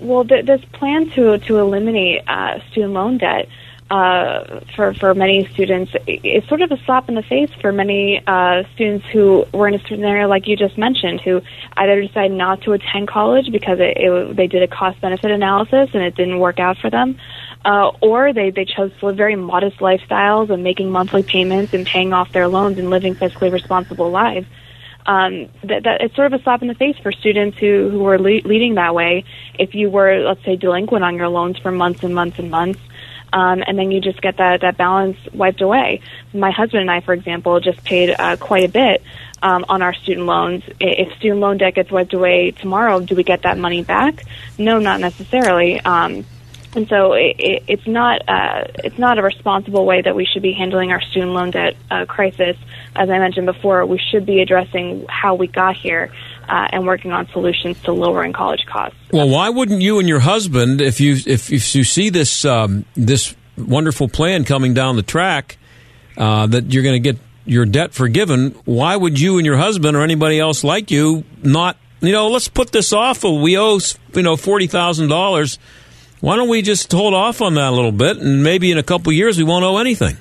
Well, 0.00 0.24
th- 0.24 0.44
this 0.44 0.60
plan 0.72 1.08
to 1.10 1.38
to 1.38 1.58
eliminate 1.58 2.28
uh, 2.28 2.58
student 2.70 2.92
loan 2.92 3.18
debt 3.18 3.48
uh, 3.94 4.58
for 4.74 4.92
for 4.94 5.14
many 5.14 5.46
students, 5.52 5.92
it's 6.08 6.48
sort 6.48 6.62
of 6.62 6.72
a 6.72 6.76
slap 6.84 7.08
in 7.08 7.14
the 7.14 7.22
face 7.22 7.50
for 7.60 7.70
many 7.70 8.20
uh, 8.26 8.64
students 8.74 9.06
who 9.12 9.46
were 9.52 9.68
in 9.68 9.74
a 9.74 9.86
scenario 9.86 10.26
like 10.26 10.48
you 10.48 10.56
just 10.56 10.76
mentioned, 10.76 11.20
who 11.20 11.40
either 11.76 12.02
decided 12.02 12.36
not 12.36 12.60
to 12.62 12.72
attend 12.72 13.06
college 13.06 13.52
because 13.52 13.78
it, 13.78 13.96
it, 13.96 14.36
they 14.36 14.48
did 14.48 14.64
a 14.64 14.66
cost 14.66 15.00
benefit 15.00 15.30
analysis 15.30 15.90
and 15.94 16.02
it 16.02 16.16
didn't 16.16 16.40
work 16.40 16.58
out 16.58 16.76
for 16.78 16.90
them, 16.90 17.16
uh, 17.64 17.92
or 18.00 18.32
they 18.32 18.50
they 18.50 18.64
chose 18.64 18.90
to 18.98 19.06
live 19.06 19.16
very 19.16 19.36
modest 19.36 19.78
lifestyles 19.78 20.50
and 20.50 20.64
making 20.64 20.90
monthly 20.90 21.22
payments 21.22 21.72
and 21.72 21.86
paying 21.86 22.12
off 22.12 22.32
their 22.32 22.48
loans 22.48 22.76
and 22.80 22.90
living 22.90 23.14
fiscally 23.14 23.52
responsible 23.52 24.10
lives. 24.10 24.46
Um, 25.06 25.50
that, 25.62 25.84
that 25.84 26.00
it's 26.00 26.16
sort 26.16 26.32
of 26.32 26.40
a 26.40 26.42
slap 26.42 26.62
in 26.62 26.68
the 26.68 26.74
face 26.74 26.96
for 27.00 27.12
students 27.12 27.58
who 27.58 27.90
who 27.90 28.00
were 28.00 28.18
le- 28.18 28.42
leading 28.44 28.74
that 28.74 28.92
way. 28.92 29.22
If 29.56 29.76
you 29.76 29.88
were, 29.88 30.18
let's 30.18 30.44
say, 30.44 30.56
delinquent 30.56 31.04
on 31.04 31.14
your 31.14 31.28
loans 31.28 31.58
for 31.58 31.70
months 31.70 32.02
and 32.02 32.12
months 32.12 32.40
and 32.40 32.50
months 32.50 32.80
um, 33.34 33.64
and 33.66 33.76
then 33.76 33.90
you 33.90 34.00
just 34.00 34.22
get 34.22 34.36
that 34.36 34.60
that 34.60 34.76
balance 34.76 35.18
wiped 35.32 35.60
away. 35.60 36.00
My 36.32 36.52
husband 36.52 36.82
and 36.82 36.90
I, 36.90 37.00
for 37.00 37.12
example, 37.12 37.58
just 37.58 37.82
paid 37.84 38.14
uh, 38.16 38.36
quite 38.36 38.64
a 38.64 38.68
bit 38.68 39.02
um, 39.42 39.64
on 39.68 39.82
our 39.82 39.92
student 39.92 40.26
loans. 40.26 40.62
If 40.80 41.12
student 41.18 41.40
loan 41.40 41.58
debt 41.58 41.74
gets 41.74 41.90
wiped 41.90 42.14
away 42.14 42.52
tomorrow, 42.52 43.00
do 43.00 43.16
we 43.16 43.24
get 43.24 43.42
that 43.42 43.58
money 43.58 43.82
back? 43.82 44.22
No, 44.56 44.78
not 44.78 45.00
necessarily. 45.00 45.80
Um, 45.80 46.24
and 46.76 46.88
so 46.88 47.12
it, 47.12 47.36
it, 47.38 47.62
it's 47.66 47.86
not 47.88 48.28
uh, 48.28 48.66
it's 48.84 48.98
not 48.98 49.18
a 49.18 49.22
responsible 49.22 49.84
way 49.84 50.02
that 50.02 50.14
we 50.14 50.24
should 50.24 50.42
be 50.42 50.52
handling 50.52 50.92
our 50.92 51.00
student 51.00 51.32
loan 51.32 51.50
debt 51.50 51.74
uh, 51.90 52.04
crisis. 52.06 52.56
As 52.94 53.10
I 53.10 53.18
mentioned 53.18 53.46
before, 53.46 53.84
we 53.84 53.98
should 53.98 54.26
be 54.26 54.42
addressing 54.42 55.06
how 55.08 55.34
we 55.34 55.48
got 55.48 55.76
here 55.76 56.12
uh, 56.48 56.68
and 56.72 56.86
working 56.86 57.12
on 57.12 57.28
solutions 57.28 57.80
to 57.82 57.92
lowering 57.92 58.32
college 58.32 58.64
costs. 58.66 58.96
Well, 59.12 59.28
why 59.28 59.48
wouldn't 59.48 59.82
you 59.82 59.98
and 59.98 60.08
your 60.08 60.20
husband, 60.20 60.80
if 60.80 61.00
you 61.00 61.14
if, 61.26 61.52
if 61.52 61.74
you 61.74 61.84
see 61.84 62.10
this 62.10 62.44
um, 62.44 62.84
this 62.94 63.34
wonderful 63.56 64.08
plan 64.08 64.44
coming 64.44 64.74
down 64.74 64.96
the 64.96 65.02
track, 65.02 65.56
uh, 66.16 66.46
that 66.46 66.72
you're 66.72 66.82
going 66.82 67.02
to 67.02 67.12
get 67.12 67.20
your 67.46 67.66
debt 67.66 67.92
forgiven, 67.92 68.50
why 68.64 68.96
would 68.96 69.20
you 69.20 69.36
and 69.36 69.46
your 69.46 69.56
husband 69.56 69.96
or 69.96 70.02
anybody 70.02 70.38
else 70.38 70.64
like 70.64 70.90
you 70.90 71.24
not? 71.42 71.76
You 72.00 72.12
know, 72.12 72.28
let's 72.28 72.48
put 72.48 72.72
this 72.72 72.92
off. 72.92 73.24
We 73.24 73.58
owe 73.58 73.78
you 74.14 74.22
know 74.22 74.36
forty 74.36 74.66
thousand 74.66 75.08
dollars. 75.08 75.58
Why 76.20 76.36
don't 76.36 76.48
we 76.48 76.62
just 76.62 76.90
hold 76.90 77.12
off 77.12 77.42
on 77.42 77.54
that 77.54 77.68
a 77.68 77.76
little 77.76 77.92
bit, 77.92 78.16
and 78.16 78.42
maybe 78.42 78.72
in 78.72 78.78
a 78.78 78.82
couple 78.82 79.12
years 79.12 79.36
we 79.36 79.44
won't 79.44 79.64
owe 79.64 79.76
anything? 79.76 80.16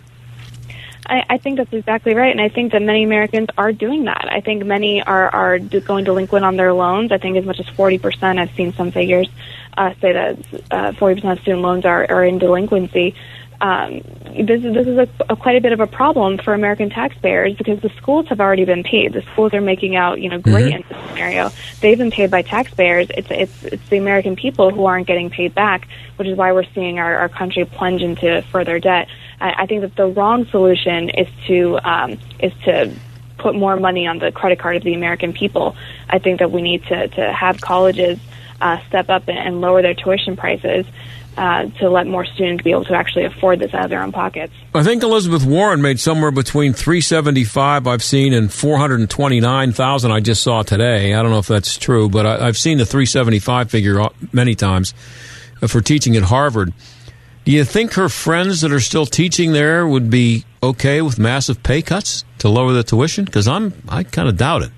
I, 1.05 1.23
I 1.29 1.37
think 1.37 1.57
that's 1.57 1.73
exactly 1.73 2.15
right, 2.15 2.31
and 2.31 2.39
I 2.39 2.49
think 2.49 2.71
that 2.71 2.81
many 2.81 3.03
Americans 3.03 3.49
are 3.57 3.73
doing 3.73 4.05
that. 4.05 4.27
I 4.31 4.39
think 4.39 4.65
many 4.65 5.01
are 5.01 5.29
are 5.29 5.59
going 5.59 6.05
delinquent 6.05 6.45
on 6.45 6.55
their 6.55 6.73
loans. 6.73 7.11
I 7.11 7.17
think 7.17 7.37
as 7.37 7.45
much 7.45 7.59
as 7.59 7.67
forty 7.69 7.97
percent. 7.97 8.39
I've 8.39 8.51
seen 8.51 8.73
some 8.73 8.91
figures 8.91 9.29
uh, 9.77 9.93
say 9.99 10.13
that 10.13 10.63
uh, 10.71 10.93
forty 10.93 11.13
uh, 11.13 11.15
percent 11.15 11.39
of 11.39 11.41
student 11.41 11.61
loans 11.61 11.85
are 11.85 12.09
are 12.09 12.23
in 12.23 12.37
delinquency. 12.37 13.15
Um, 13.63 14.01
this 14.45 14.63
is 14.63 14.73
this 14.73 14.87
is 14.87 14.97
a, 14.97 15.07
a, 15.29 15.35
quite 15.37 15.55
a 15.55 15.61
bit 15.61 15.71
of 15.71 15.79
a 15.79 15.87
problem 15.87 16.37
for 16.37 16.53
American 16.53 16.89
taxpayers 16.89 17.55
because 17.55 17.79
the 17.81 17.89
schools 17.95 18.27
have 18.27 18.41
already 18.41 18.65
been 18.65 18.83
paid. 18.83 19.13
The 19.13 19.21
schools 19.33 19.53
are 19.53 19.61
making 19.61 19.95
out 19.95 20.19
you 20.19 20.29
know 20.29 20.39
great 20.39 20.73
mm-hmm. 20.73 20.81
in 20.81 20.85
this 20.89 21.09
scenario. 21.09 21.51
They've 21.79 21.97
been 21.97 22.11
paid 22.11 22.29
by 22.29 22.41
taxpayers. 22.41 23.07
It's 23.15 23.29
it's 23.31 23.63
it's 23.63 23.89
the 23.89 23.97
American 23.97 24.35
people 24.35 24.71
who 24.71 24.85
aren't 24.85 25.07
getting 25.07 25.29
paid 25.29 25.55
back, 25.55 25.87
which 26.17 26.27
is 26.27 26.37
why 26.37 26.51
we're 26.51 26.65
seeing 26.73 26.99
our, 26.99 27.15
our 27.15 27.29
country 27.29 27.63
plunge 27.63 28.01
into 28.01 28.41
further 28.51 28.79
debt. 28.79 29.07
I, 29.43 29.63
I 29.63 29.65
think 29.65 29.81
that 29.81 29.95
the 29.95 30.07
wrong 30.07 30.45
solution 30.47 31.09
is 31.09 31.27
to 31.47 31.77
um, 31.83 32.17
is 32.39 32.53
to 32.65 32.91
put 33.37 33.55
more 33.55 33.75
money 33.75 34.07
on 34.07 34.19
the 34.19 34.31
credit 34.31 34.57
card 34.57 34.77
of 34.77 34.83
the 34.83 34.93
American 34.93 35.33
people. 35.33 35.75
I 36.09 36.17
think 36.17 36.39
that 36.39 36.51
we 36.51 36.61
need 36.61 36.83
to 36.85 37.09
to 37.09 37.31
have 37.31 37.59
colleges 37.61 38.17
uh, 38.61 38.79
step 38.87 39.09
up 39.09 39.27
and, 39.27 39.37
and 39.37 39.61
lower 39.61 39.81
their 39.81 39.93
tuition 39.93 40.35
prices. 40.35 40.85
Uh, 41.35 41.65
to 41.79 41.89
let 41.89 42.05
more 42.05 42.23
students 42.25 42.63
be 42.63 42.69
able 42.69 42.85
to 42.85 42.93
actually 42.93 43.25
afford 43.25 43.57
this 43.57 43.73
out 43.73 43.85
of 43.85 43.89
their 43.89 44.03
own 44.03 44.11
pockets. 44.11 44.53
I 44.75 44.83
think 44.83 45.01
Elizabeth 45.01 45.43
Warren 45.43 45.81
made 45.81 45.99
somewhere 45.99 46.29
between 46.29 46.73
375 46.73 47.87
I've 47.87 48.03
seen 48.03 48.33
and 48.33 48.53
429,000 48.53 50.11
I 50.11 50.19
just 50.19 50.43
saw 50.43 50.61
today. 50.61 51.15
I 51.15 51.23
don't 51.23 51.31
know 51.31 51.39
if 51.39 51.47
that's 51.47 51.75
true, 51.79 52.07
but 52.07 52.27
I, 52.27 52.45
have 52.45 52.55
seen 52.55 52.77
the 52.77 52.85
375 52.85 53.71
figure 53.71 54.07
many 54.31 54.53
times 54.53 54.93
for 55.67 55.81
teaching 55.81 56.15
at 56.15 56.21
Harvard. 56.21 56.71
Do 57.45 57.51
you 57.51 57.65
think 57.65 57.93
her 57.93 58.07
friends 58.07 58.61
that 58.61 58.71
are 58.71 58.79
still 58.79 59.05
teaching 59.05 59.51
there 59.51 59.85
would 59.85 60.09
be 60.09 60.45
okay 60.61 61.01
with 61.01 61.19
massive 61.19 61.61
pay 61.61 61.81
cuts 61.81 62.23
to 62.37 62.47
lower 62.47 62.71
the 62.71 62.83
tuition? 62.83 63.25
Because 63.25 63.49
I'm, 63.49 63.73
I 63.89 64.03
kind 64.03 64.29
of 64.29 64.37
doubt 64.37 64.63
it. 64.63 64.71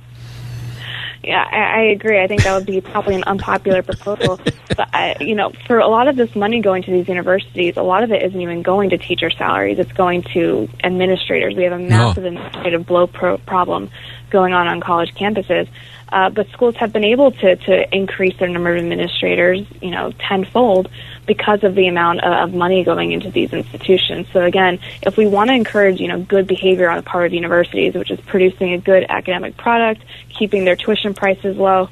Yeah, 1.24 1.44
I, 1.44 1.58
I 1.58 1.82
agree. 1.86 2.22
I 2.22 2.28
think 2.28 2.44
that 2.44 2.56
would 2.56 2.68
be 2.68 2.82
probably 2.82 3.16
an 3.16 3.24
unpopular 3.24 3.82
proposal. 3.82 4.40
but 4.78 4.90
I, 4.94 5.16
you 5.20 5.34
know, 5.34 5.52
for 5.66 5.80
a 5.80 5.88
lot 5.88 6.08
of 6.08 6.16
this 6.16 6.36
money 6.36 6.62
going 6.62 6.84
to 6.84 6.92
these 6.92 7.08
universities, 7.08 7.78
a 7.78 7.84
lot 7.84 8.04
of 8.04 8.12
it 8.12 8.22
isn't 8.22 8.40
even 8.40 8.62
going 8.62 8.92
to 8.92 8.98
teacher 8.98 9.32
salaries. 9.32 9.80
It's 9.80 9.92
going 9.92 10.24
to 10.34 10.70
administrators. 10.84 11.56
We 11.56 11.64
have 11.64 11.74
a 11.74 11.80
massive 11.80 12.24
no. 12.24 12.30
administrative 12.30 12.86
blow 12.86 13.08
pro- 13.08 13.40
problem 13.40 13.90
going 14.30 14.54
on 14.54 14.68
on 14.68 14.82
college 14.82 15.16
campuses. 15.16 15.68
Uh, 16.10 16.30
but 16.30 16.48
schools 16.50 16.76
have 16.76 16.94
been 16.94 17.04
able 17.04 17.32
to 17.32 17.56
to 17.56 17.96
increase 17.96 18.38
their 18.38 18.48
number 18.48 18.72
of 18.72 18.78
administrators, 18.78 19.66
you 19.82 19.92
know, 19.92 20.12
tenfold 20.20 20.90
because 21.26 21.64
of 21.64 21.74
the 21.76 21.88
amount 21.88 22.24
of 22.24 22.54
money 22.54 22.84
going 22.84 23.12
into 23.12 23.32
these 23.32 23.52
institutions. 23.52 24.28
So 24.32 24.44
again, 24.44 24.80
if 25.02 25.18
we 25.18 25.26
want 25.26 25.50
to 25.50 25.56
encourage, 25.56 26.00
you 26.00 26.08
know, 26.08 26.22
good 26.22 26.48
behavior 26.48 26.90
on 26.90 26.98
the 26.98 27.04
part 27.04 27.26
of 27.26 27.34
universities, 27.34 27.96
which 27.96 28.12
is 28.12 28.20
producing 28.22 28.74
a 28.74 28.78
good 28.78 29.06
academic 29.10 29.58
product, 29.58 30.04
keeping 30.30 30.66
their 30.66 30.76
tuition 30.76 31.14
prices 31.14 31.58
low, 31.58 31.90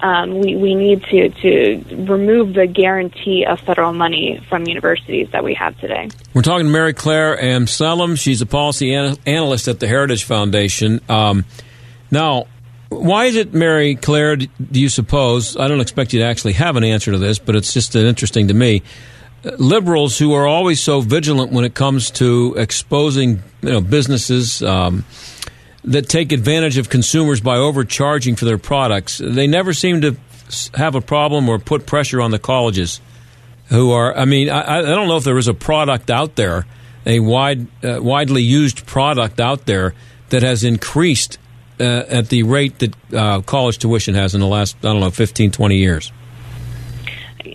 um, 0.00 0.38
we, 0.38 0.56
we 0.56 0.74
need 0.74 1.02
to, 1.04 1.30
to 1.30 2.04
remove 2.04 2.52
the 2.52 2.66
guarantee 2.66 3.46
of 3.46 3.58
federal 3.60 3.92
money 3.92 4.44
from 4.48 4.66
universities 4.66 5.30
that 5.32 5.42
we 5.42 5.54
have 5.54 5.78
today. 5.80 6.10
We're 6.34 6.42
talking 6.42 6.66
to 6.66 6.72
Mary 6.72 6.92
Clare 6.92 7.38
Amselem. 7.38 8.18
She's 8.18 8.42
a 8.42 8.46
policy 8.46 8.92
an- 8.92 9.16
analyst 9.24 9.68
at 9.68 9.80
the 9.80 9.86
Heritage 9.86 10.24
Foundation. 10.24 11.00
Um, 11.08 11.46
now, 12.10 12.46
why 13.00 13.26
is 13.26 13.36
it, 13.36 13.54
Mary 13.54 13.94
Clare, 13.94 14.36
do 14.36 14.48
you 14.70 14.88
suppose? 14.88 15.56
I 15.56 15.68
don't 15.68 15.80
expect 15.80 16.12
you 16.12 16.20
to 16.20 16.26
actually 16.26 16.54
have 16.54 16.76
an 16.76 16.84
answer 16.84 17.12
to 17.12 17.18
this, 17.18 17.38
but 17.38 17.56
it's 17.56 17.72
just 17.72 17.94
interesting 17.94 18.48
to 18.48 18.54
me. 18.54 18.82
Liberals 19.58 20.18
who 20.18 20.32
are 20.32 20.46
always 20.46 20.80
so 20.80 21.00
vigilant 21.00 21.52
when 21.52 21.64
it 21.64 21.74
comes 21.74 22.10
to 22.12 22.54
exposing 22.56 23.42
you 23.62 23.70
know, 23.70 23.80
businesses 23.80 24.62
um, 24.62 25.04
that 25.84 26.08
take 26.08 26.32
advantage 26.32 26.78
of 26.78 26.88
consumers 26.88 27.40
by 27.40 27.56
overcharging 27.56 28.36
for 28.36 28.46
their 28.46 28.58
products, 28.58 29.18
they 29.18 29.46
never 29.46 29.74
seem 29.74 30.00
to 30.00 30.16
have 30.74 30.94
a 30.94 31.00
problem 31.00 31.48
or 31.48 31.58
put 31.58 31.86
pressure 31.86 32.20
on 32.20 32.30
the 32.30 32.38
colleges 32.38 33.00
who 33.66 33.92
are, 33.92 34.16
I 34.16 34.24
mean, 34.24 34.50
I, 34.50 34.78
I 34.78 34.82
don't 34.82 35.08
know 35.08 35.16
if 35.16 35.24
there 35.24 35.38
is 35.38 35.48
a 35.48 35.54
product 35.54 36.10
out 36.10 36.36
there, 36.36 36.66
a 37.06 37.20
wide, 37.20 37.66
uh, 37.84 38.02
widely 38.02 38.42
used 38.42 38.86
product 38.86 39.40
out 39.40 39.66
there 39.66 39.94
that 40.30 40.42
has 40.42 40.64
increased 40.64 41.38
uh, 41.80 42.04
at 42.08 42.28
the 42.28 42.42
rate 42.42 42.78
that 42.78 42.94
uh, 43.12 43.40
college 43.42 43.78
tuition 43.78 44.14
has 44.14 44.34
in 44.34 44.40
the 44.40 44.46
last, 44.46 44.76
I 44.78 44.92
don't 44.92 45.00
know, 45.00 45.10
15, 45.10 45.50
20 45.50 45.76
years. 45.76 46.12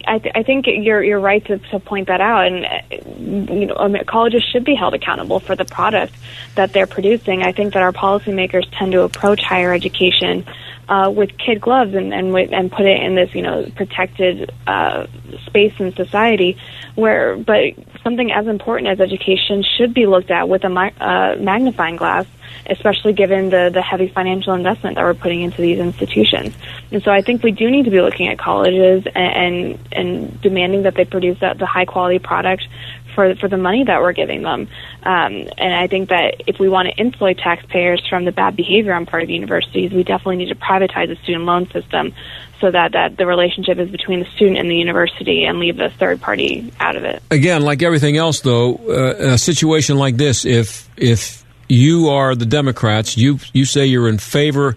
I, 0.07 0.20
th- 0.20 0.34
I 0.36 0.43
think 0.43 0.65
you're 0.67 1.03
you're 1.03 1.20
right 1.20 1.43
to, 1.45 1.57
to 1.57 1.80
point 1.80 2.07
that 2.07 2.22
out, 2.22 2.47
and 2.47 2.65
uh, 2.65 3.32
you 3.53 3.65
know 3.67 3.76
I 3.76 3.88
mean, 3.88 4.03
colleges 4.05 4.43
should 4.43 4.63
be 4.63 4.76
held 4.76 4.93
accountable 4.93 5.39
for 5.39 5.55
the 5.55 5.65
product 5.65 6.13
that 6.55 6.74
they're 6.74 6.88
producing. 6.88 7.43
I 7.43 7.51
think 7.51 7.74
that 7.74 7.84
our 7.84 7.91
policymakers 7.91 8.67
tend 8.72 8.91
to 8.93 9.01
approach 9.01 9.41
higher 9.41 9.74
education 9.74 10.45
uh, 10.88 11.11
with 11.15 11.38
kid 11.38 11.61
gloves 11.61 11.93
and 11.93 12.13
and, 12.13 12.36
and 12.36 12.72
put 12.72 12.86
it 12.86 13.01
in 13.01 13.15
this 13.15 13.34
you 13.34 13.41
know 13.41 13.70
protected 13.76 14.51
uh, 14.67 15.07
space 15.45 15.74
in 15.80 15.93
society, 15.95 16.57
where 16.95 17.37
but 17.37 17.73
something 18.03 18.31
as 18.31 18.47
important 18.47 18.89
as 18.89 18.99
education 18.99 19.63
should 19.77 19.93
be 19.93 20.05
looked 20.05 20.31
at 20.31 20.49
with 20.49 20.63
a 20.63 20.67
uh, 20.67 21.35
magnifying 21.39 21.95
glass 21.95 22.25
especially 22.67 23.13
given 23.13 23.49
the, 23.49 23.69
the 23.73 23.81
heavy 23.81 24.07
financial 24.07 24.53
investment 24.53 24.95
that 24.95 25.03
we're 25.03 25.13
putting 25.13 25.41
into 25.41 25.61
these 25.61 25.79
institutions. 25.79 26.53
And 26.91 27.01
so 27.03 27.11
I 27.11 27.21
think 27.21 27.43
we 27.43 27.51
do 27.51 27.69
need 27.69 27.85
to 27.85 27.91
be 27.91 28.01
looking 28.01 28.27
at 28.27 28.37
colleges 28.37 29.05
and 29.15 29.29
and, 29.39 29.79
and 29.91 30.41
demanding 30.41 30.83
that 30.83 30.95
they 30.95 31.05
produce 31.05 31.39
that, 31.39 31.57
the 31.57 31.65
high 31.65 31.85
quality 31.85 32.19
product 32.19 32.67
for 33.15 33.35
for 33.35 33.47
the 33.47 33.57
money 33.57 33.83
that 33.83 34.01
we're 34.01 34.13
giving 34.13 34.43
them. 34.43 34.67
Um, 35.03 35.47
and 35.57 35.73
I 35.73 35.87
think 35.87 36.09
that 36.09 36.43
if 36.47 36.59
we 36.59 36.69
want 36.69 36.87
to 36.87 36.95
insulate 36.95 37.37
taxpayers 37.37 38.05
from 38.07 38.25
the 38.25 38.31
bad 38.31 38.55
behavior 38.55 38.93
on 38.93 39.05
part 39.05 39.23
of 39.23 39.29
universities, 39.29 39.91
we 39.91 40.03
definitely 40.03 40.37
need 40.37 40.49
to 40.49 40.55
privatize 40.55 41.07
the 41.07 41.15
student 41.23 41.45
loan 41.45 41.69
system 41.71 42.13
so 42.60 42.72
that, 42.72 42.91
that 42.93 43.18
the 43.18 43.26
relationship 43.26 43.78
is 43.78 43.89
between 43.89 44.20
the 44.20 44.26
student 44.36 44.57
and 44.57 44.70
the 44.70 44.76
university 44.76 45.45
and 45.45 45.60
leave 45.60 45.78
the 45.78 45.89
third 45.89 46.22
party 46.22 46.72
out 46.80 46.95
of 46.95 47.03
it. 47.03 47.22
Again, 47.32 47.62
like 47.62 47.82
everything 47.82 48.18
else, 48.18 48.41
though, 48.41 48.76
uh, 48.76 49.34
a 49.34 49.38
situation 49.38 49.97
like 49.97 50.18
this, 50.18 50.45
if 50.45 50.89
if 50.97 51.45
you 51.70 52.10
are 52.10 52.36
the 52.36 52.45
Democrats. 52.45 53.16
You 53.16 53.39
you 53.53 53.64
say 53.64 53.86
you're 53.86 54.10
in 54.10 54.18
favor 54.18 54.76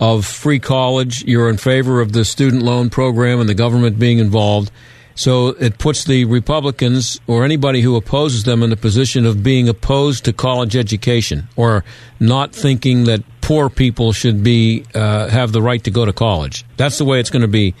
of 0.00 0.24
free 0.24 0.60
college. 0.60 1.24
You're 1.24 1.50
in 1.50 1.58
favor 1.58 2.00
of 2.00 2.12
the 2.12 2.24
student 2.24 2.62
loan 2.62 2.88
program 2.88 3.40
and 3.40 3.48
the 3.48 3.54
government 3.54 3.98
being 3.98 4.18
involved. 4.18 4.70
So 5.16 5.48
it 5.48 5.78
puts 5.78 6.04
the 6.04 6.26
Republicans 6.26 7.20
or 7.26 7.44
anybody 7.44 7.80
who 7.80 7.96
opposes 7.96 8.44
them 8.44 8.62
in 8.62 8.70
the 8.70 8.76
position 8.76 9.26
of 9.26 9.42
being 9.42 9.68
opposed 9.68 10.24
to 10.26 10.32
college 10.32 10.76
education 10.76 11.48
or 11.56 11.82
not 12.20 12.52
thinking 12.52 13.04
that 13.04 13.24
poor 13.48 13.70
people 13.70 14.12
should 14.12 14.44
be 14.44 14.84
uh, 14.94 15.26
have 15.26 15.52
the 15.52 15.62
right 15.62 15.82
to 15.82 15.90
go 15.90 16.04
to 16.04 16.12
college. 16.12 16.66
That's 16.76 16.98
the 16.98 17.06
way 17.06 17.18
it's 17.18 17.30
going 17.30 17.40
to 17.40 17.48
be 17.48 17.74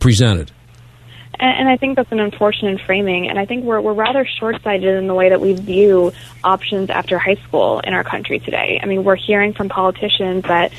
presented. 0.00 0.52
And, 1.40 1.66
I 1.66 1.78
think 1.78 1.96
that's 1.96 2.12
an 2.12 2.20
unfortunate 2.20 2.78
framing. 2.82 3.26
And 3.30 3.38
I 3.38 3.46
think 3.46 3.64
we're, 3.64 3.80
we're 3.80 3.94
rather 3.94 4.26
short 4.26 4.62
sighted 4.62 4.94
in 4.94 5.06
the 5.06 5.14
way 5.14 5.30
that 5.30 5.40
we 5.40 5.54
view 5.54 6.12
options 6.44 6.90
after 6.90 7.18
high 7.18 7.36
school 7.36 7.80
in 7.80 7.94
our 7.94 8.04
country 8.04 8.38
today. 8.38 8.78
I 8.82 8.86
mean, 8.86 9.02
we're 9.02 9.16
hearing 9.16 9.54
from 9.54 9.70
politicians 9.70 10.44
that 10.44 10.72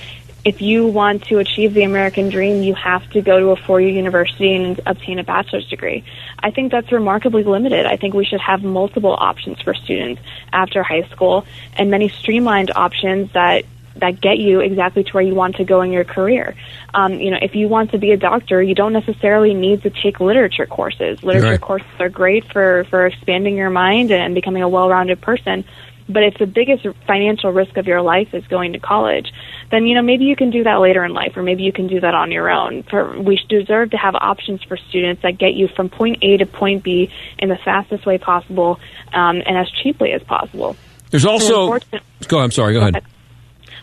if 0.45 0.61
you 0.61 0.85
want 0.85 1.23
to 1.25 1.39
achieve 1.39 1.73
the 1.73 1.83
American 1.83 2.29
dream, 2.29 2.61
you 2.61 2.75
have 2.75 3.09
to 3.11 3.21
go 3.21 3.39
to 3.39 3.49
a 3.49 3.55
four 3.55 3.81
year 3.81 3.89
university 3.89 4.53
and 4.55 4.79
obtain 4.85 5.17
a 5.17 5.23
bachelor's 5.23 5.67
degree. 5.67 6.03
I 6.37 6.51
think 6.51 6.71
that's 6.71 6.91
remarkably 6.91 7.43
limited. 7.43 7.87
I 7.87 7.97
think 7.97 8.13
we 8.13 8.25
should 8.25 8.41
have 8.41 8.63
multiple 8.63 9.15
options 9.17 9.59
for 9.61 9.73
students 9.73 10.21
after 10.51 10.83
high 10.83 11.09
school 11.09 11.45
and 11.73 11.89
many 11.89 12.09
streamlined 12.09 12.71
options 12.75 13.31
that 13.31 13.65
that 13.97 14.21
get 14.21 14.37
you 14.37 14.59
exactly 14.59 15.03
to 15.03 15.11
where 15.11 15.23
you 15.23 15.35
want 15.35 15.55
to 15.57 15.63
go 15.63 15.81
in 15.81 15.91
your 15.91 16.03
career. 16.03 16.55
Um, 16.93 17.13
you 17.13 17.31
know, 17.31 17.37
if 17.41 17.55
you 17.55 17.67
want 17.67 17.91
to 17.91 17.97
be 17.97 18.11
a 18.11 18.17
doctor, 18.17 18.61
you 18.61 18.75
don't 18.75 18.93
necessarily 18.93 19.53
need 19.53 19.83
to 19.83 19.89
take 19.89 20.19
literature 20.19 20.65
courses. 20.65 21.21
Literature 21.23 21.51
right. 21.51 21.61
courses 21.61 21.87
are 21.99 22.09
great 22.09 22.51
for 22.51 22.85
for 22.89 23.05
expanding 23.05 23.55
your 23.55 23.69
mind 23.69 24.11
and 24.11 24.35
becoming 24.35 24.63
a 24.63 24.69
well-rounded 24.69 25.21
person. 25.21 25.63
But 26.09 26.23
if 26.23 26.37
the 26.37 26.45
biggest 26.45 26.85
financial 27.07 27.51
risk 27.51 27.77
of 27.77 27.87
your 27.87 28.01
life 28.01 28.33
is 28.33 28.45
going 28.47 28.73
to 28.73 28.79
college, 28.79 29.31
then 29.71 29.85
you 29.85 29.95
know 29.95 30.01
maybe 30.01 30.25
you 30.25 30.35
can 30.35 30.49
do 30.49 30.63
that 30.63 30.75
later 30.75 31.03
in 31.05 31.13
life, 31.13 31.37
or 31.37 31.43
maybe 31.43 31.63
you 31.63 31.71
can 31.71 31.87
do 31.87 31.99
that 32.01 32.13
on 32.13 32.31
your 32.31 32.49
own. 32.49 32.83
For 32.83 33.19
we 33.19 33.39
deserve 33.47 33.91
to 33.91 33.97
have 33.97 34.15
options 34.15 34.61
for 34.63 34.75
students 34.75 35.21
that 35.21 35.37
get 35.37 35.53
you 35.53 35.67
from 35.67 35.89
point 35.89 36.19
A 36.21 36.37
to 36.37 36.45
point 36.45 36.83
B 36.83 37.09
in 37.39 37.49
the 37.49 37.57
fastest 37.57 38.05
way 38.05 38.17
possible 38.17 38.79
um, 39.13 39.41
and 39.45 39.57
as 39.57 39.69
cheaply 39.71 40.11
as 40.11 40.21
possible. 40.23 40.75
There's 41.09 41.25
also. 41.25 41.79
Go. 42.27 42.39
I'm 42.39 42.51
sorry. 42.51 42.73
Go, 42.73 42.79
go 42.79 42.87
ahead. 42.87 42.95
ahead. 42.95 43.12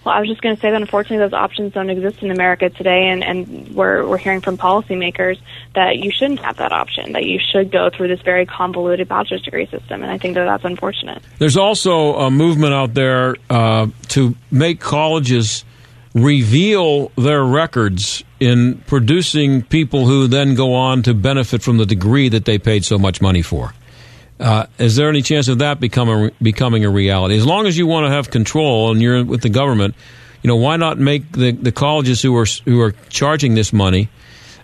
Well, 0.04 0.14
I 0.14 0.20
was 0.20 0.28
just 0.28 0.40
going 0.40 0.54
to 0.54 0.60
say 0.60 0.70
that 0.70 0.80
unfortunately 0.80 1.18
those 1.18 1.34
options 1.34 1.74
don't 1.74 1.90
exist 1.90 2.22
in 2.22 2.30
America 2.30 2.70
today, 2.70 3.08
and, 3.08 3.22
and 3.22 3.74
we're, 3.74 4.06
we're 4.06 4.18
hearing 4.18 4.40
from 4.40 4.56
policymakers 4.56 5.38
that 5.74 5.98
you 5.98 6.10
shouldn't 6.10 6.40
have 6.40 6.56
that 6.56 6.72
option, 6.72 7.12
that 7.12 7.24
you 7.24 7.38
should 7.38 7.70
go 7.70 7.90
through 7.90 8.08
this 8.08 8.22
very 8.22 8.46
convoluted 8.46 9.08
bachelor's 9.08 9.42
degree 9.42 9.66
system, 9.66 10.02
and 10.02 10.10
I 10.10 10.16
think 10.16 10.34
that 10.34 10.44
that's 10.44 10.64
unfortunate. 10.64 11.22
There's 11.38 11.58
also 11.58 12.14
a 12.14 12.30
movement 12.30 12.72
out 12.72 12.94
there 12.94 13.36
uh, 13.50 13.88
to 14.08 14.34
make 14.50 14.80
colleges 14.80 15.64
reveal 16.14 17.08
their 17.16 17.44
records 17.44 18.24
in 18.40 18.78
producing 18.86 19.62
people 19.62 20.06
who 20.06 20.26
then 20.26 20.54
go 20.54 20.74
on 20.74 21.02
to 21.02 21.14
benefit 21.14 21.62
from 21.62 21.76
the 21.76 21.86
degree 21.86 22.28
that 22.28 22.46
they 22.46 22.58
paid 22.58 22.84
so 22.84 22.98
much 22.98 23.20
money 23.20 23.42
for. 23.42 23.74
Uh, 24.40 24.66
is 24.78 24.96
there 24.96 25.08
any 25.10 25.20
chance 25.20 25.48
of 25.48 25.58
that 25.58 25.80
becoming 25.80 26.30
becoming 26.40 26.84
a 26.84 26.90
reality? 26.90 27.36
As 27.36 27.44
long 27.44 27.66
as 27.66 27.76
you 27.76 27.86
want 27.86 28.06
to 28.06 28.10
have 28.10 28.30
control 28.30 28.90
and 28.90 29.00
you're 29.00 29.22
with 29.22 29.42
the 29.42 29.50
government, 29.50 29.94
you 30.42 30.48
know, 30.48 30.56
why 30.56 30.76
not 30.76 30.98
make 30.98 31.30
the, 31.32 31.52
the 31.52 31.72
colleges 31.72 32.22
who 32.22 32.34
are 32.36 32.46
who 32.64 32.80
are 32.80 32.92
charging 33.10 33.54
this 33.54 33.72
money 33.72 34.08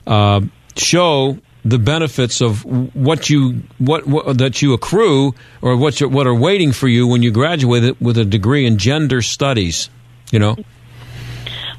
uh, 0.06 0.40
show 0.76 1.38
the 1.64 1.78
benefits 1.78 2.40
of 2.40 2.64
what 2.64 3.28
you 3.28 3.62
what, 3.78 4.06
what 4.06 4.38
that 4.38 4.62
you 4.62 4.72
accrue 4.72 5.34
or 5.60 5.76
what 5.76 5.98
what 6.00 6.26
are 6.26 6.34
waiting 6.34 6.72
for 6.72 6.88
you 6.88 7.06
when 7.06 7.22
you 7.22 7.30
graduate 7.30 8.00
with 8.00 8.16
a 8.16 8.24
degree 8.24 8.66
in 8.66 8.78
gender 8.78 9.20
studies, 9.20 9.90
you 10.30 10.38
know? 10.38 10.56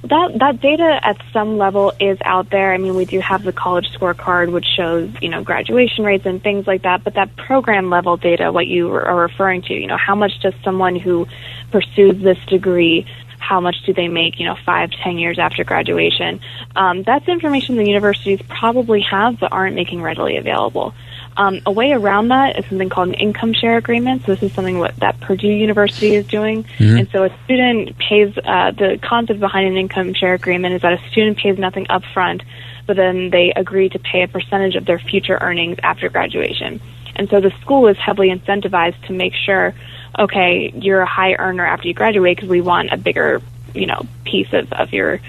That 0.09 0.39
that 0.39 0.61
data 0.61 0.99
at 1.03 1.17
some 1.33 1.57
level 1.57 1.91
is 1.99 2.17
out 2.23 2.49
there. 2.49 2.73
I 2.73 2.77
mean, 2.77 2.95
we 2.95 3.05
do 3.05 3.19
have 3.19 3.43
the 3.43 3.51
college 3.51 3.87
scorecard, 3.91 4.51
which 4.51 4.65
shows 4.65 5.09
you 5.21 5.29
know 5.29 5.43
graduation 5.43 6.05
rates 6.05 6.25
and 6.25 6.41
things 6.41 6.65
like 6.65 6.83
that. 6.83 7.03
But 7.03 7.15
that 7.15 7.35
program 7.35 7.89
level 7.89 8.15
data, 8.15 8.51
what 8.51 8.67
you 8.67 8.93
are 8.93 9.15
referring 9.15 9.63
to, 9.63 9.73
you 9.73 9.87
know, 9.87 9.97
how 9.97 10.15
much 10.15 10.39
does 10.41 10.53
someone 10.63 10.95
who 10.95 11.27
pursues 11.71 12.21
this 12.21 12.37
degree 12.47 13.05
how 13.39 13.59
much 13.61 13.75
do 13.85 13.93
they 13.93 14.07
make, 14.07 14.39
you 14.39 14.45
know, 14.45 14.57
five, 14.65 14.91
ten 14.91 15.17
years 15.17 15.39
after 15.39 15.63
graduation. 15.63 16.39
Um, 16.75 17.03
that's 17.03 17.27
information 17.27 17.77
the 17.77 17.85
universities 17.85 18.41
probably 18.47 19.01
have 19.01 19.39
but 19.39 19.51
aren't 19.51 19.75
making 19.75 20.01
readily 20.01 20.37
available. 20.37 20.93
Um, 21.37 21.61
a 21.67 21.71
way 21.71 21.91
around 21.91 22.29
that 22.29 22.57
is 22.57 22.65
something 22.65 22.89
called 22.89 23.09
an 23.09 23.13
income 23.13 23.53
share 23.53 23.77
agreement. 23.77 24.25
So 24.25 24.33
this 24.33 24.41
is 24.41 24.53
something 24.53 24.79
what, 24.79 24.95
that 24.97 25.19
Purdue 25.21 25.47
University 25.47 26.15
is 26.15 26.25
doing. 26.25 26.63
Mm-hmm. 26.63 26.97
And 26.97 27.09
so 27.11 27.23
a 27.25 27.43
student 27.43 27.95
pays, 27.99 28.35
uh, 28.43 28.71
the 28.71 28.99
concept 29.03 29.39
behind 29.39 29.67
an 29.67 29.77
income 29.77 30.15
share 30.15 30.33
agreement 30.33 30.73
is 30.73 30.81
that 30.81 30.93
a 30.93 31.09
student 31.11 31.37
pays 31.37 31.59
nothing 31.59 31.85
up 31.89 32.03
front, 32.11 32.41
but 32.87 32.95
then 32.95 33.29
they 33.29 33.53
agree 33.55 33.87
to 33.89 33.99
pay 33.99 34.23
a 34.23 34.27
percentage 34.27 34.75
of 34.75 34.85
their 34.85 34.97
future 34.97 35.37
earnings 35.39 35.77
after 35.83 36.09
graduation. 36.09 36.81
And 37.15 37.29
so 37.29 37.39
the 37.39 37.51
school 37.61 37.87
is 37.87 37.97
heavily 37.97 38.29
incentivized 38.29 39.05
to 39.05 39.13
make 39.13 39.33
sure, 39.35 39.75
okay, 40.17 40.71
you're 40.75 41.01
a 41.01 41.05
high 41.05 41.33
earner 41.33 41.65
after 41.65 41.87
you 41.87 41.93
graduate 41.93 42.37
because 42.37 42.49
we 42.49 42.61
want 42.61 42.91
a 42.91 42.97
bigger, 42.97 43.43
you 43.75 43.85
know, 43.85 44.01
piece 44.23 44.51
of, 44.53 44.73
of 44.73 44.91
your 44.91 45.19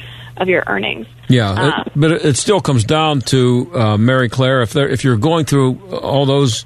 of 0.41 0.49
your 0.49 0.65
earnings. 0.67 1.07
Yeah, 1.29 1.51
uh, 1.51 1.83
it, 1.87 1.93
but 1.95 2.13
it 2.13 2.37
still 2.37 2.61
comes 2.61 2.85
down 2.85 3.21
to 3.23 3.71
uh, 3.75 3.97
Mary 3.99 4.29
Clare. 4.29 4.63
If 4.63 4.77
if 4.77 5.05
you're 5.05 5.17
going 5.17 5.45
through 5.45 5.79
all 5.91 6.27
those, 6.27 6.65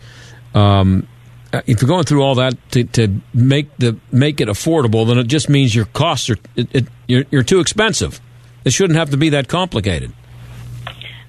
um, 0.54 1.06
if 1.52 1.80
you're 1.80 1.88
going 1.88 2.04
through 2.04 2.22
all 2.22 2.36
that 2.36 2.54
to, 2.72 2.84
to, 2.84 3.20
make 3.34 3.76
the 3.78 3.98
make 4.10 4.40
it 4.40 4.48
affordable, 4.48 5.06
then 5.06 5.18
it 5.18 5.26
just 5.26 5.48
means 5.48 5.74
your 5.74 5.86
costs 5.86 6.30
are 6.30 6.36
it, 6.56 6.68
it, 6.74 6.86
you're, 7.08 7.24
you're 7.30 7.42
too 7.42 7.60
expensive. 7.60 8.20
It 8.64 8.72
shouldn't 8.72 8.98
have 8.98 9.10
to 9.10 9.16
be 9.16 9.30
that 9.30 9.48
complicated. 9.48 10.12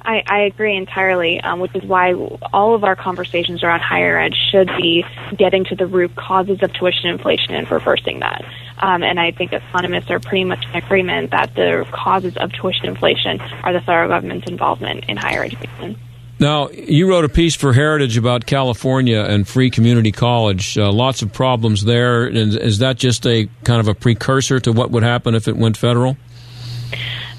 I, 0.05 0.23
I 0.27 0.39
agree 0.41 0.75
entirely, 0.75 1.39
um, 1.41 1.59
which 1.59 1.75
is 1.75 1.83
why 1.83 2.13
all 2.13 2.75
of 2.75 2.83
our 2.83 2.95
conversations 2.95 3.63
around 3.63 3.81
higher 3.81 4.17
ed 4.17 4.33
should 4.51 4.67
be 4.77 5.05
getting 5.37 5.63
to 5.65 5.75
the 5.75 5.87
root 5.87 6.15
causes 6.15 6.61
of 6.61 6.73
tuition 6.73 7.09
inflation 7.09 7.55
and 7.55 7.69
reversing 7.71 8.19
that. 8.19 8.43
Um, 8.79 9.01
and 9.03 9.19
I 9.19 9.31
think 9.31 9.53
economists 9.53 10.11
are 10.11 10.19
pretty 10.19 10.43
much 10.43 10.65
in 10.65 10.75
agreement 10.75 11.31
that 11.31 11.55
the 11.55 11.87
causes 11.91 12.35
of 12.37 12.51
tuition 12.51 12.87
inflation 12.87 13.39
are 13.39 13.71
the 13.71 13.81
federal 13.81 14.09
government's 14.09 14.49
involvement 14.49 15.05
in 15.07 15.15
higher 15.15 15.43
education. 15.43 15.97
Now, 16.39 16.69
you 16.69 17.07
wrote 17.07 17.23
a 17.23 17.29
piece 17.29 17.55
for 17.55 17.71
Heritage 17.71 18.17
about 18.17 18.45
California 18.45 19.21
and 19.21 19.47
free 19.47 19.69
community 19.69 20.11
college. 20.11 20.77
Uh, 20.77 20.91
lots 20.91 21.21
of 21.21 21.31
problems 21.31 21.85
there. 21.85 22.25
And 22.25 22.37
is 22.57 22.79
that 22.79 22.97
just 22.97 23.25
a 23.25 23.47
kind 23.63 23.79
of 23.79 23.87
a 23.87 23.93
precursor 23.93 24.59
to 24.61 24.73
what 24.73 24.91
would 24.91 25.03
happen 25.03 25.35
if 25.35 25.47
it 25.47 25.55
went 25.55 25.77
federal? 25.77 26.17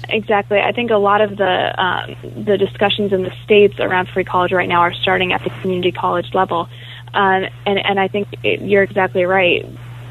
Exactly. 0.09 0.59
I 0.59 0.71
think 0.71 0.91
a 0.91 0.97
lot 0.97 1.21
of 1.21 1.37
the 1.37 1.83
um, 1.83 2.15
the 2.45 2.57
discussions 2.57 3.11
in 3.13 3.23
the 3.23 3.33
states 3.43 3.79
around 3.79 4.09
free 4.09 4.23
college 4.23 4.51
right 4.51 4.69
now 4.69 4.81
are 4.81 4.93
starting 4.93 5.33
at 5.33 5.43
the 5.43 5.49
community 5.61 5.91
college 5.91 6.33
level, 6.33 6.69
um, 7.13 7.45
and 7.65 7.85
and 7.85 7.99
I 7.99 8.07
think 8.07 8.27
it, 8.43 8.61
you're 8.61 8.83
exactly 8.83 9.23
right. 9.25 9.65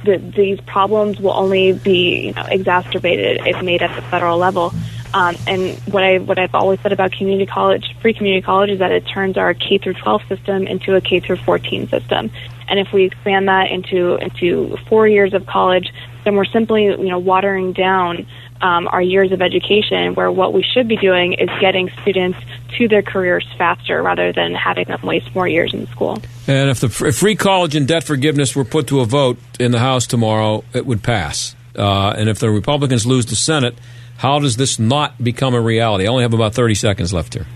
The, 0.05 0.19
these 0.19 0.61
problems 0.61 1.19
will 1.19 1.33
only 1.33 1.73
be 1.73 2.27
you 2.27 2.33
know, 2.35 2.45
exacerbated 2.51 3.47
if 3.47 3.63
made 3.63 3.81
at 3.81 3.95
the 3.97 4.03
federal 4.03 4.37
level. 4.37 4.71
Um, 5.15 5.37
and 5.47 5.79
what 5.93 6.03
I 6.03 6.19
what 6.19 6.39
I've 6.39 6.55
always 6.55 6.81
said 6.81 6.93
about 6.93 7.13
community 7.13 7.47
college, 7.47 7.95
free 8.03 8.13
community 8.13 8.43
college, 8.43 8.71
is 8.71 8.81
that 8.81 8.91
it 8.91 9.07
turns 9.07 9.39
our 9.39 9.55
K 9.55 9.79
through 9.79 9.95
12 9.95 10.23
system 10.29 10.67
into 10.67 10.95
a 10.97 11.01
K 11.01 11.21
through 11.21 11.37
14 11.37 11.89
system. 11.89 12.31
And 12.69 12.81
if 12.81 12.93
we 12.93 13.05
expand 13.05 13.49
that 13.49 13.71
into 13.71 14.17
into 14.17 14.77
four 14.89 15.07
years 15.07 15.33
of 15.33 15.47
college, 15.47 15.93
then 16.25 16.35
we're 16.35 16.45
simply 16.47 16.87
you 16.87 17.09
know 17.09 17.19
watering 17.19 17.73
down 17.73 18.27
um, 18.65 18.89
our 18.89 19.03
years 19.03 19.31
of 19.31 19.43
education, 19.43 20.15
where 20.15 20.33
what 20.33 20.55
we 20.55 20.62
should 20.62 20.89
be 20.89 20.97
doing 20.97 21.35
is 21.35 21.51
getting 21.61 21.91
students 22.01 22.39
to 22.79 22.89
their 22.89 23.03
careers 23.03 23.47
faster 23.59 24.03
rather 24.03 24.33
than 24.33 24.55
having 24.55 24.87
them 24.87 25.01
waste 25.03 25.35
more 25.35 25.47
years 25.47 25.75
in 25.75 25.87
school. 25.89 26.15
And 26.49 26.71
if 26.71 26.81
the 26.81 27.07
if 27.07 27.19
free 27.19 27.37
college 27.37 27.77
and 27.77 27.87
debt 27.87 28.05
forgiveness 28.05 28.57
were 28.57 28.65
put 28.65 28.87
to 28.87 29.01
a 29.01 29.05
vote 29.05 29.39
in 29.61 29.71
the 29.71 29.79
House 29.79 30.07
tomorrow, 30.07 30.65
it 30.73 30.87
would 30.87 31.03
pass. 31.03 31.55
Uh, 31.77 32.15
and 32.17 32.31
if 32.31 32.39
the 32.39 32.51
Republicans 32.51 33.05
lose 33.05 33.27
the 33.27 33.37
Senate, 33.37 33.77
how 34.17 34.39
does 34.39 34.57
this 34.57 34.79
not 34.79 35.23
become 35.23 35.55
a 35.55 35.61
reality? 35.61 36.07
I 36.07 36.09
only 36.09 36.23
have 36.23 36.33
about 36.33 36.55
30 36.55 36.75
seconds 36.75 37.12
left 37.12 37.35
here. 37.35 37.47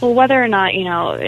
Well, 0.00 0.14
whether 0.14 0.42
or 0.42 0.48
not, 0.48 0.72
you 0.72 0.84
know, 0.84 1.18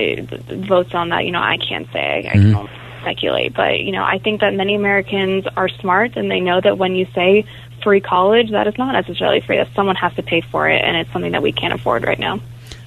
votes 0.69 0.95
on 0.95 1.11
that, 1.11 1.27
you 1.27 1.33
know, 1.33 1.41
I 1.41 1.59
can't 1.59 1.87
say. 1.93 2.31
I, 2.33 2.37
Mhm. 2.37 2.49
I 2.49 2.53
don't 2.53 2.71
speculate. 3.07 3.55
But, 3.55 3.81
you 3.81 3.93
know, 3.93 4.03
I 4.03 4.19
think 4.19 4.41
that 4.41 4.55
many 4.55 4.75
Americans 4.75 5.45
are 5.57 5.69
smart 5.69 6.17
and 6.17 6.31
they 6.31 6.41
know 6.41 6.61
that 6.61 6.77
when 6.77 6.97
you 6.97 7.07
say 7.15 7.45
free 7.83 8.01
college, 8.01 8.51
that 8.51 8.67
is 8.67 8.77
not 8.79 8.93
necessarily 8.93 9.41
free. 9.41 9.57
That 9.57 9.69
someone 9.75 9.97
has 9.97 10.15
to 10.15 10.23
pay 10.23 10.41
for 10.41 10.69
it, 10.69 10.83
and 10.85 10.97
it's 10.97 11.13
something 11.13 11.33
that 11.33 11.43
we 11.43 11.53
can't 11.53 11.75
afford 11.75 12.05
right 12.05 12.19
now. 12.19 12.41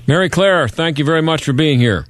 Mary 0.08 0.30
Clare, 0.30 0.68
thank 0.68 0.98
you 1.00 1.06
very 1.06 1.22
much 1.22 1.44
for 1.44 1.54
being 1.54 1.80
here. 1.80 2.06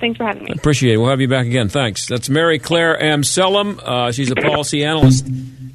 Thanks 0.00 0.16
for 0.16 0.24
having 0.24 0.44
me. 0.44 0.52
Appreciate 0.52 0.94
it. 0.94 0.96
We'll 0.98 1.10
have 1.10 1.20
you 1.20 1.28
back 1.28 1.46
again. 1.46 1.68
Thanks. 1.68 2.06
That's 2.06 2.28
Mary 2.28 2.58
Clare 2.58 2.96
Amselem. 2.96 3.80
Uh, 3.82 4.12
she's 4.12 4.30
a 4.30 4.36
policy 4.36 4.84
analyst 4.84 5.26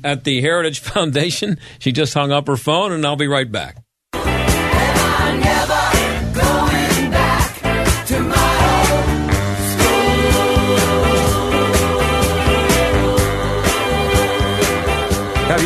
at 0.04 0.24
the 0.24 0.42
Heritage 0.42 0.80
Foundation. 0.82 1.60
She 1.80 1.92
just 1.92 2.14
hung 2.14 2.32
up 2.32 2.48
her 2.48 2.58
phone, 2.58 2.92
and 2.92 3.06
I'll 3.06 3.16
be 3.18 3.28
right 3.28 3.52
back. 3.52 3.78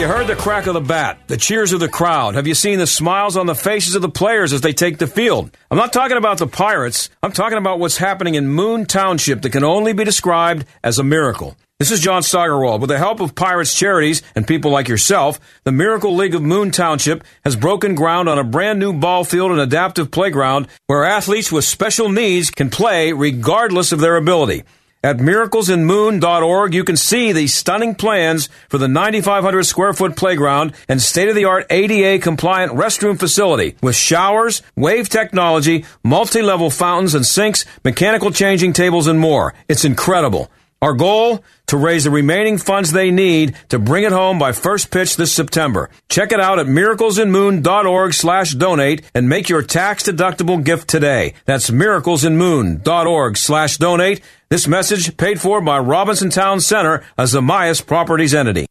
Heard 0.08 0.28
the 0.28 0.36
crack 0.36 0.68
of 0.68 0.74
the 0.74 0.82
bat, 0.82 1.20
the 1.28 1.38
cheers 1.38 1.74
of 1.74 1.80
the 1.80 1.90
crowd? 1.90 2.36
Have 2.36 2.48
you 2.48 2.54
seen 2.54 2.80
the 2.80 2.88
smiles 2.88 3.36
on 3.36 3.46
the 3.46 3.56
faces 3.56 3.94
of 3.94 4.02
the 4.02 4.10
players 4.10 4.54
as 4.54 4.62
they 4.62 4.72
take 4.72 4.98
the 4.98 5.08
field? 5.08 5.52
I'm 5.70 5.78
not 5.78 5.92
talking 5.92 6.18
about 6.18 6.38
the 6.38 6.48
Pirates. 6.48 7.10
I'm 7.22 7.34
talking 7.34 7.58
about 7.58 7.80
what's 7.80 7.98
happening 7.98 8.36
in 8.36 8.48
Moon 8.48 8.86
Township 8.86 9.42
that 9.42 9.52
can 9.52 9.64
only 9.64 9.94
be 9.94 10.04
described 10.06 10.66
as 10.84 10.98
a 10.98 11.04
miracle. 11.04 11.58
This 11.80 11.92
is 11.92 12.00
John 12.00 12.24
Steigerwald. 12.24 12.82
With 12.82 12.90
the 12.90 12.98
help 12.98 13.20
of 13.20 13.36
Pirates 13.36 13.78
Charities 13.78 14.24
and 14.34 14.48
people 14.48 14.72
like 14.72 14.88
yourself, 14.88 15.40
the 15.64 15.72
Miracle 15.72 16.16
League 16.16 16.34
of 16.34 16.42
Moon 16.42 16.72
Township 16.72 17.24
has 17.44 17.56
broken 17.56 17.94
ground 17.94 18.30
on 18.30 18.40
a 18.40 18.44
brand 18.44 18.80
new 18.80 18.94
ball 18.94 19.24
field 19.24 19.52
and 19.52 19.60
adaptive 19.60 20.10
playground 20.10 20.68
where 20.88 21.04
athletes 21.04 21.52
with 21.52 21.66
special 21.66 22.10
needs 22.10 22.50
can 22.50 22.70
play 22.70 23.14
regardless 23.14 23.92
of 23.92 24.00
their 24.00 24.16
ability. 24.16 24.64
At 25.08 25.20
miraclesinmoon.org, 25.20 26.74
you 26.74 26.84
can 26.84 26.98
see 26.98 27.32
the 27.32 27.48
stunning 27.48 27.96
plans 27.96 28.50
for 28.68 28.78
the 28.78 28.90
9,500 28.90 29.64
square 29.64 29.94
foot 29.94 30.18
playground 30.18 30.74
and 30.90 31.02
state 31.02 31.30
of 31.30 31.36
the 31.36 31.46
art 31.46 31.66
ADA 31.70 32.22
compliant 32.22 32.74
restroom 32.74 33.18
facility 33.18 33.78
with 33.82 33.96
showers, 33.96 34.62
wave 34.76 35.08
technology, 35.08 35.86
multi 36.04 36.42
level 36.42 36.70
fountains 36.70 37.16
and 37.16 37.26
sinks, 37.26 37.64
mechanical 37.86 38.32
changing 38.32 38.74
tables, 38.74 39.08
and 39.08 39.18
more. 39.18 39.54
It's 39.70 39.86
incredible. 39.86 40.52
Our 40.82 40.94
goal? 40.94 41.44
To 41.68 41.78
raise 41.78 42.06
the 42.06 42.12
remaining 42.12 42.58
funds 42.58 42.92
they 42.92 43.12
need 43.12 43.56
to 43.70 43.80
bring 43.80 44.04
it 44.04 44.12
home 44.12 44.40
by 44.40 44.52
first 44.52 44.90
pitch 44.90 45.18
this 45.18 45.34
September. 45.34 45.90
Check 46.08 46.32
it 46.32 46.40
out 46.40 46.60
at 46.60 46.68
miraclesinmoon.org 46.68 48.14
slash 48.14 48.52
donate 48.54 49.02
and 49.14 49.28
make 49.28 49.50
your 49.50 49.64
tax 49.64 50.04
deductible 50.04 50.64
gift 50.64 50.88
today. 50.88 51.34
That's 51.46 51.70
miraclesinmoon.org 51.70 53.38
slash 53.38 53.78
donate. 53.78 54.22
This 54.50 54.68
message 54.68 55.18
paid 55.18 55.42
for 55.42 55.60
by 55.60 55.80
Robinson 55.80 56.30
Town 56.30 56.62
Center, 56.62 57.04
a 57.18 57.24
Zamias 57.24 57.86
Properties 57.86 58.34
entity. 58.34 58.68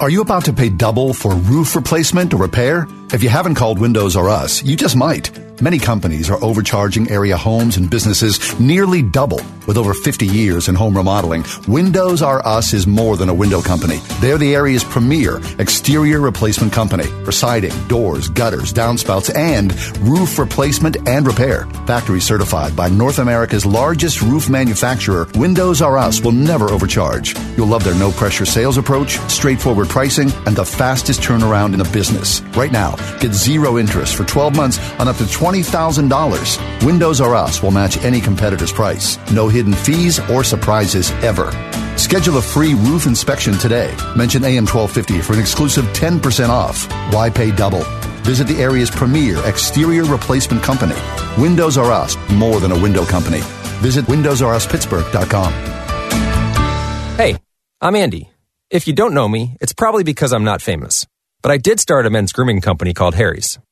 Are 0.00 0.10
you 0.10 0.22
about 0.22 0.46
to 0.46 0.52
pay 0.52 0.68
double 0.68 1.12
for 1.12 1.34
roof 1.34 1.76
replacement 1.76 2.32
or 2.32 2.38
repair? 2.38 2.86
If 3.12 3.22
you 3.22 3.28
haven't 3.28 3.56
called 3.56 3.78
Windows 3.78 4.16
R 4.16 4.28
Us, 4.28 4.62
you 4.64 4.76
just 4.76 4.96
might. 4.96 5.30
Many 5.60 5.78
companies 5.78 6.30
are 6.30 6.42
overcharging 6.42 7.10
area 7.10 7.36
homes 7.36 7.76
and 7.76 7.90
businesses 7.90 8.58
nearly 8.58 9.02
double. 9.02 9.40
With 9.66 9.76
over 9.76 9.94
50 9.94 10.26
years 10.26 10.68
in 10.68 10.74
home 10.74 10.96
remodeling, 10.96 11.44
Windows 11.68 12.20
R 12.20 12.44
Us 12.44 12.72
is 12.72 12.86
more 12.86 13.16
than 13.16 13.28
a 13.28 13.34
window 13.34 13.60
company. 13.60 13.98
They're 14.20 14.38
the 14.38 14.56
area's 14.56 14.82
premier 14.82 15.40
exterior 15.60 16.20
replacement 16.20 16.72
company 16.72 17.04
for 17.24 17.30
siding, 17.30 17.72
doors, 17.86 18.28
gutters, 18.28 18.72
downspouts, 18.72 19.32
and 19.36 19.72
roof 19.98 20.38
replacement 20.38 21.08
and 21.08 21.26
repair. 21.26 21.66
Factory 21.86 22.20
certified 22.20 22.74
by 22.74 22.88
North 22.88 23.20
America's 23.20 23.64
largest 23.64 24.20
roof 24.20 24.50
manufacturer, 24.50 25.28
Windows 25.36 25.80
R 25.80 25.96
Us 25.96 26.20
will 26.22 26.32
never 26.32 26.70
overcharge. 26.70 27.36
You'll 27.56 27.68
love 27.68 27.84
their 27.84 27.94
no 27.94 28.10
pressure 28.10 28.46
sales 28.46 28.78
approach, 28.78 29.18
straightforward 29.30 29.88
pricing, 29.88 30.32
and 30.46 30.56
the 30.56 30.64
fastest 30.64 31.20
turnaround 31.20 31.72
in 31.72 31.78
the 31.78 31.90
business. 31.92 32.40
Right 32.56 32.72
now, 32.72 32.96
get 33.20 33.32
zero 33.32 33.78
interest 33.78 34.16
for 34.16 34.24
12 34.24 34.56
months 34.56 34.80
on 34.98 35.06
up 35.06 35.16
to 35.18 35.26
$20,000. 35.42 36.86
Windows 36.86 37.20
R 37.20 37.34
Us 37.34 37.62
will 37.64 37.72
match 37.72 37.96
any 38.04 38.20
competitor's 38.20 38.72
price. 38.72 39.18
No 39.32 39.48
hidden 39.48 39.72
fees 39.72 40.20
or 40.30 40.44
surprises 40.44 41.10
ever. 41.22 41.50
Schedule 41.98 42.38
a 42.38 42.42
free 42.42 42.74
roof 42.74 43.06
inspection 43.06 43.54
today. 43.54 43.92
Mention 44.16 44.44
AM 44.44 44.66
1250 44.66 45.20
for 45.20 45.32
an 45.32 45.40
exclusive 45.40 45.84
10% 45.86 46.48
off. 46.48 46.86
Why 47.12 47.28
pay 47.28 47.50
double? 47.50 47.82
Visit 48.22 48.46
the 48.46 48.62
area's 48.62 48.88
premier 48.88 49.44
exterior 49.44 50.04
replacement 50.04 50.62
company. 50.62 50.94
Windows 51.36 51.76
R 51.76 51.90
Us, 51.90 52.16
more 52.30 52.60
than 52.60 52.70
a 52.70 52.80
window 52.80 53.04
company. 53.04 53.40
Visit 53.82 54.04
WindowsRUsPittsburgh.com. 54.04 55.52
Hey, 57.16 57.36
I'm 57.80 57.96
Andy. 57.96 58.30
If 58.70 58.86
you 58.86 58.92
don't 58.92 59.12
know 59.12 59.28
me, 59.28 59.56
it's 59.60 59.72
probably 59.72 60.04
because 60.04 60.32
I'm 60.32 60.44
not 60.44 60.62
famous. 60.62 61.04
But 61.42 61.50
I 61.50 61.56
did 61.56 61.80
start 61.80 62.06
a 62.06 62.10
men's 62.10 62.32
grooming 62.32 62.60
company 62.60 62.94
called 62.94 63.16
Harry's. 63.16 63.58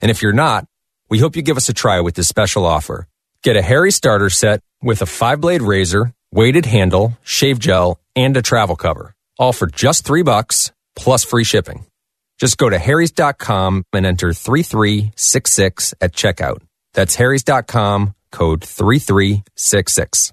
And 0.00 0.10
if 0.10 0.22
you're 0.22 0.32
not, 0.32 0.66
we 1.08 1.18
hope 1.18 1.36
you 1.36 1.42
give 1.42 1.56
us 1.56 1.68
a 1.68 1.74
try 1.74 2.00
with 2.00 2.14
this 2.14 2.28
special 2.28 2.66
offer. 2.66 3.06
Get 3.42 3.56
a 3.56 3.62
Harry 3.62 3.90
starter 3.90 4.30
set 4.30 4.60
with 4.82 5.02
a 5.02 5.06
five 5.06 5.40
blade 5.40 5.62
razor, 5.62 6.12
weighted 6.32 6.66
handle, 6.66 7.16
shave 7.22 7.58
gel, 7.58 7.98
and 8.14 8.36
a 8.36 8.42
travel 8.42 8.76
cover. 8.76 9.14
All 9.38 9.52
for 9.52 9.66
just 9.66 10.04
three 10.04 10.22
bucks 10.22 10.72
plus 10.96 11.24
free 11.24 11.44
shipping. 11.44 11.86
Just 12.38 12.58
go 12.58 12.68
to 12.70 12.78
harrys.com 12.78 13.84
and 13.92 14.06
enter 14.06 14.32
3366 14.32 15.94
at 16.00 16.12
checkout. 16.12 16.62
That's 16.94 17.16
harrys.com, 17.16 18.14
code 18.30 18.64
3366. 18.64 20.32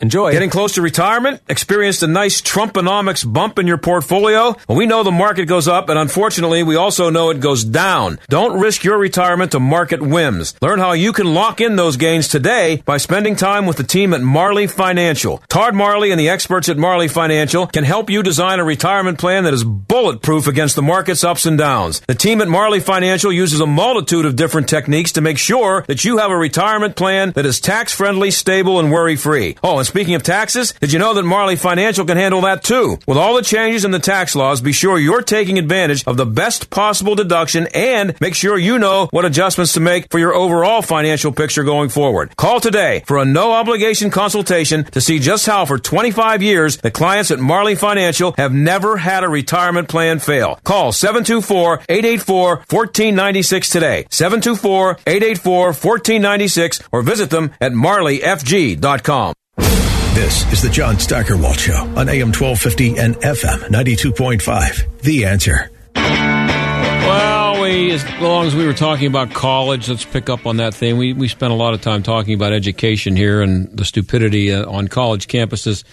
Enjoy. 0.00 0.30
Getting 0.30 0.50
close 0.50 0.74
to 0.74 0.82
retirement? 0.82 1.40
Experienced 1.48 2.02
a 2.02 2.06
nice 2.06 2.42
Trumponomics 2.42 3.24
bump 3.32 3.58
in 3.58 3.66
your 3.66 3.78
portfolio? 3.78 4.54
Well, 4.68 4.76
we 4.76 4.84
know 4.84 5.02
the 5.02 5.10
market 5.10 5.46
goes 5.46 5.66
up, 5.66 5.88
and 5.88 5.98
unfortunately, 5.98 6.62
we 6.62 6.76
also 6.76 7.08
know 7.08 7.30
it 7.30 7.40
goes 7.40 7.64
down. 7.64 8.18
Don't 8.28 8.60
risk 8.60 8.84
your 8.84 8.98
retirement 8.98 9.52
to 9.52 9.58
market 9.60 10.02
whims. 10.02 10.54
Learn 10.60 10.80
how 10.80 10.92
you 10.92 11.14
can 11.14 11.32
lock 11.32 11.62
in 11.62 11.76
those 11.76 11.96
gains 11.96 12.28
today 12.28 12.82
by 12.84 12.98
spending 12.98 13.36
time 13.36 13.64
with 13.64 13.78
the 13.78 13.84
team 13.84 14.12
at 14.12 14.20
Marley 14.20 14.66
Financial. 14.66 15.38
Todd 15.48 15.74
Marley 15.74 16.10
and 16.10 16.20
the 16.20 16.28
experts 16.28 16.68
at 16.68 16.76
Marley 16.76 17.08
Financial 17.08 17.66
can 17.66 17.84
help 17.84 18.10
you 18.10 18.22
design 18.22 18.60
a 18.60 18.64
retirement 18.64 19.18
plan 19.18 19.44
that 19.44 19.54
is 19.54 19.64
bulletproof 19.64 20.46
against 20.46 20.76
the 20.76 20.82
market's 20.82 21.24
ups 21.24 21.46
and 21.46 21.56
downs. 21.56 22.00
The 22.00 22.14
team 22.14 22.42
at 22.42 22.48
Marley 22.48 22.80
Financial 22.80 23.32
uses 23.32 23.60
a 23.60 23.66
multitude 23.66 24.26
of 24.26 24.36
different 24.36 24.68
techniques 24.68 25.12
to 25.12 25.22
make 25.22 25.38
sure 25.38 25.86
that 25.88 26.04
you 26.04 26.18
have 26.18 26.30
a 26.30 26.36
retirement 26.36 26.96
plan 26.96 27.30
that 27.30 27.46
is 27.46 27.60
tax 27.60 27.94
friendly, 27.94 28.30
stable, 28.30 28.78
and 28.78 28.92
worry 28.92 29.16
free. 29.16 29.56
Oh, 29.62 29.78
and 29.78 29.85
speaking 29.86 30.14
of 30.14 30.22
taxes, 30.22 30.74
did 30.80 30.92
you 30.92 30.98
know 30.98 31.14
that 31.14 31.22
Marley 31.22 31.56
Financial 31.56 32.04
can 32.04 32.18
handle 32.18 32.42
that 32.42 32.62
too? 32.62 32.98
With 33.06 33.16
all 33.16 33.36
the 33.36 33.42
changes 33.42 33.84
in 33.84 33.92
the 33.92 33.98
tax 33.98 34.36
laws, 34.36 34.60
be 34.60 34.72
sure 34.72 34.98
you're 34.98 35.22
taking 35.22 35.58
advantage 35.58 36.04
of 36.06 36.16
the 36.16 36.26
best 36.26 36.70
possible 36.70 37.14
deduction 37.14 37.68
and 37.74 38.18
make 38.20 38.34
sure 38.34 38.58
you 38.58 38.78
know 38.78 39.08
what 39.12 39.24
adjustments 39.24 39.72
to 39.74 39.80
make 39.80 40.10
for 40.10 40.18
your 40.18 40.34
overall 40.34 40.82
financial 40.82 41.30
picture 41.32 41.64
going 41.64 41.88
forward. 41.88 42.36
Call 42.36 42.60
today 42.60 43.02
for 43.06 43.18
a 43.18 43.24
no 43.24 43.52
obligation 43.52 44.10
consultation 44.10 44.84
to 44.84 45.00
see 45.00 45.18
just 45.18 45.46
how 45.46 45.64
for 45.64 45.78
25 45.78 46.42
years 46.42 46.76
the 46.78 46.90
clients 46.90 47.30
at 47.30 47.38
Marley 47.38 47.74
Financial 47.74 48.34
have 48.36 48.52
never 48.52 48.96
had 48.96 49.24
a 49.24 49.28
retirement 49.28 49.88
plan 49.88 50.18
fail. 50.18 50.58
Call 50.64 50.92
724-884-1496 50.92 53.72
today. 53.72 54.06
724-884-1496 54.10 56.88
or 56.92 57.02
visit 57.02 57.30
them 57.30 57.52
at 57.60 57.72
marleyfg.com. 57.72 59.34
This 59.56 60.50
is 60.52 60.62
the 60.62 60.70
John 60.70 60.98
Steigerwald 60.98 61.58
Show 61.58 61.74
on 61.74 62.08
AM 62.08 62.32
1250 62.32 62.98
and 62.98 63.16
FM 63.16 63.68
92.5. 63.68 65.00
The 65.02 65.24
answer. 65.26 65.70
Well, 65.94 67.62
we, 67.62 67.92
as 67.92 68.04
long 68.20 68.46
as 68.46 68.54
we 68.54 68.66
were 68.66 68.72
talking 68.72 69.06
about 69.06 69.32
college, 69.32 69.88
let's 69.88 70.04
pick 70.04 70.28
up 70.28 70.46
on 70.46 70.56
that 70.56 70.74
thing. 70.74 70.96
We, 70.96 71.12
we 71.12 71.28
spent 71.28 71.52
a 71.52 71.56
lot 71.56 71.74
of 71.74 71.80
time 71.80 72.02
talking 72.02 72.34
about 72.34 72.52
education 72.52 73.14
here 73.16 73.42
and 73.42 73.76
the 73.76 73.84
stupidity 73.84 74.52
uh, 74.52 74.68
on 74.70 74.88
college 74.88 75.26
campuses. 75.26 75.84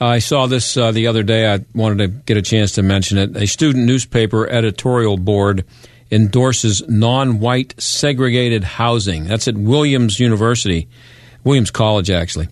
I 0.00 0.18
saw 0.18 0.46
this 0.46 0.76
uh, 0.76 0.92
the 0.92 1.06
other 1.06 1.22
day. 1.22 1.52
I 1.52 1.64
wanted 1.74 1.98
to 1.98 2.08
get 2.08 2.36
a 2.36 2.42
chance 2.42 2.72
to 2.72 2.82
mention 2.82 3.18
it. 3.18 3.36
A 3.36 3.46
student 3.46 3.86
newspaper 3.86 4.48
editorial 4.48 5.16
board 5.16 5.64
endorses 6.10 6.82
non 6.88 7.38
white 7.40 7.74
segregated 7.80 8.64
housing. 8.64 9.24
That's 9.24 9.46
at 9.48 9.56
Williams 9.56 10.18
University, 10.18 10.88
Williams 11.44 11.70
College, 11.70 12.10
actually. 12.10 12.48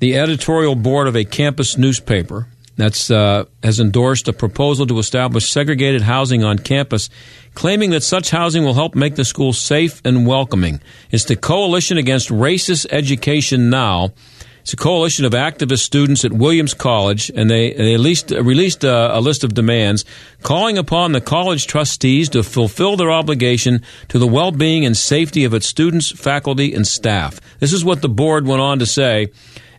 The 0.00 0.16
editorial 0.16 0.76
board 0.76 1.08
of 1.08 1.16
a 1.16 1.24
campus 1.24 1.76
newspaper 1.76 2.46
that's 2.76 3.10
uh, 3.10 3.46
has 3.64 3.80
endorsed 3.80 4.28
a 4.28 4.32
proposal 4.32 4.86
to 4.86 5.00
establish 5.00 5.50
segregated 5.50 6.02
housing 6.02 6.44
on 6.44 6.60
campus, 6.60 7.10
claiming 7.54 7.90
that 7.90 8.04
such 8.04 8.30
housing 8.30 8.62
will 8.62 8.74
help 8.74 8.94
make 8.94 9.16
the 9.16 9.24
school 9.24 9.52
safe 9.52 10.00
and 10.04 10.24
welcoming. 10.24 10.80
It's 11.10 11.24
the 11.24 11.34
Coalition 11.34 11.98
Against 11.98 12.28
Racist 12.28 12.86
Education 12.90 13.70
Now. 13.70 14.12
It's 14.60 14.72
a 14.74 14.76
coalition 14.76 15.24
of 15.24 15.32
activist 15.32 15.80
students 15.80 16.24
at 16.24 16.32
Williams 16.32 16.74
College, 16.74 17.32
and 17.34 17.50
they, 17.50 17.72
they 17.72 17.96
least, 17.96 18.30
released 18.30 18.84
a, 18.84 19.16
a 19.16 19.20
list 19.20 19.42
of 19.42 19.54
demands 19.54 20.04
calling 20.42 20.78
upon 20.78 21.10
the 21.10 21.20
college 21.20 21.66
trustees 21.66 22.28
to 22.28 22.44
fulfill 22.44 22.96
their 22.96 23.10
obligation 23.10 23.82
to 24.08 24.20
the 24.20 24.28
well 24.28 24.52
being 24.52 24.84
and 24.84 24.96
safety 24.96 25.44
of 25.44 25.54
its 25.54 25.66
students, 25.66 26.12
faculty, 26.12 26.72
and 26.72 26.86
staff. 26.86 27.40
This 27.58 27.72
is 27.72 27.84
what 27.84 28.02
the 28.02 28.08
board 28.08 28.46
went 28.46 28.60
on 28.60 28.78
to 28.78 28.86
say 28.86 29.32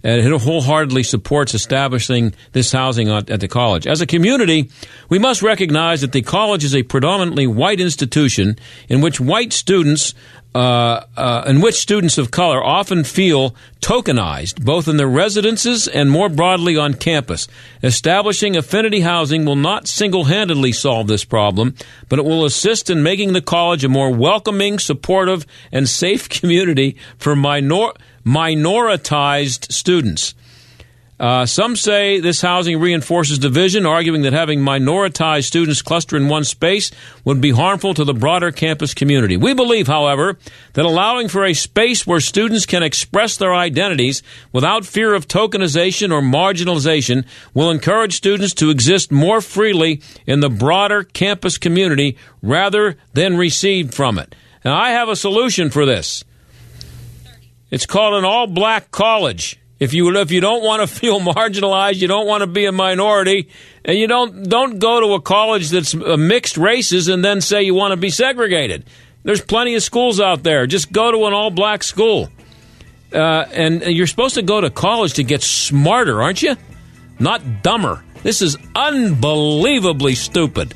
and 0.03 0.21
it 0.21 0.41
wholeheartedly 0.41 1.03
supports 1.03 1.53
establishing 1.53 2.33
this 2.51 2.71
housing 2.71 3.09
at 3.09 3.39
the 3.39 3.47
college. 3.47 3.87
As 3.87 4.01
a 4.01 4.05
community, 4.05 4.69
we 5.09 5.19
must 5.19 5.41
recognize 5.41 6.01
that 6.01 6.11
the 6.11 6.21
college 6.21 6.63
is 6.63 6.75
a 6.75 6.83
predominantly 6.83 7.47
white 7.47 7.79
institution 7.79 8.57
in 8.87 9.01
which 9.01 9.19
white 9.19 9.53
students 9.53 10.13
uh, 10.55 11.05
uh, 11.15 11.43
in 11.45 11.61
which 11.61 11.75
students 11.75 12.17
of 12.17 12.31
color 12.31 12.63
often 12.63 13.03
feel 13.03 13.55
tokenized, 13.81 14.65
both 14.65 14.87
in 14.87 14.97
their 14.97 15.07
residences 15.07 15.87
and 15.87 16.09
more 16.09 16.27
broadly 16.27 16.75
on 16.75 16.95
campus. 16.95 17.47
Establishing 17.83 18.57
affinity 18.57 19.01
housing 19.01 19.45
will 19.45 19.55
not 19.55 19.87
single 19.87 20.23
handedly 20.23 20.71
solve 20.71 21.05
this 21.05 21.23
problem, 21.23 21.75
but 22.09 22.17
it 22.17 22.25
will 22.25 22.45
assist 22.45 22.89
in 22.89 23.03
making 23.03 23.33
the 23.33 23.41
college 23.41 23.83
a 23.83 23.89
more 23.89 24.11
welcoming, 24.11 24.79
supportive, 24.79 25.45
and 25.71 25.87
safe 25.87 26.27
community 26.29 26.97
for 27.19 27.35
minor- 27.35 27.93
minoritized 28.25 29.71
students. 29.71 30.33
Uh, 31.19 31.45
some 31.45 31.75
say 31.75 32.21
this 32.21 32.39
housing 32.39 32.79
reinforces 32.79 33.37
division, 33.37 33.85
arguing 33.85 34.21
that 34.21 34.31
having 34.31 34.61
minoritized 34.61 35.43
students 35.43 35.81
cluster 35.81 36.15
in 36.15 36.29
one 36.29 36.45
space 36.45 36.91
would 37.25 37.41
be 37.41 37.51
harmful 37.51 37.93
to 37.93 38.05
the 38.05 38.13
broader 38.13 38.53
campus 38.53 38.93
community. 38.93 39.35
We 39.35 39.53
believe, 39.53 39.87
however, 39.87 40.37
that 40.73 40.85
allowing 40.85 41.27
for 41.27 41.43
a 41.43 41.53
space 41.53 42.07
where 42.07 42.21
students 42.21 42.65
can 42.65 42.83
express 42.83 43.35
their 43.35 43.53
identities 43.53 44.23
without 44.53 44.85
fear 44.85 45.13
of 45.13 45.27
tokenization 45.27 46.13
or 46.13 46.21
marginalization 46.21 47.25
will 47.53 47.69
encourage 47.69 48.15
students 48.15 48.53
to 48.53 48.69
exist 48.69 49.11
more 49.11 49.41
freely 49.41 50.01
in 50.25 50.39
the 50.39 50.49
broader 50.49 51.03
campus 51.03 51.57
community 51.57 52.17
rather 52.41 52.95
than 53.11 53.35
recede 53.35 53.93
from 53.93 54.17
it. 54.17 54.35
Now, 54.63 54.77
I 54.77 54.91
have 54.91 55.09
a 55.09 55.17
solution 55.17 55.69
for 55.69 55.85
this. 55.85 56.23
It's 57.71 57.85
called 57.85 58.15
an 58.15 58.25
all 58.25 58.47
black 58.47 58.91
college. 58.91 59.59
If 59.79 59.93
you 59.93 60.15
if 60.17 60.31
you 60.31 60.41
don't 60.41 60.63
want 60.63 60.81
to 60.81 60.87
feel 60.99 61.19
marginalized, 61.19 61.95
you 61.95 62.07
don't 62.07 62.27
want 62.27 62.41
to 62.41 62.47
be 62.47 62.65
a 62.65 62.71
minority, 62.71 63.49
and 63.85 63.97
you 63.97 64.07
don't 64.07 64.43
don't 64.43 64.79
go 64.79 64.99
to 64.99 65.13
a 65.13 65.21
college 65.21 65.69
that's 65.69 65.95
mixed 65.95 66.57
races 66.57 67.07
and 67.07 67.23
then 67.23 67.41
say 67.41 67.63
you 67.63 67.73
want 67.73 67.91
to 67.91 67.97
be 67.97 68.09
segregated. 68.09 68.85
There's 69.23 69.41
plenty 69.41 69.75
of 69.75 69.83
schools 69.83 70.19
out 70.19 70.43
there. 70.43 70.65
Just 70.65 70.91
go 70.91 71.11
to 71.11 71.25
an 71.25 71.33
all 71.33 71.49
black 71.51 71.83
school, 71.83 72.29
uh, 73.13 73.17
and 73.17 73.81
you're 73.83 74.07
supposed 74.07 74.35
to 74.35 74.41
go 74.41 74.59
to 74.61 74.69
college 74.69 75.13
to 75.13 75.23
get 75.23 75.43
smarter, 75.43 76.21
aren't 76.21 76.41
you? 76.41 76.55
Not 77.19 77.63
dumber. 77.63 78.03
This 78.23 78.41
is 78.41 78.57
unbelievably 78.75 80.15
stupid, 80.15 80.73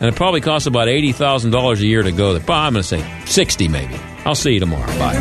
and 0.00 0.02
it 0.02 0.14
probably 0.14 0.40
costs 0.40 0.66
about 0.66 0.88
eighty 0.88 1.12
thousand 1.12 1.50
dollars 1.50 1.80
a 1.80 1.86
year 1.86 2.02
to 2.02 2.12
go 2.12 2.34
there. 2.34 2.42
I'm 2.50 2.74
going 2.74 2.82
to 2.82 2.88
say 2.88 3.04
sixty, 3.26 3.66
maybe. 3.66 3.98
I'll 4.30 4.36
see 4.36 4.52
you 4.52 4.60
tomorrow. 4.60 4.86
Bye. 4.96 5.18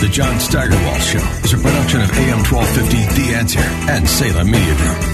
The 0.00 0.08
John 0.10 0.40
Steigerwald 0.40 1.02
Show 1.02 1.18
is 1.44 1.52
a 1.52 1.58
production 1.58 2.00
of 2.00 2.10
AM 2.12 2.38
1250 2.42 3.20
The 3.20 3.34
Answer 3.34 3.60
and 3.60 4.08
Salem 4.08 4.50
Media 4.50 4.74
Group. 4.76 5.13